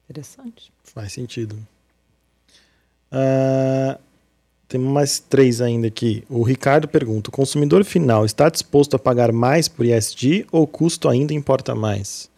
[0.10, 0.74] Interessante.
[0.84, 1.56] Faz sentido.
[3.12, 4.02] Uh,
[4.68, 6.24] tem mais três ainda aqui.
[6.28, 10.68] O Ricardo pergunta: o consumidor final está disposto a pagar mais por ISD ou o
[10.68, 12.32] custo ainda importa mais?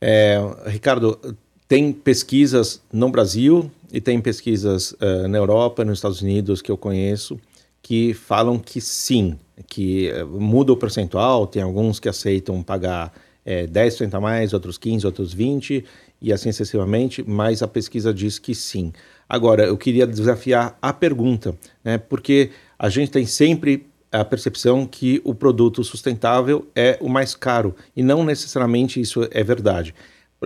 [0.00, 1.36] É, Ricardo,
[1.68, 6.76] tem pesquisas no Brasil e tem pesquisas uh, na Europa, nos Estados Unidos que eu
[6.76, 7.38] conheço
[7.82, 11.46] que falam que sim, que uh, muda o percentual.
[11.46, 13.12] Tem alguns que aceitam pagar
[13.44, 15.84] é, 10% a mais, outros 15, outros 20
[16.20, 18.92] e assim sucessivamente, mas a pesquisa diz que sim.
[19.28, 25.20] Agora, eu queria desafiar a pergunta, né, porque a gente tem sempre a percepção que
[25.24, 29.94] o produto sustentável é o mais caro e não necessariamente isso é verdade.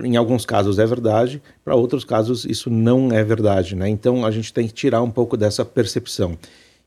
[0.03, 3.75] Em alguns casos é verdade, para outros casos isso não é verdade.
[3.75, 3.87] Né?
[3.87, 6.37] Então a gente tem que tirar um pouco dessa percepção.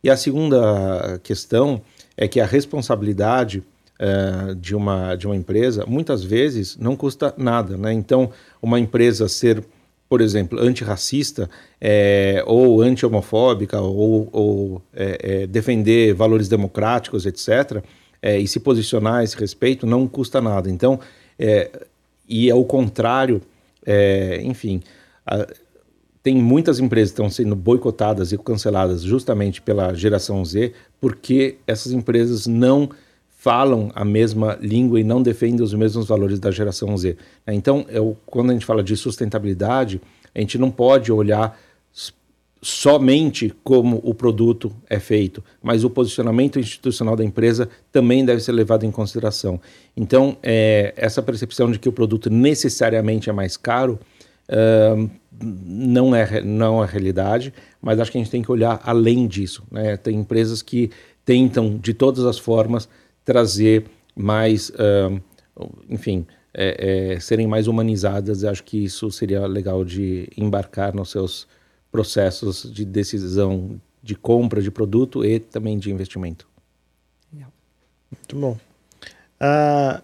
[0.03, 1.81] E a segunda questão
[2.17, 3.63] é que a responsabilidade
[4.01, 7.77] uh, de, uma, de uma empresa muitas vezes não custa nada.
[7.77, 7.93] Né?
[7.93, 8.31] Então,
[8.63, 9.65] uma empresa ser,
[10.09, 11.49] por exemplo, antirracista
[11.81, 17.83] é, ou anti-homofóbica ou, ou é, é, defender valores democráticos, etc.,
[18.21, 20.69] e se posicionar a esse respeito não custa nada.
[20.69, 20.99] Então,
[22.29, 23.41] e ao contrário,
[23.87, 24.83] é, enfim,
[25.27, 25.47] a,
[26.23, 31.93] tem muitas empresas que estão sendo boicotadas e canceladas justamente pela geração Z, porque essas
[31.93, 32.91] empresas não
[33.39, 37.17] falam a mesma língua e não defendem os mesmos valores da geração Z.
[37.47, 40.01] Então, eu, quando a gente fala de sustentabilidade,
[40.35, 41.59] a gente não pode olhar
[42.61, 48.53] somente como o produto é feito, mas o posicionamento institucional da empresa também deve ser
[48.53, 49.61] levado em consideração.
[49.97, 53.99] Então, é, essa percepção de que o produto necessariamente é mais caro
[54.49, 55.11] uh,
[55.41, 59.63] não, é, não é realidade, mas acho que a gente tem que olhar além disso.
[59.71, 59.97] Né?
[59.97, 60.91] Tem empresas que
[61.25, 62.89] tentam, de todas as formas,
[63.25, 63.85] trazer
[64.17, 65.21] mais, uh,
[65.89, 68.43] enfim, é, é, serem mais humanizadas.
[68.43, 71.47] Acho que isso seria legal de embarcar nos seus
[71.91, 76.49] processos de decisão de compra de produto e também de investimento.
[78.11, 78.59] Muito bom.
[79.39, 80.03] Ah,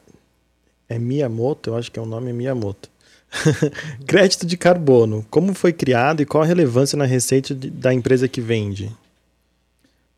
[0.89, 2.91] é Miyamoto, eu acho que é o nome é Miyamoto.
[4.07, 5.27] Crédito de carbono.
[5.31, 8.95] Como foi criado e qual a relevância na receita de, da empresa que vende?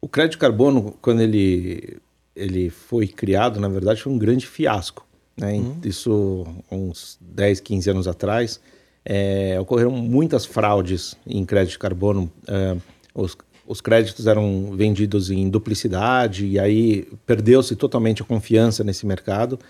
[0.00, 1.98] O crédito de carbono, quando ele,
[2.34, 5.06] ele foi criado, na verdade, foi um grande fiasco.
[5.36, 5.54] Né?
[5.54, 5.76] Hum.
[5.82, 8.60] Isso uns 10, 15 anos atrás
[9.08, 12.30] é, ocorreram muitas fraudes em crédito de carbono.
[12.48, 12.76] É,
[13.14, 19.60] os, os créditos eram vendidos em duplicidade e aí perdeu-se totalmente a confiança nesse mercado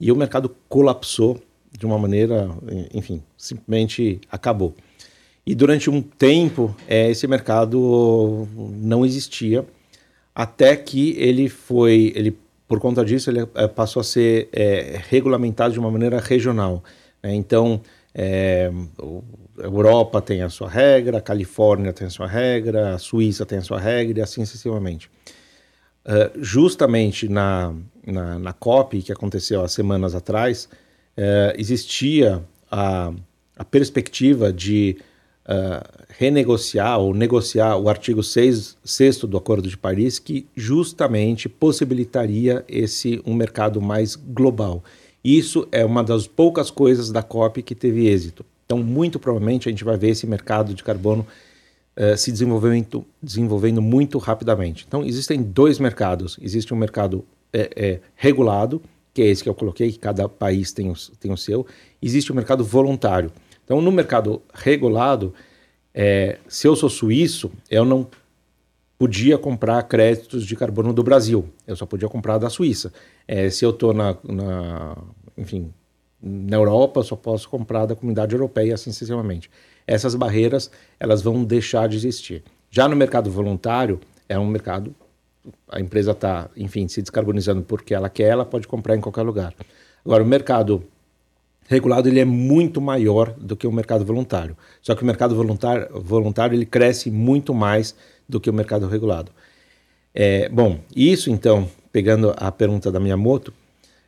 [0.00, 1.38] e o mercado colapsou
[1.78, 2.48] de uma maneira,
[2.92, 4.74] enfim, simplesmente acabou.
[5.46, 9.64] E durante um tempo é, esse mercado não existia
[10.34, 12.36] até que ele foi, ele
[12.66, 16.82] por conta disso ele é, passou a ser é, regulamentado de uma maneira regional.
[17.22, 17.34] Né?
[17.34, 17.80] Então
[18.18, 18.70] é,
[19.58, 23.58] a Europa tem a sua regra, a Califórnia tem a sua regra, a Suíça tem
[23.58, 25.10] a sua regra e assim sucessivamente.
[26.06, 27.74] Uh, justamente na,
[28.06, 30.66] na, na, COP, que aconteceu há semanas atrás,
[31.18, 33.12] uh, existia a,
[33.54, 34.96] a perspectiva de
[35.46, 42.64] uh, renegociar ou negociar o artigo 6, 6 do Acordo de Paris, que justamente possibilitaria
[42.66, 44.82] esse um mercado mais global.
[45.26, 48.46] Isso é uma das poucas coisas da COP que teve êxito.
[48.64, 51.26] Então, muito provavelmente, a gente vai ver esse mercado de carbono
[51.96, 54.84] uh, se desenvolvendo, desenvolvendo muito rapidamente.
[54.86, 56.38] Então, existem dois mercados.
[56.40, 58.80] Existe um mercado é, é, regulado,
[59.12, 61.66] que é esse que eu coloquei, que cada país tem o, tem o seu.
[62.00, 63.32] Existe o mercado voluntário.
[63.64, 65.34] Então, no mercado regulado,
[65.92, 68.06] é, se eu sou suíço, eu não
[68.98, 71.48] podia comprar créditos de carbono do Brasil.
[71.66, 72.92] Eu só podia comprar da Suíça.
[73.28, 74.96] É, se eu estou na, na,
[75.36, 75.72] enfim,
[76.22, 79.50] na Europa, eu só posso comprar da comunidade europeia, assim sucessivamente.
[79.86, 82.42] Essas barreiras, elas vão deixar de existir.
[82.70, 84.94] Já no mercado voluntário, é um mercado,
[85.68, 89.54] a empresa está, enfim, se descarbonizando porque ela quer, ela pode comprar em qualquer lugar.
[90.04, 90.82] Agora, o mercado
[91.68, 94.56] regulado ele é muito maior do que o mercado voluntário.
[94.80, 97.94] Só que o mercado voluntário, voluntário ele cresce muito mais
[98.28, 99.30] do que o mercado regulado.
[100.14, 103.52] É, bom, isso então, pegando a pergunta da Miyamoto,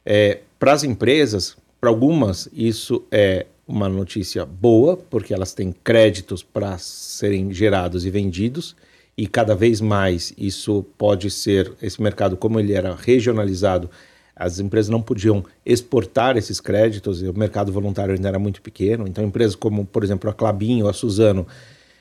[0.04, 6.42] é, para as empresas, para algumas, isso é uma notícia boa, porque elas têm créditos
[6.42, 8.74] para serem gerados e vendidos,
[9.16, 13.90] e cada vez mais isso pode ser, esse mercado, como ele era regionalizado,
[14.34, 19.06] as empresas não podiam exportar esses créditos, o mercado voluntário ainda era muito pequeno.
[19.08, 21.44] Então, empresas como, por exemplo, a Clabin ou a Suzano,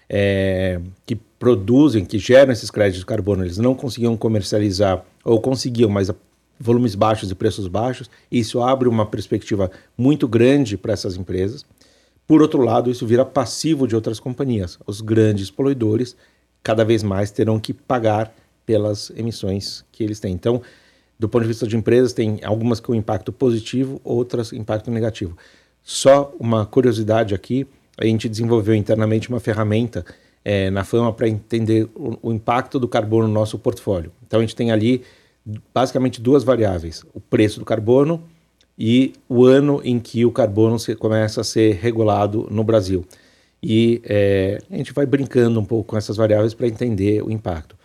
[0.07, 5.89] é, que produzem, que geram esses créditos de carbono, eles não conseguiam comercializar, ou conseguiam,
[5.89, 6.15] mas a
[6.59, 8.09] volumes baixos e preços baixos.
[8.31, 11.65] Isso abre uma perspectiva muito grande para essas empresas.
[12.25, 14.77] Por outro lado, isso vira passivo de outras companhias.
[14.85, 16.15] Os grandes poluidores
[16.63, 18.33] cada vez mais terão que pagar
[18.65, 20.33] pelas emissões que eles têm.
[20.33, 20.61] Então,
[21.17, 25.37] do ponto de vista de empresas, tem algumas com impacto positivo, outras impacto negativo.
[25.81, 27.65] Só uma curiosidade aqui,
[27.97, 30.05] a gente desenvolveu internamente uma ferramenta
[30.47, 34.13] é, na Fama para entender o, o, impacto do carbono no nosso portfólio.
[34.25, 35.03] Então a gente tem ali
[35.73, 38.23] basicamente duas variáveis: o preço do carbono
[38.79, 43.03] e o ano em que o carbono se, começa a ser regulado no Brasil.
[43.61, 47.75] E é, a gente vai brincando um pouco com essas variáveis para entender o impacto.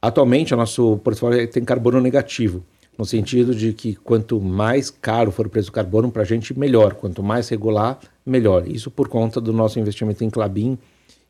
[0.00, 2.64] Atualmente, o nosso portfólio tem carbono negativo,
[2.98, 6.58] no sentido de que quanto mais caro for o preço do carbono, para a gente,
[6.58, 6.94] melhor.
[6.94, 8.66] Quanto mais regular, melhor.
[8.66, 10.76] Isso por conta do nosso investimento em Clabin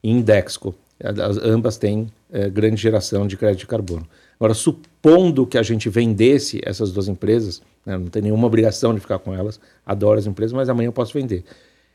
[0.02, 0.74] e em Dexco.
[1.02, 4.06] As, ambas têm é, grande geração de crédito de carbono.
[4.38, 9.00] Agora, supondo que a gente vendesse essas duas empresas, né, não tem nenhuma obrigação de
[9.00, 11.44] ficar com elas, adoro as empresas, mas amanhã eu posso vender.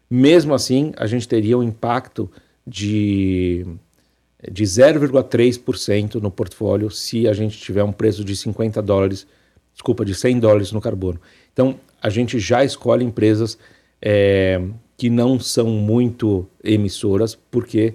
[0.09, 2.29] Mesmo assim, a gente teria um impacto
[2.65, 3.65] de
[4.51, 9.25] de 0,3% no portfólio se a gente tiver um preço de 50 dólares,
[9.73, 11.19] desculpa, de 100 dólares no carbono.
[11.51, 13.57] Então, a gente já escolhe empresas
[14.01, 14.61] é,
[14.97, 17.93] que não são muito emissoras, porque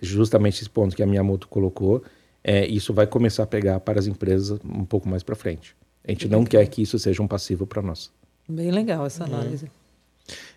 [0.00, 2.02] justamente esse ponto que a Miyamoto colocou,
[2.44, 5.74] é, isso vai começar a pegar para as empresas um pouco mais para frente.
[6.06, 8.10] A gente não quer que isso seja um passivo para nós.
[8.48, 9.70] Bem legal essa análise.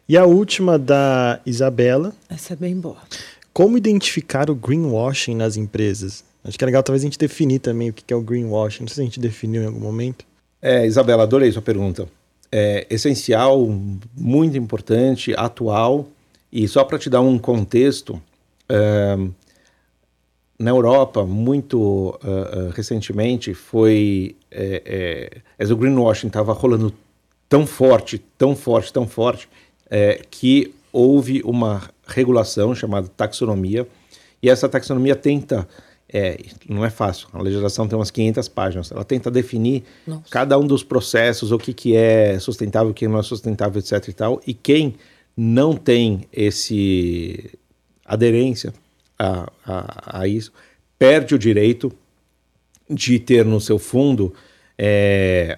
[0.10, 2.14] E a última da Isabela.
[2.30, 2.98] Essa é bem boa.
[3.54, 6.24] Como identificar o greenwashing nas empresas?
[6.44, 8.84] Acho que é legal talvez a gente definir também o que é o greenwashing.
[8.84, 10.26] Não sei se a gente definiu em algum momento.
[10.62, 12.08] É, Isabela, adorei sua pergunta.
[12.58, 13.68] É essencial,
[14.16, 16.08] muito importante, atual.
[16.52, 18.22] E só para te dar um contexto,
[18.70, 19.18] é,
[20.58, 24.36] na Europa, muito uh, uh, recentemente, foi.
[24.50, 26.94] É, é, o greenwashing estava rolando
[27.50, 29.50] tão forte, tão forte, tão forte,
[29.90, 33.86] é, que houve uma regulação chamada taxonomia,
[34.42, 35.68] e essa taxonomia tenta,
[36.08, 36.38] é,
[36.70, 40.24] não é fácil, a legislação tem umas 500 páginas, ela tenta definir Nossa.
[40.30, 44.08] cada um dos processos, o que, que é sustentável, o que não é sustentável, etc
[44.08, 44.96] e tal, e quem
[45.36, 47.52] não tem esse
[48.06, 48.74] aderência
[49.18, 50.54] a, a, a isso,
[50.98, 51.92] perde o direito
[52.90, 54.34] de ter no seu fundo
[54.78, 55.58] é,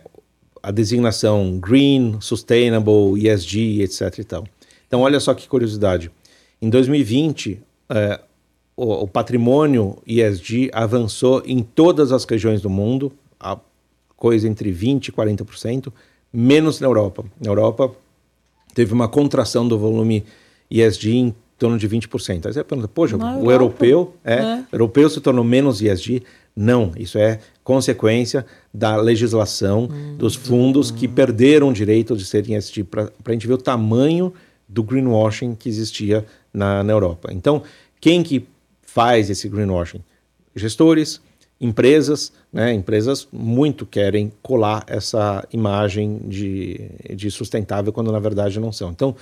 [0.64, 4.48] a designação Green, Sustainable, ESG, etc e tal.
[4.88, 6.10] Então, olha só que curiosidade.
[6.62, 7.60] Em 2020,
[7.90, 8.20] é,
[8.78, 13.58] o, o, patrimônio ESG avançou em todas as regiões do mundo, a
[14.16, 15.92] coisa entre 20% e 40%,
[16.32, 17.26] menos na Europa.
[17.42, 17.92] Na Europa,
[18.76, 20.24] teve uma contração do volume
[20.70, 22.46] ESG em torno de 20%.
[22.46, 24.64] Aí você pergunta, poxa, na o Europa, europeu, é, é.
[24.72, 26.22] europeu se tornou menos ESG?
[26.56, 30.96] Não, isso é consequência da legislação hum, dos fundos hum.
[30.96, 34.32] que perderam o direito de serem ESG, para a gente ver o tamanho
[34.70, 36.24] do greenwashing que existia
[36.54, 37.30] na, na Europa.
[37.32, 37.64] Então,
[38.00, 38.46] quem que
[38.88, 40.04] faz esse greenwashing?
[40.56, 41.22] Gestores,
[41.62, 42.74] empresas, né?
[42.74, 48.90] Empresas muito querem colar essa imagem de, de sustentável quando na verdade não são.
[48.90, 49.16] Então,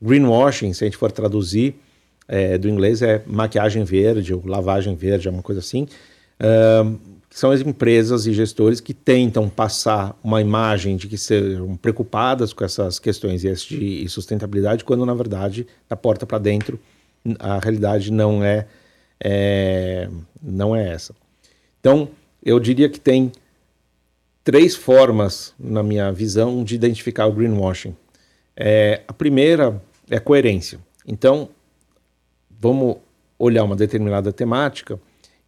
[0.00, 1.74] greenwashing, se a gente for traduzir,
[2.26, 5.88] é, do inglês é maquiagem verde ou lavagem verde, é uma coisa assim.
[6.40, 6.98] Uh,
[7.30, 12.64] são as empresas e gestores que tentam passar uma imagem de que sejam preocupadas com
[12.64, 16.78] essas questões ESG e sustentabilidade, quando na verdade, da porta para dentro,
[17.38, 18.66] a realidade não é,
[19.22, 20.08] é,
[20.42, 21.14] não é essa.
[21.80, 22.08] Então,
[22.42, 23.32] eu diria que tem
[24.44, 27.94] três formas, na minha visão, de identificar o greenwashing.
[28.56, 29.80] É, a primeira
[30.10, 30.78] é a coerência.
[31.06, 31.48] Então,
[32.50, 32.96] vamos
[33.38, 34.98] olhar uma determinada temática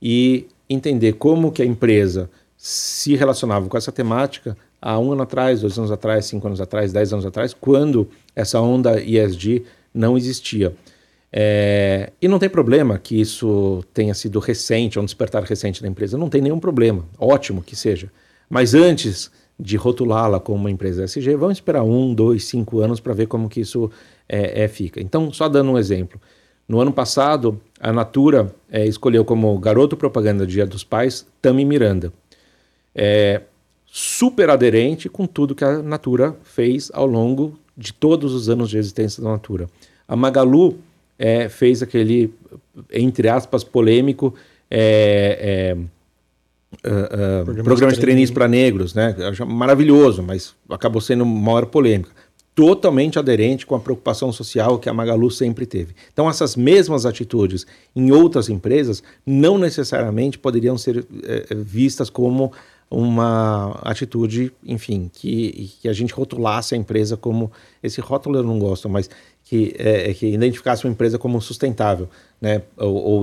[0.01, 5.63] e entender como que a empresa se relacionava com essa temática há um ano atrás,
[5.63, 10.75] dois anos atrás, cinco anos atrás, dez anos atrás, quando essa onda ESG não existia.
[11.33, 16.19] É, e não tem problema que isso tenha sido recente, um despertar recente da empresa,
[16.19, 18.11] não tem nenhum problema, ótimo que seja.
[18.49, 23.13] Mas antes de rotulá-la como uma empresa SG, vamos esperar um, dois, cinco anos para
[23.13, 23.91] ver como que isso
[24.29, 25.01] é, é, fica.
[25.01, 26.21] Então, só dando um exemplo,
[26.67, 32.13] no ano passado, a Natura é, escolheu como garoto propaganda Dia dos Pais Tami Miranda.
[32.95, 33.43] É
[33.87, 38.79] super aderente com tudo que a Natura fez ao longo de todos os anos de
[38.79, 39.69] existência da Natura.
[40.07, 40.79] A Magalu
[41.21, 42.33] é, fez aquele,
[42.91, 44.35] entre aspas, polêmico
[44.71, 49.15] é, uh, uh, programa, programa de treinismo para negros, né?
[49.47, 52.11] Maravilhoso, mas acabou sendo maior polêmica
[52.55, 55.95] totalmente aderente com a preocupação social que a Magalu sempre teve.
[56.13, 62.53] Então, essas mesmas atitudes em outras empresas não necessariamente poderiam ser é, vistas como
[62.91, 67.53] uma atitude, enfim, que, que a gente rotulasse a empresa como.
[67.83, 69.09] Esse rótulo eu não gosto, mas
[69.51, 72.09] que, é, que identificasse uma empresa como sustentável,
[72.41, 73.23] né, ou, ou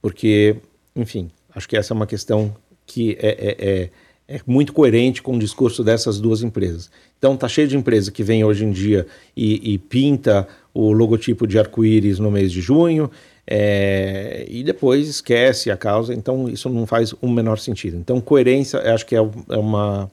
[0.00, 0.56] porque,
[0.94, 2.56] enfim, acho que essa é uma questão
[2.86, 3.90] que é, é, é
[4.28, 6.90] é muito coerente com o discurso dessas duas empresas.
[7.16, 9.06] Então tá cheio de empresa que vem hoje em dia
[9.36, 13.08] e, e pinta o logotipo de arco-íris no mês de junho
[13.46, 16.12] é, e depois esquece a causa.
[16.12, 17.96] Então isso não faz o menor sentido.
[17.98, 20.10] Então coerência acho que é, é uma,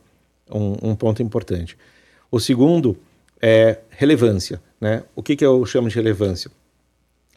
[0.52, 1.76] um, um, ponto importante.
[2.30, 2.96] O segundo
[3.46, 4.62] é relevância.
[4.80, 5.04] Né?
[5.14, 6.50] O que, que eu chamo de relevância?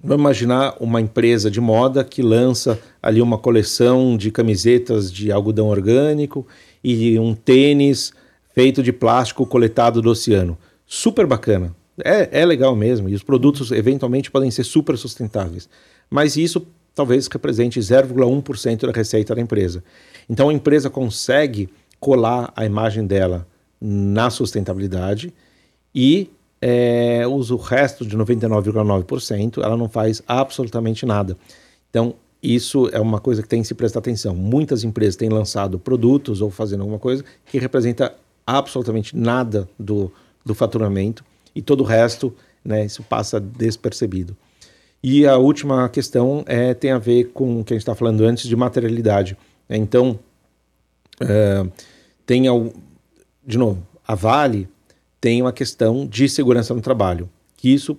[0.00, 5.66] Vamos imaginar uma empresa de moda que lança ali uma coleção de camisetas de algodão
[5.66, 6.46] orgânico
[6.84, 8.12] e um tênis
[8.54, 10.56] feito de plástico coletado do oceano.
[10.86, 11.74] Super bacana.
[12.04, 13.08] É, é legal mesmo.
[13.08, 15.68] E os produtos eventualmente podem ser super sustentáveis.
[16.08, 16.64] Mas isso
[16.94, 19.82] talvez represente 0,1% da receita da empresa.
[20.30, 21.68] Então a empresa consegue
[21.98, 23.46] colar a imagem dela
[23.80, 25.32] na sustentabilidade
[25.96, 31.38] e é, usa o resto de 99,9%, ela não faz absolutamente nada.
[31.88, 34.34] Então, isso é uma coisa que tem que se prestar atenção.
[34.34, 38.14] Muitas empresas têm lançado produtos ou fazendo alguma coisa que representa
[38.46, 40.12] absolutamente nada do,
[40.44, 41.24] do faturamento
[41.54, 44.36] e todo o resto, né, isso passa despercebido.
[45.02, 48.20] E a última questão é, tem a ver com o que a gente está falando
[48.22, 49.36] antes de materialidade.
[49.70, 50.18] Então,
[51.20, 51.66] é,
[52.26, 52.42] tem,
[53.46, 54.68] de novo, a Vale
[55.26, 57.98] tem uma questão de segurança no trabalho, que isso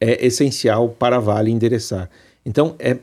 [0.00, 2.08] é essencial para a Vale endereçar.
[2.46, 2.98] Então, é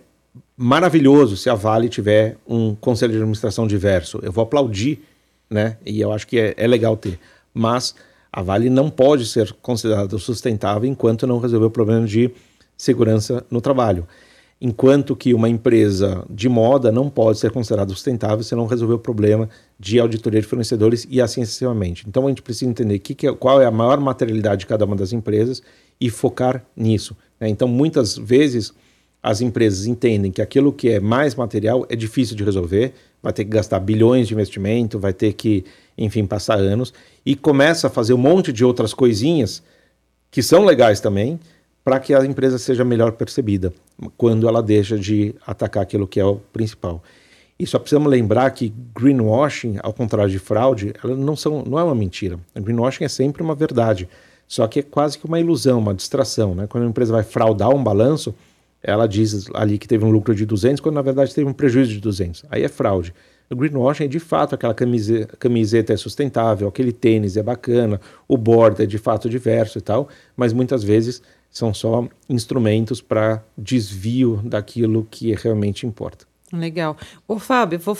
[0.56, 4.18] maravilhoso se a Vale tiver um conselho de administração diverso.
[4.23, 5.02] Eu vou aplaudir,
[5.49, 5.76] né?
[5.86, 7.19] E eu acho que é, é legal ter.
[7.53, 7.94] Mas
[8.31, 12.31] a Vale não pode ser considerada sustentável enquanto não resolver o problema de
[12.77, 14.07] segurança no trabalho.
[14.61, 18.99] Enquanto que uma empresa de moda não pode ser considerada sustentável se não resolver o
[18.99, 19.49] problema
[19.80, 22.03] de auditoria de fornecedores e assim sucessivamente.
[22.07, 24.84] Então a gente precisa entender que que é, qual é a maior materialidade de cada
[24.85, 25.61] uma das empresas
[25.99, 27.15] e focar nisso.
[27.39, 27.47] Né?
[27.47, 28.73] Então muitas vezes
[29.23, 33.45] as empresas entendem que aquilo que é mais material é difícil de resolver, vai ter
[33.45, 35.65] que gastar bilhões de investimento, vai ter que,
[35.97, 36.93] enfim, passar anos
[37.26, 39.61] e começa a fazer um monte de outras coisinhas
[40.31, 41.39] que são legais também,
[41.84, 43.73] para que a empresa seja melhor percebida
[44.15, 47.01] quando ela deixa de atacar aquilo que é o principal.
[47.60, 51.84] E só precisamos lembrar que greenwashing, ao contrário de fraude, ela não, são, não é
[51.84, 52.40] uma mentira.
[52.56, 54.07] greenwashing é sempre uma verdade,
[54.48, 56.56] só que é quase que uma ilusão, uma distração.
[56.56, 56.68] Né?
[56.68, 58.34] Quando a empresa vai fraudar um balanço,
[58.81, 61.91] ela diz ali que teve um lucro de 200, quando na verdade teve um prejuízo
[61.91, 62.45] de 200.
[62.49, 63.14] Aí é fraude.
[63.49, 68.38] O greenwashing é de fato aquela camiseta, camiseta é sustentável, aquele tênis é bacana, o
[68.38, 70.07] board é de fato diverso e tal,
[70.38, 76.28] mas muitas vezes são só instrumentos para desvio daquilo que realmente importa.
[76.51, 76.97] Legal.
[77.27, 77.97] Ô, Fábio, vou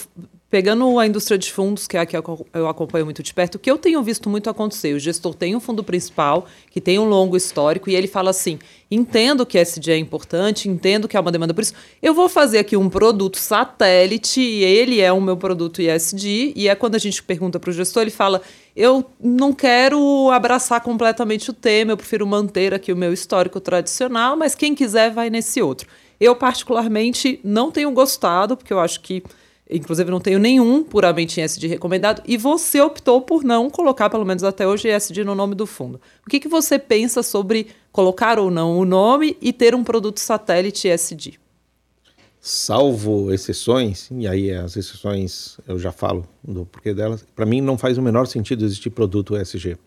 [0.50, 3.60] pegando a indústria de fundos, que é a que eu acompanho muito de perto, o
[3.60, 7.08] que eu tenho visto muito acontecer, o gestor tem um fundo principal, que tem um
[7.08, 8.58] longo histórico, e ele fala assim,
[8.90, 12.58] entendo que SD é importante, entendo que há uma demanda por isso, eu vou fazer
[12.58, 17.00] aqui um produto satélite, e ele é o meu produto ISD, e é quando a
[17.00, 18.42] gente pergunta para o gestor, ele fala,
[18.76, 24.36] eu não quero abraçar completamente o tema, eu prefiro manter aqui o meu histórico tradicional,
[24.36, 25.88] mas quem quiser vai nesse outro.
[26.20, 29.24] Eu, particularmente, não tenho gostado, porque eu acho que,
[29.70, 34.26] inclusive, não tenho nenhum puramente em SD recomendado, e você optou por não colocar, pelo
[34.26, 36.02] menos até hoje, SD no nome do fundo.
[36.26, 40.20] O que, que você pensa sobre colocar ou não o nome e ter um produto
[40.20, 41.40] satélite SD?
[42.42, 47.78] Salvo exceções, e aí as exceções eu já falo do porquê delas, para mim não
[47.78, 49.78] faz o menor sentido existir produto SG.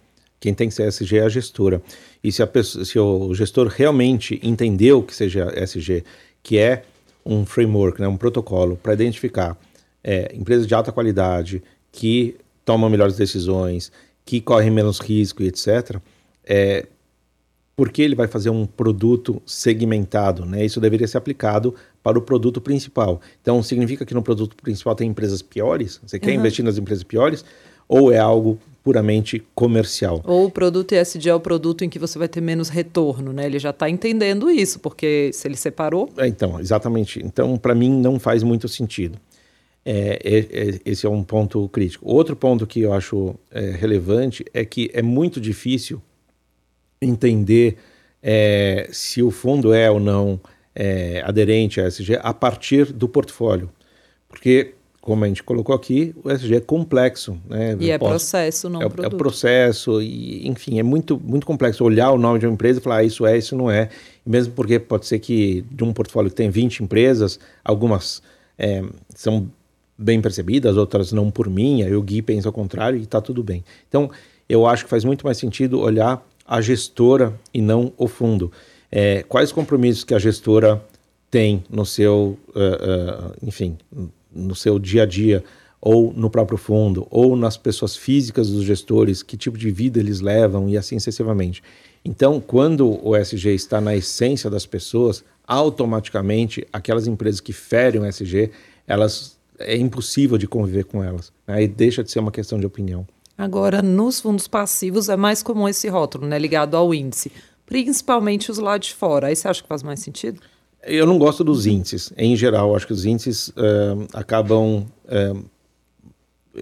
[0.42, 1.80] Quem tem que ser SG é a gestora.
[2.22, 6.02] E se, a pessoa, se o gestor realmente entendeu que seja SG,
[6.42, 6.82] que é
[7.24, 9.56] um framework, né, um protocolo para identificar
[10.02, 11.62] é, empresas de alta qualidade,
[11.92, 13.92] que tomam melhores decisões,
[14.24, 16.00] que correm menos risco e etc.,
[16.44, 16.86] é,
[17.76, 20.44] por que ele vai fazer um produto segmentado?
[20.44, 20.64] Né?
[20.64, 23.20] Isso deveria ser aplicado para o produto principal.
[23.40, 26.00] Então, significa que no produto principal tem empresas piores?
[26.04, 26.40] Você quer uhum.
[26.40, 27.44] investir nas empresas piores?
[27.88, 30.20] Ou é algo puramente comercial.
[30.24, 33.46] Ou o produto ESG é o produto em que você vai ter menos retorno, né?
[33.46, 36.10] Ele já está entendendo isso, porque se ele separou.
[36.16, 37.20] É, então, exatamente.
[37.24, 39.18] Então, para mim, não faz muito sentido.
[39.84, 42.08] É, é, é, esse é um ponto crítico.
[42.08, 46.00] Outro ponto que eu acho é, relevante é que é muito difícil
[47.00, 47.76] entender
[48.22, 50.40] é, se o fundo é ou não
[51.24, 53.68] aderente a ESG a partir do portfólio.
[54.26, 54.72] Porque
[55.02, 57.36] como a gente colocou aqui, o ESG é complexo.
[57.48, 57.76] Né?
[57.80, 59.14] E é posso, processo, não é, produto.
[59.14, 62.82] É processo, e, enfim, é muito, muito complexo olhar o nome de uma empresa e
[62.82, 63.88] falar ah, isso é, isso não é.
[64.24, 68.22] Mesmo porque pode ser que de um portfólio que tem 20 empresas, algumas
[68.56, 68.80] é,
[69.12, 69.50] são
[69.98, 73.42] bem percebidas, outras não por mim, aí o Gui pensa ao contrário e está tudo
[73.42, 73.64] bem.
[73.88, 74.08] Então,
[74.48, 78.52] eu acho que faz muito mais sentido olhar a gestora e não o fundo.
[78.90, 80.80] É, quais compromissos que a gestora
[81.28, 83.76] tem no seu, uh, uh, enfim,
[84.34, 85.44] no seu dia a dia,
[85.80, 90.20] ou no próprio fundo, ou nas pessoas físicas dos gestores, que tipo de vida eles
[90.20, 91.62] levam e assim sucessivamente.
[92.04, 98.06] Então, quando o SG está na essência das pessoas, automaticamente aquelas empresas que ferem o
[98.06, 98.50] SG,
[98.86, 101.32] elas é impossível de conviver com elas.
[101.46, 101.74] Aí né?
[101.76, 103.06] deixa de ser uma questão de opinião.
[103.36, 107.32] Agora, nos fundos passivos é mais comum esse rótulo, né, ligado ao índice,
[107.64, 109.28] principalmente os lá de fora.
[109.28, 110.40] Aí você acha que faz mais sentido?
[110.84, 112.74] Eu não gosto dos índices, em geral.
[112.74, 115.44] Acho que os índices uh, acabam uh,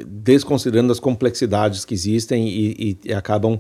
[0.07, 3.59] desconsiderando as complexidades que existem e, e, e acabam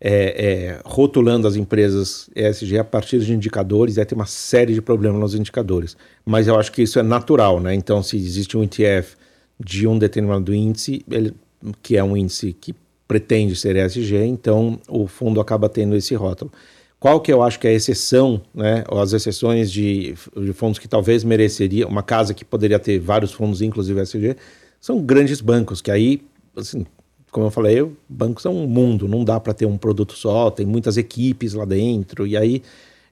[0.00, 3.96] é, é, rotulando as empresas ESG a partir de indicadores.
[3.96, 5.96] E aí tem uma série de problemas nos indicadores.
[6.24, 7.74] Mas eu acho que isso é natural, né?
[7.74, 9.16] Então, se existe um ETF
[9.58, 11.34] de um determinado índice, ele,
[11.82, 12.74] que é um índice que
[13.08, 16.52] pretende ser ESG, então o fundo acaba tendo esse rótulo.
[17.00, 20.80] Qual que eu acho que é a exceção, né, ou as exceções de, de fundos
[20.80, 24.36] que talvez mereceria, uma casa que poderia ter vários fundos, inclusive SG,
[24.80, 26.20] são grandes bancos, que aí,
[26.56, 26.84] assim,
[27.30, 30.66] como eu falei, bancos são um mundo, não dá para ter um produto só, tem
[30.66, 32.62] muitas equipes lá dentro, e aí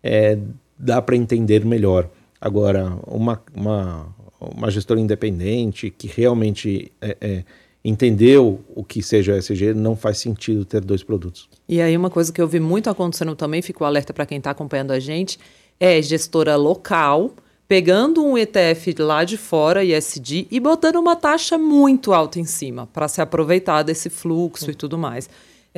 [0.02, 0.36] é,
[0.76, 2.08] dá para entender melhor.
[2.40, 7.44] Agora, uma, uma, uma gestora independente que realmente é, é
[7.88, 11.48] entendeu o que seja o ESG, não faz sentido ter dois produtos.
[11.68, 14.50] E aí uma coisa que eu vi muito acontecendo também, fico alerta para quem está
[14.50, 15.38] acompanhando a gente,
[15.78, 17.34] é gestora local
[17.68, 22.86] pegando um ETF lá de fora, ISD, e botando uma taxa muito alta em cima,
[22.92, 25.28] para se aproveitar desse fluxo e tudo mais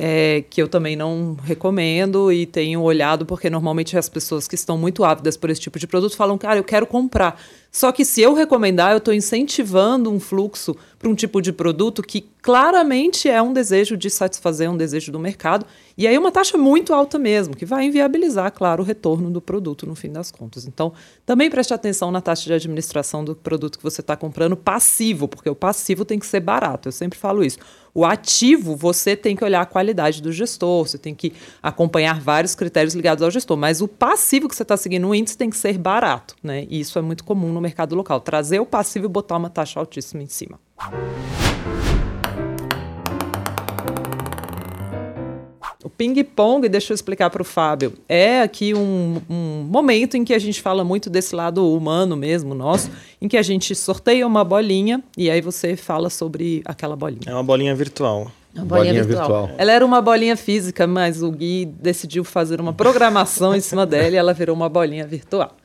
[0.01, 4.77] é, que eu também não recomendo e tenho olhado, porque normalmente as pessoas que estão
[4.77, 7.37] muito ávidas por esse tipo de produto falam, cara, eu quero comprar.
[7.71, 12.01] Só que se eu recomendar, eu estou incentivando um fluxo para um tipo de produto
[12.01, 15.65] que claramente é um desejo de satisfazer um desejo do mercado.
[15.97, 19.85] E aí uma taxa muito alta mesmo, que vai inviabilizar, claro, o retorno do produto
[19.85, 20.65] no fim das contas.
[20.65, 20.93] Então,
[21.25, 25.49] também preste atenção na taxa de administração do produto que você está comprando passivo, porque
[25.49, 26.87] o passivo tem que ser barato.
[26.87, 27.59] Eu sempre falo isso.
[27.93, 32.55] O ativo, você tem que olhar a qualidade do gestor, você tem que acompanhar vários
[32.55, 35.57] critérios ligados ao gestor, mas o passivo que você está seguindo no índice tem que
[35.57, 36.65] ser barato, né?
[36.69, 38.19] E isso é muito comum no mercado local.
[38.21, 40.59] Trazer o passivo e botar uma taxa altíssima em cima.
[45.83, 50.33] O ping-pong, deixa eu explicar para o Fábio, é aqui um, um, momento em que
[50.33, 52.91] a gente fala muito desse lado humano mesmo, nosso,
[53.21, 57.21] em que a gente sorteia uma bolinha e aí você fala sobre aquela bolinha.
[57.27, 58.29] É uma bolinha virtual.
[58.53, 59.43] Uma bolinha, bolinha virtual.
[59.43, 59.55] virtual.
[59.57, 64.09] Ela era uma bolinha física, mas o Gui decidiu fazer uma programação em cima dela
[64.09, 65.55] e ela virou uma bolinha virtual.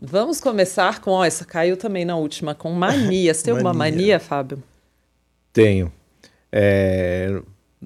[0.00, 3.42] Vamos começar com, ó, essa caiu também na última, com manias.
[3.42, 3.66] Tem mania.
[3.66, 4.62] uma mania, Fábio?
[5.52, 5.92] Tenho.
[6.52, 7.40] É,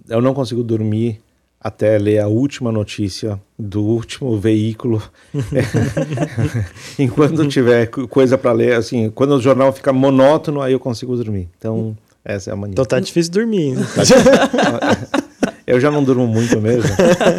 [0.09, 1.21] eu não consigo dormir
[1.59, 5.03] até ler a última notícia do último veículo.
[6.99, 11.49] Enquanto tiver coisa para ler, assim, quando o jornal fica monótono, aí eu consigo dormir.
[11.57, 12.73] Então, Essa é a mania.
[12.73, 13.77] Então tá difícil dormir.
[15.73, 16.91] Eu já não durmo muito mesmo.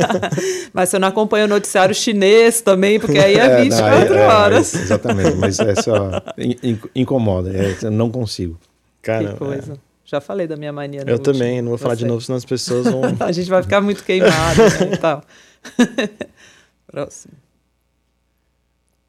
[0.73, 4.75] mas você não acompanha o noticiário chinês também, porque aí é 24 é, horas.
[4.75, 6.09] É, exatamente, mas é só
[6.95, 8.57] incomoda, é, não consigo.
[9.01, 9.73] Cara, que coisa.
[9.73, 9.93] É.
[10.05, 11.03] Já falei da minha mania.
[11.05, 11.33] Eu último.
[11.33, 11.99] também, não vou falar Você.
[11.99, 13.01] de novo, senão as pessoas vão.
[13.19, 15.23] a gente vai ficar muito queimado né, e tal.
[16.91, 17.33] Próximo.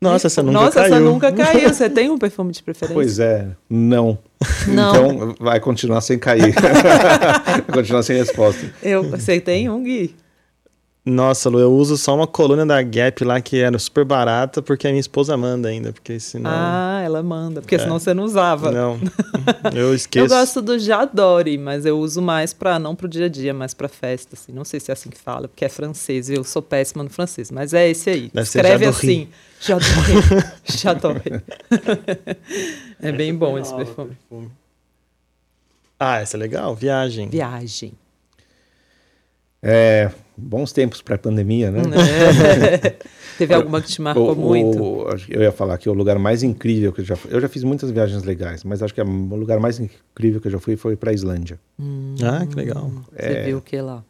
[0.01, 0.95] Nossa, essa nunca Nossa, caiu.
[0.95, 1.69] essa nunca caiu.
[1.69, 2.95] Você tem um perfume de preferência?
[2.95, 4.19] Pois é, não.
[4.69, 4.91] Não.
[4.91, 6.55] Então vai continuar sem cair.
[6.55, 8.73] vai continuar sem resposta.
[8.83, 10.15] Eu, você tem um, Gui?
[11.07, 14.87] Nossa, Lu, eu uso só uma coluna da Gap lá que era super barata, porque
[14.87, 16.51] a minha esposa manda ainda, porque senão...
[16.51, 17.79] Ah, ela manda, porque é.
[17.79, 18.73] senão você não usava.
[18.73, 18.99] Não,
[19.75, 20.25] eu esqueço.
[20.25, 23.75] eu gosto do Jadore, mas eu uso mais para não pro dia a dia, mais
[23.75, 24.51] para festa, assim.
[24.51, 27.51] Não sei se é assim que fala, porque é francês, eu sou péssima no francês,
[27.51, 28.31] mas é esse aí.
[28.33, 29.29] Deve Escreve assim,
[29.61, 29.93] Jadore,
[30.65, 31.43] Jadore.
[33.03, 34.17] é bem bom esse perfume.
[36.01, 37.29] Ah, essa é legal, viagem.
[37.29, 37.93] Viagem.
[39.63, 41.83] É, bons tempos para a pandemia, né?
[42.83, 42.97] É.
[43.39, 44.83] Teve alguma que te marcou o, muito?
[44.83, 47.65] O, eu ia falar que o lugar mais incrível que eu já eu já fiz
[47.65, 50.97] muitas viagens legais, mas acho que o lugar mais incrível que eu já fui foi
[50.97, 51.59] para a Islândia.
[51.79, 52.91] Hum, ah, que legal.
[53.13, 53.45] Você é...
[53.45, 54.05] viu o que lá?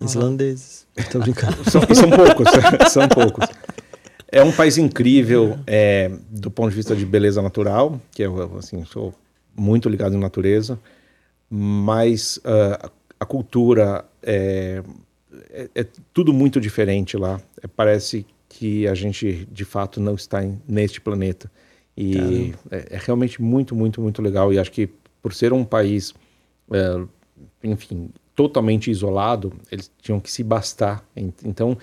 [0.00, 0.86] Islandeses.
[0.96, 1.56] Estou brincando.
[1.70, 2.48] são, são poucos,
[2.92, 3.46] são poucos.
[4.30, 8.84] É um país incrível é, do ponto de vista de beleza natural, que eu assim
[8.84, 9.14] sou
[9.56, 10.78] muito ligado em natureza,
[11.50, 14.82] mas uh, a cultura é,
[15.50, 17.40] é, é, tudo muito diferente lá.
[17.62, 21.50] É, parece que a gente de fato não está em, neste planeta.
[21.96, 24.52] E é, é, realmente muito, muito, muito legal.
[24.52, 24.90] E acho que
[25.22, 26.14] por ser um país,
[26.70, 27.02] é,
[27.64, 31.02] enfim, totalmente isolado, eles tinham que se bastar.
[31.16, 31.76] Então,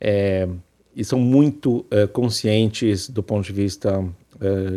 [0.00, 0.48] é,
[0.94, 4.04] e são muito conscientes do ponto de vista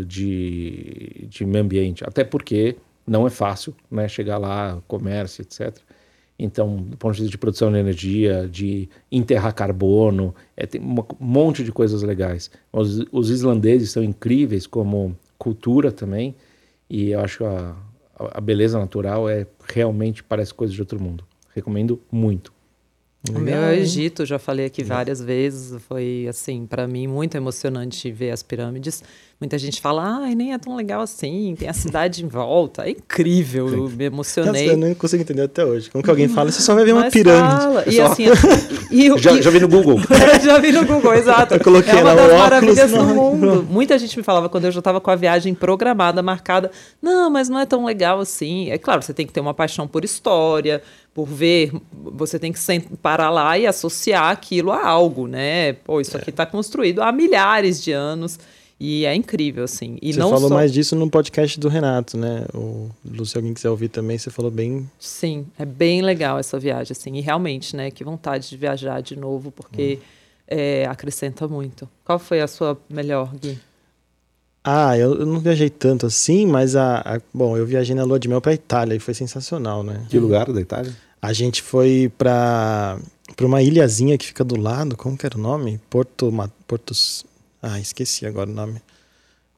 [0.05, 2.03] de, de meio ambiente.
[2.05, 2.75] Até porque
[3.05, 5.75] não é fácil né, chegar lá, comércio, etc.
[6.37, 11.03] Então, do ponto de vista de produção de energia, de enterrar carbono, é, tem um
[11.19, 12.49] monte de coisas legais.
[12.71, 16.35] Os, os, islandeses são incríveis como cultura também,
[16.89, 17.75] e eu acho a,
[18.17, 21.23] a beleza natural é realmente parece coisa de outro mundo.
[21.53, 22.51] Recomendo muito.
[23.31, 27.35] O meu é o Egito, já falei aqui várias vezes, foi assim, para mim muito
[27.35, 29.01] emocionante ver as pirâmides.
[29.39, 32.85] Muita gente fala, ai, nem é tão legal assim, tem a cidade em volta.
[32.85, 34.69] É incrível, eu me emocionei.
[34.69, 35.89] eu não consigo entender até hoje.
[35.89, 37.63] Como que alguém fala, você só vai ver uma pirâmide.
[37.63, 37.83] Fala.
[37.87, 38.25] E assim,
[38.91, 39.99] e, já, e, já vi no Google.
[40.43, 41.53] já vi no Google, exato.
[41.53, 43.67] Eu coloquei é uma das maravilhas do mundo.
[43.69, 46.71] Muita gente me falava quando eu já estava com a viagem programada, marcada,
[47.01, 48.69] não, mas não é tão legal assim.
[48.69, 50.81] É claro, você tem que ter uma paixão por história,
[51.13, 52.59] por ver, você tem que
[53.01, 55.73] parar lá e associar aquilo a algo, né?
[55.73, 58.39] Pô, isso aqui está construído há milhares de anos.
[58.79, 59.97] E é incrível, assim.
[60.01, 60.55] E você não falou só...
[60.55, 62.45] mais disso no podcast do Renato, né?
[62.53, 64.89] O Lu, se alguém quiser ouvir também, você falou bem.
[64.99, 67.15] Sim, é bem legal essa viagem, assim.
[67.15, 67.91] E realmente, né?
[67.91, 70.05] Que vontade de viajar de novo, porque hum.
[70.47, 71.87] é, acrescenta muito.
[72.03, 73.57] Qual foi a sua melhor, Gui?
[74.63, 78.17] Ah, eu, eu não viajei tanto assim, mas a, a, bom, eu viajei na lua
[78.17, 80.05] de mel para Itália e foi sensacional, né?
[80.09, 80.93] Que lugar da Itália?
[81.23, 82.97] A gente foi para
[83.33, 85.79] para uma ilhazinha que fica do lado, como que era o nome?
[85.89, 86.29] Porto,
[86.67, 87.25] Portos,
[87.61, 88.81] ah, esqueci agora o nome.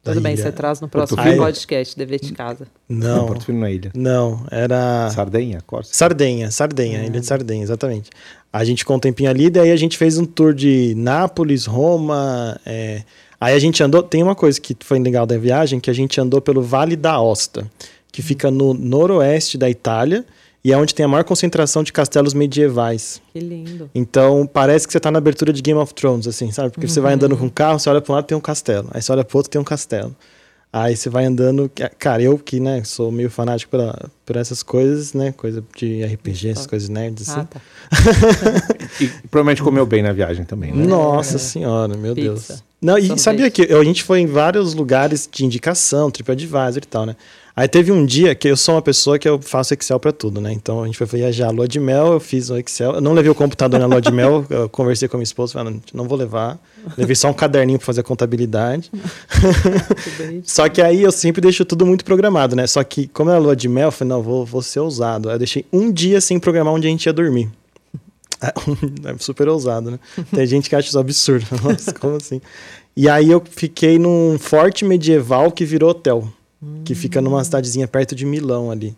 [0.03, 0.43] Tudo bem, ilha.
[0.43, 2.67] você traz no próximo Porto podcast, dever de casa.
[2.87, 3.17] Não.
[3.17, 3.91] não Porto Filho na ilha.
[3.95, 5.09] Não, era.
[5.09, 5.91] Sardenha, Corsa.
[5.91, 8.11] Sardenha, Sardenha, ilha de Sardenha, exatamente.
[8.53, 12.61] A gente ficou um tempinho ali, daí a gente fez um tour de Nápoles, Roma.
[12.63, 13.01] É...
[13.41, 14.03] Aí a gente andou.
[14.03, 17.19] Tem uma coisa que foi legal da viagem, que a gente andou pelo Vale da
[17.19, 17.67] Osta,
[18.11, 20.23] que fica no noroeste da Itália
[20.65, 23.21] e é onde tem a maior concentração de castelos medievais.
[23.31, 23.87] Que lindo.
[23.93, 26.71] Então, parece que você está na abertura de Game of Thrones, assim, sabe?
[26.71, 26.91] Porque uhum.
[26.91, 27.17] você vai uhum.
[27.17, 29.23] andando com o carro, você olha para um lado tem um castelo, aí você olha
[29.23, 30.15] para outro tem um castelo.
[30.73, 35.13] Aí você vai andando, cara, eu que, né, sou meio fanático por, por essas coisas,
[35.13, 37.41] né, coisa de RPG, essas coisas nerds, assim.
[37.41, 37.61] Ah, tá.
[38.99, 40.83] e provavelmente comeu bem na viagem também, né?
[40.83, 41.39] Nossa é.
[41.39, 42.53] senhora, meu Pizza.
[42.53, 42.63] Deus.
[42.81, 47.05] Não, e sabia que a gente foi em vários lugares de indicação, TripAdvisor e tal,
[47.05, 47.15] né?
[47.57, 50.41] Aí teve um dia que eu sou uma pessoa que eu faço Excel para tudo,
[50.41, 50.51] né?
[50.51, 52.95] Então a gente foi viajar a lua de mel, eu fiz o Excel.
[52.95, 55.53] Eu não levei o computador na lua de mel, eu conversei com a minha esposa,
[55.53, 56.59] falando, não vou levar.
[56.97, 58.91] Levei só um caderninho para fazer a contabilidade.
[60.43, 62.67] só que aí eu sempre deixo tudo muito programado, né?
[62.67, 65.29] Só que como é a lua de mel, eu falei, não, vou, vou ser ousado.
[65.29, 67.49] Aí eu deixei um dia sem programar onde a gente ia dormir.
[69.05, 69.99] É super ousado, né?
[70.31, 71.45] Tem gente que acha isso absurdo.
[71.63, 72.41] Nossa, como assim?
[72.95, 76.27] E aí eu fiquei num forte medieval que virou hotel
[76.83, 78.95] que fica numa cidadezinha perto de Milão ali.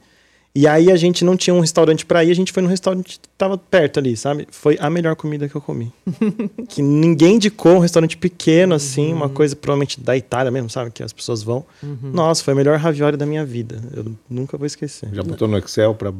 [0.55, 3.19] E aí a gente não tinha um restaurante para ir, a gente foi no restaurante
[3.19, 4.47] que tava perto ali, sabe?
[4.49, 5.93] Foi a melhor comida que eu comi.
[6.67, 10.89] que ninguém indicou, um restaurante pequeno assim, uma coisa provavelmente da Itália mesmo, sabe?
[10.89, 11.63] Que as pessoas vão.
[12.01, 13.79] Nossa, foi a melhor ravioli da minha vida.
[13.93, 15.09] Eu nunca vou esquecer.
[15.13, 16.11] Já botou no Excel para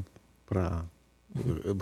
[0.48, 0.84] para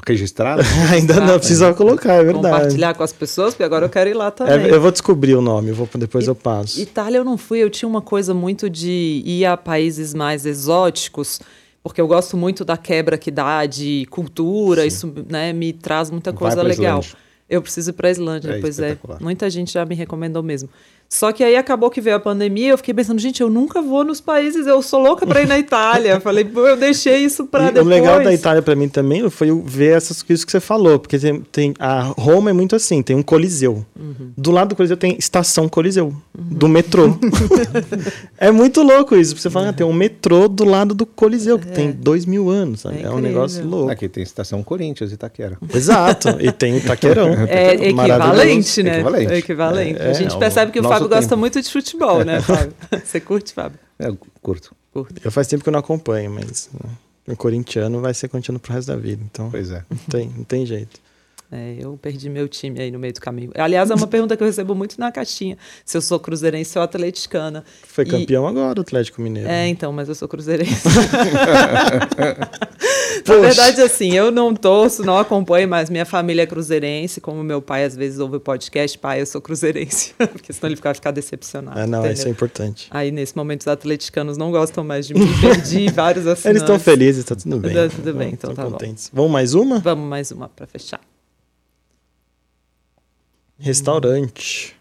[0.08, 0.60] registrar?
[0.92, 2.56] Ainda não, precisa colocar, é verdade.
[2.56, 4.54] Compartilhar com as pessoas, porque agora eu quero ir lá também.
[4.54, 6.80] É, eu vou descobrir o nome, eu vou, depois I- eu passo.
[6.80, 11.40] Itália eu não fui, eu tinha uma coisa muito de ir a países mais exóticos,
[11.84, 16.34] porque eu gosto muito da quebra que dá de cultura, isso né, me traz muita
[16.34, 17.00] coisa legal.
[17.00, 17.26] Islândia.
[17.48, 18.98] Eu preciso ir para a Islândia, É pois é.
[19.22, 20.68] Muita gente já me recomendou mesmo.
[21.08, 24.04] Só que aí acabou que veio a pandemia, eu fiquei pensando, gente, eu nunca vou
[24.04, 26.20] nos países, eu sou louca para ir na Itália.
[26.20, 27.86] Falei, pô, eu deixei isso para E depois.
[27.86, 31.18] o legal da Itália pra mim também foi ver essas coisas que você falou, porque
[31.18, 33.86] tem, tem- a Roma é muito assim, tem um coliseu.
[33.98, 34.32] Uhum.
[34.36, 37.18] Do lado do coliseu tem estação coliseu do metrô.
[38.38, 41.58] é muito louco isso, porque você fala, ah, tem um metrô do lado do coliseu
[41.60, 43.00] que tem dois mil anos, sabe?
[43.00, 43.92] É É, um negócio louco.
[43.92, 45.58] Aqui tem estação Corinthians, Itaquera.
[45.74, 46.30] Exato.
[46.40, 47.30] E tem Itaquerão.
[47.48, 48.32] É Maravilhoso.
[48.42, 48.94] equivalente, né?
[48.96, 49.34] Equivalente.
[49.34, 50.02] É equivalente.
[50.02, 51.40] É, a gente é o percebe que o Fábio gosta tempo.
[51.40, 52.74] muito de futebol, né, Fábio?
[53.04, 53.80] Você curte, Fábio?
[54.00, 54.76] É, eu curto.
[54.94, 55.22] Curto.
[55.24, 56.90] Eu faz tempo que eu não acompanho, mas né,
[57.28, 59.22] o corintiano vai ser contínuo pro resto da vida.
[59.24, 59.84] Então, Pois é.
[59.90, 61.00] não tem, não tem jeito.
[61.52, 63.52] É, eu perdi meu time aí no meio do caminho.
[63.56, 65.58] Aliás, é uma pergunta que eu recebo muito na caixinha.
[65.86, 67.64] Se eu sou cruzeirense ou atleticana.
[67.88, 69.48] Foi E- campeão agora Atlético Mineiro.
[69.48, 70.88] É, então, mas eu sou cruzeirense.
[73.28, 77.20] Na verdade, assim, eu não torço, não acompanho, mas minha família é cruzeirense.
[77.22, 80.14] Como meu pai às vezes ouve o podcast, pai, eu sou cruzeirense.
[80.18, 81.80] Porque senão ele vai ficar decepcionado.
[81.80, 82.14] Ah, não, entendeu?
[82.14, 82.88] isso é importante.
[82.92, 85.28] Aí, nesse momento, os atleticanos não gostam mais de mim.
[85.42, 86.46] Perdi vários assinantes.
[86.46, 87.74] Eles estão felizes, tá tudo bem.
[87.74, 88.72] Tá tudo bem, então Tão tá bom.
[88.72, 89.10] contentes.
[89.14, 89.80] Vamos mais uma?
[89.80, 91.00] Vamos mais uma para fechar.
[93.60, 94.74] Restaurante.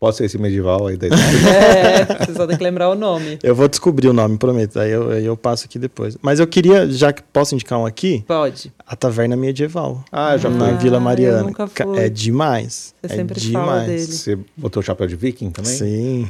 [0.00, 1.48] Pode ser esse medieval aí da Itália.
[1.48, 3.38] É, você só tem que lembrar o nome.
[3.42, 4.78] Eu vou descobrir o nome, prometo.
[4.78, 6.18] Aí eu, aí eu passo aqui depois.
[6.20, 8.70] Mas eu queria, já que posso indicar um aqui, Pode.
[8.86, 10.04] a Taverna Medieval.
[10.12, 10.74] Ah, já na foi.
[10.74, 11.42] Ah, Vila eu Mariana.
[11.44, 11.98] nunca Ca- fui.
[11.98, 12.94] É demais.
[13.00, 13.66] Você é sempre demais.
[13.66, 14.02] fala dele.
[14.06, 15.72] Você botou o chapéu de viking também?
[15.72, 16.28] Sim.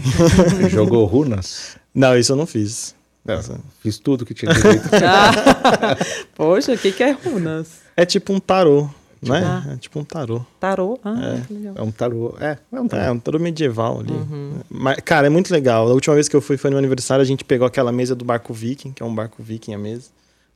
[0.71, 1.77] Jogou runas?
[1.93, 2.95] Não, isso eu não fiz.
[3.25, 3.41] Não,
[3.81, 4.89] fiz tudo que tinha direito.
[4.95, 5.97] Ah,
[6.35, 7.69] poxa, o que, que é runas?
[7.97, 8.89] É tipo um tarô,
[9.33, 9.43] né?
[9.45, 9.73] Ah.
[9.73, 10.41] É tipo um tarô.
[10.61, 10.99] Tarô?
[11.05, 11.75] Ah, que legal.
[11.77, 12.35] É um tarô.
[12.41, 13.13] É, é um É, tarô.
[13.15, 14.13] um tarô medieval ali.
[14.13, 14.53] Uhum.
[14.71, 15.89] Mas, cara, é muito legal.
[15.89, 18.25] A última vez que eu fui foi no aniversário, a gente pegou aquela mesa do
[18.25, 20.11] barco viking, que é um barco viking a mesa.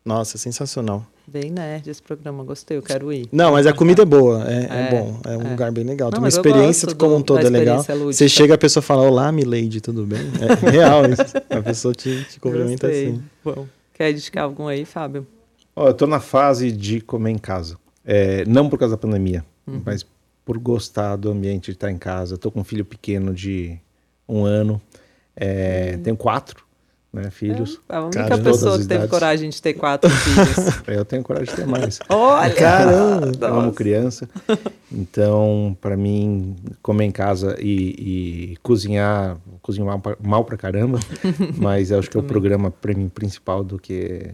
[0.04, 1.04] Nossa, é sensacional.
[1.26, 3.28] Bem nerd esse programa, gostei, eu quero ir.
[3.30, 5.50] Não, mas a comida é boa, é, é É, bom, é um é.
[5.50, 6.06] lugar bem legal.
[6.06, 7.84] Não, Tem uma experiência como do- um todo é legal.
[7.90, 8.12] lúdica.
[8.14, 10.20] Você chega, a pessoa fala, olá, milady, tudo bem?
[10.40, 11.22] É real isso.
[11.50, 13.08] A pessoa te, te cumprimenta Gostei.
[13.08, 13.22] assim.
[13.44, 15.26] Bom, quer indicar algum aí, Fábio?
[15.76, 17.76] Ó, eu tô na fase de comer em casa.
[18.10, 19.82] É, não por causa da pandemia, Uhum.
[19.84, 20.04] mas
[20.46, 22.38] por gostar do ambiente de estar em casa.
[22.38, 23.78] Tô com um filho pequeno de
[24.26, 24.80] um ano.
[25.36, 26.64] É, Tenho quatro
[27.12, 27.78] né, filhos.
[27.86, 29.10] É a única Cara, pessoa que teve idades.
[29.10, 30.56] coragem de ter quatro filhos.
[30.88, 31.98] Eu tenho coragem de ter mais.
[32.08, 32.54] Olha!
[32.54, 33.46] Caramba!
[33.46, 34.26] Eu amo criança.
[34.90, 39.86] Então, para mim, comer em casa e, e cozinhar, cozinho
[40.20, 40.98] mal pra caramba,
[41.56, 44.30] mas eu acho que é o programa para mim principal do que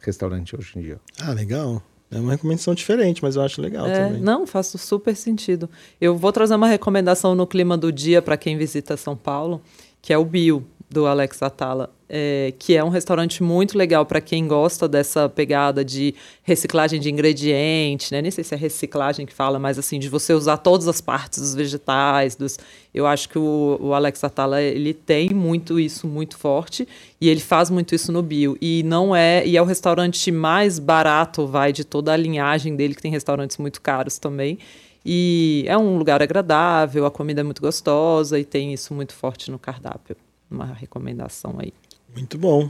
[0.00, 1.00] restaurante hoje em dia.
[1.20, 1.82] Ah, legal.
[2.10, 4.20] É uma recomendação diferente, mas eu acho legal É, também.
[4.22, 5.68] não, faz super sentido.
[6.00, 9.60] Eu vou trazer uma recomendação no clima do dia para quem visita São Paulo,
[10.00, 14.20] que é o Bio, do Alex Atala, é, que é um restaurante muito legal para
[14.20, 18.22] quem gosta dessa pegada de reciclagem de ingredientes, né?
[18.22, 21.40] Nem sei se é reciclagem que fala, mas assim, de você usar todas as partes
[21.40, 22.58] dos vegetais, dos...
[22.94, 26.88] Eu acho que o, o Alex Atala, ele tem muito isso muito forte
[27.20, 28.56] e ele faz muito isso no Bio.
[28.60, 29.46] E não é...
[29.46, 33.58] E é o restaurante mais barato, vai, de toda a linhagem dele, que tem restaurantes
[33.58, 34.58] muito caros também.
[35.04, 39.50] E é um lugar agradável, a comida é muito gostosa e tem isso muito forte
[39.50, 40.16] no cardápio.
[40.50, 41.72] Uma recomendação aí.
[42.18, 42.68] Muito bom.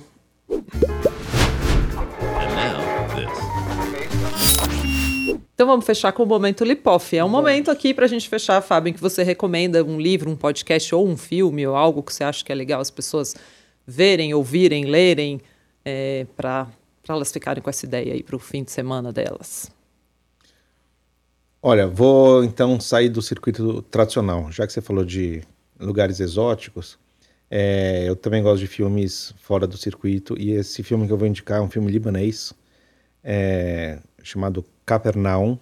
[5.55, 7.17] Então vamos fechar com o momento Lipoff.
[7.17, 10.31] É um momento aqui para a gente fechar, Fábio, em que você recomenda um livro,
[10.31, 13.35] um podcast ou um filme ou algo que você acha que é legal as pessoas
[13.87, 15.41] verem, ouvirem, lerem,
[15.85, 16.69] é, para
[17.09, 19.71] elas ficarem com essa ideia aí para o fim de semana delas.
[21.63, 24.53] Olha, vou então sair do circuito tradicional.
[24.53, 25.43] Já que você falou de
[25.81, 26.99] lugares exóticos,
[27.51, 30.35] é, eu também gosto de filmes fora do circuito.
[30.39, 32.53] E esse filme que eu vou indicar é um filme libanês
[33.23, 35.59] é, chamado Capernaum.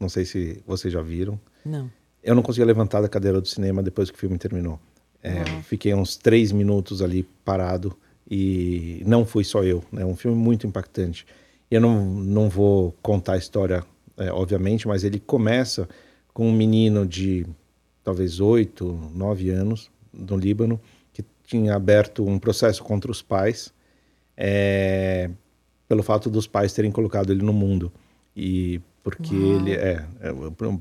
[0.00, 1.38] Não sei se vocês já viram.
[1.64, 1.90] Não.
[2.22, 4.80] Eu não conseguia levantar da cadeira do cinema depois que o filme terminou.
[5.22, 7.96] É, Fiquei uns três minutos ali parado
[8.30, 9.82] e não fui só eu.
[9.96, 11.26] É um filme muito impactante.
[11.70, 13.84] Eu não, não vou contar a história,
[14.16, 15.88] é, obviamente, mas ele começa
[16.32, 17.46] com um menino de
[18.02, 20.80] talvez oito, nove anos, no Líbano,
[21.48, 23.72] tinha aberto um processo contra os pais.
[24.36, 25.30] É,
[25.88, 27.90] pelo fato dos pais terem colocado ele no mundo.
[28.36, 29.56] E porque Uau.
[29.56, 30.32] ele é, é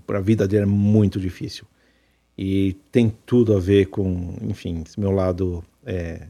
[0.06, 1.66] para a vida dele é muito difícil.
[2.38, 6.28] E tem tudo a ver com, enfim, esse meu lado é,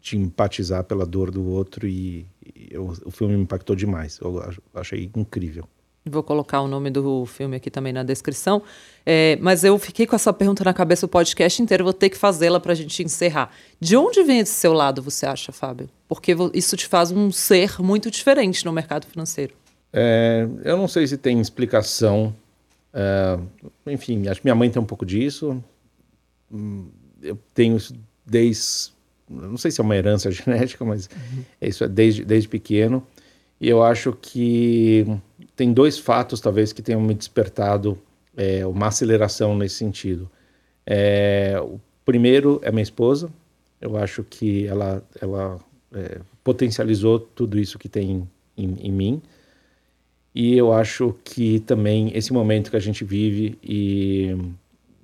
[0.00, 4.18] de empatizar pela dor do outro e, e eu, o filme me impactou demais.
[4.18, 4.42] Eu
[4.74, 5.68] achei incrível.
[6.06, 8.62] Vou colocar o nome do filme aqui também na descrição.
[9.06, 12.18] É, mas eu fiquei com essa pergunta na cabeça o podcast inteiro, vou ter que
[12.18, 13.50] fazê-la para a gente encerrar.
[13.80, 15.88] De onde vem esse seu lado, você acha, Fábio?
[16.06, 19.54] Porque isso te faz um ser muito diferente no mercado financeiro.
[19.92, 22.34] É, eu não sei se tem explicação.
[22.92, 23.38] É,
[23.86, 25.62] enfim, acho que minha mãe tem um pouco disso.
[26.52, 26.88] Hum,
[27.22, 27.94] eu tenho isso
[28.26, 28.92] desde.
[29.30, 31.44] Não sei se é uma herança genética, mas uhum.
[31.62, 33.06] isso é desde, desde pequeno.
[33.60, 35.06] E eu acho que
[35.56, 37.98] tem dois fatos, talvez, que tenham me despertado
[38.36, 40.30] é, uma aceleração nesse sentido.
[40.86, 43.30] É, o primeiro é minha esposa.
[43.80, 45.60] Eu acho que ela, ela
[45.92, 49.22] é, potencializou tudo isso que tem em, em, mim.
[50.34, 54.36] E eu acho que também esse momento que a gente vive e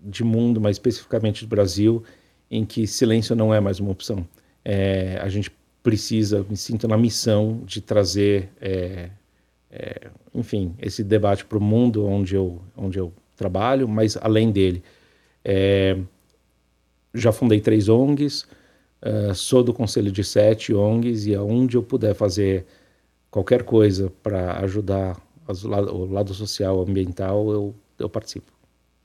[0.03, 2.03] de mundo, mas especificamente do Brasil,
[2.51, 4.27] em que silêncio não é mais uma opção.
[4.65, 5.53] É, a gente
[5.83, 9.11] precisa, me sinto na missão de trazer é,
[9.71, 14.83] é, enfim, esse debate para o mundo onde eu, onde eu trabalho, mas além dele.
[15.45, 15.97] É,
[17.15, 18.47] já fundei três ONGs,
[19.03, 22.67] uh, sou do conselho de sete ONGs e aonde eu puder fazer
[23.31, 28.53] qualquer coisa para ajudar as, o lado social, ambiental, eu, eu participo.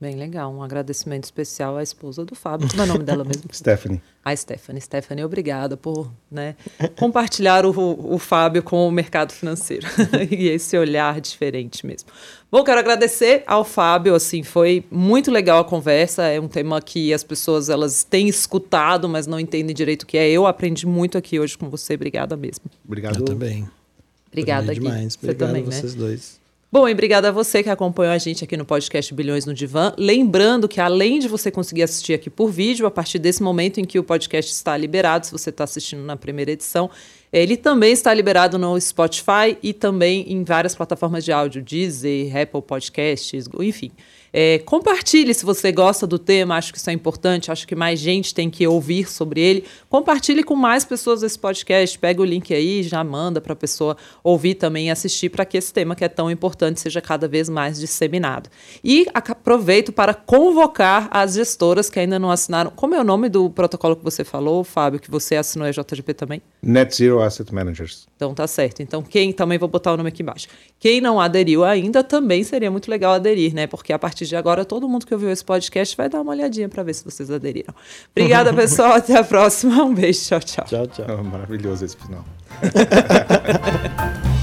[0.06, 0.54] Bem legal.
[0.54, 2.70] Um agradecimento especial à esposa do Fábio.
[2.70, 3.46] Como é o nome dela mesmo?
[3.52, 4.00] Stephanie.
[4.24, 4.80] A Stephanie.
[4.80, 6.56] Stephanie, obrigada por né,
[6.96, 9.88] compartilhar o, o Fábio com o mercado financeiro.
[10.30, 12.08] e esse olhar diferente mesmo.
[12.52, 14.14] Bom, quero agradecer ao Fábio.
[14.14, 16.22] Assim, foi muito legal a conversa.
[16.28, 20.20] É um tema que as pessoas elas têm escutado, mas não entendem direito o que
[20.20, 20.30] é.
[20.30, 21.96] Eu aprendi muito aqui hoje com você.
[21.96, 22.66] Obrigada mesmo.
[22.86, 23.22] Obrigado.
[23.22, 23.68] Eu também.
[24.28, 24.82] Obrigada, Gui.
[24.82, 25.16] demais.
[25.16, 26.00] Obrigado você também, a vocês né?
[26.00, 26.45] dois.
[26.72, 29.94] Bom, e obrigada a você que acompanhou a gente aqui no podcast Bilhões no Divã.
[29.98, 33.86] Lembrando que além de você conseguir assistir aqui por vídeo, a partir desse momento em
[33.86, 36.90] que o podcast está liberado, se você está assistindo na primeira edição,
[37.32, 42.62] ele também está liberado no Spotify e também em várias plataformas de áudio, Deezer, Apple
[42.62, 43.92] Podcasts, enfim.
[44.38, 47.98] É, compartilhe se você gosta do tema, acho que isso é importante, acho que mais
[47.98, 49.64] gente tem que ouvir sobre ele.
[49.88, 53.96] Compartilhe com mais pessoas esse podcast, pega o link aí, já manda para a pessoa
[54.22, 57.48] ouvir também e assistir para que esse tema que é tão importante seja cada vez
[57.48, 58.50] mais disseminado.
[58.84, 62.72] E aproveito para convocar as gestoras que ainda não assinaram.
[62.72, 66.14] Como é o nome do protocolo que você falou, Fábio, que você assinou a JGP
[66.14, 66.42] também?
[66.62, 68.06] Net Zero Asset Managers.
[68.18, 68.82] Então tá certo.
[68.82, 70.50] Então quem também vou botar o nome aqui embaixo.
[70.78, 73.66] Quem não aderiu ainda também seria muito legal aderir, né?
[73.66, 76.68] Porque a partir de agora todo mundo que ouviu esse podcast vai dar uma olhadinha
[76.68, 77.74] para ver se vocês aderiram.
[78.12, 78.94] Obrigada, pessoal.
[78.94, 79.84] Até a próxima.
[79.84, 80.22] Um beijo.
[80.26, 80.66] Tchau, tchau.
[80.66, 81.06] Tchau, tchau.
[81.20, 82.26] Oh, maravilhoso esse final.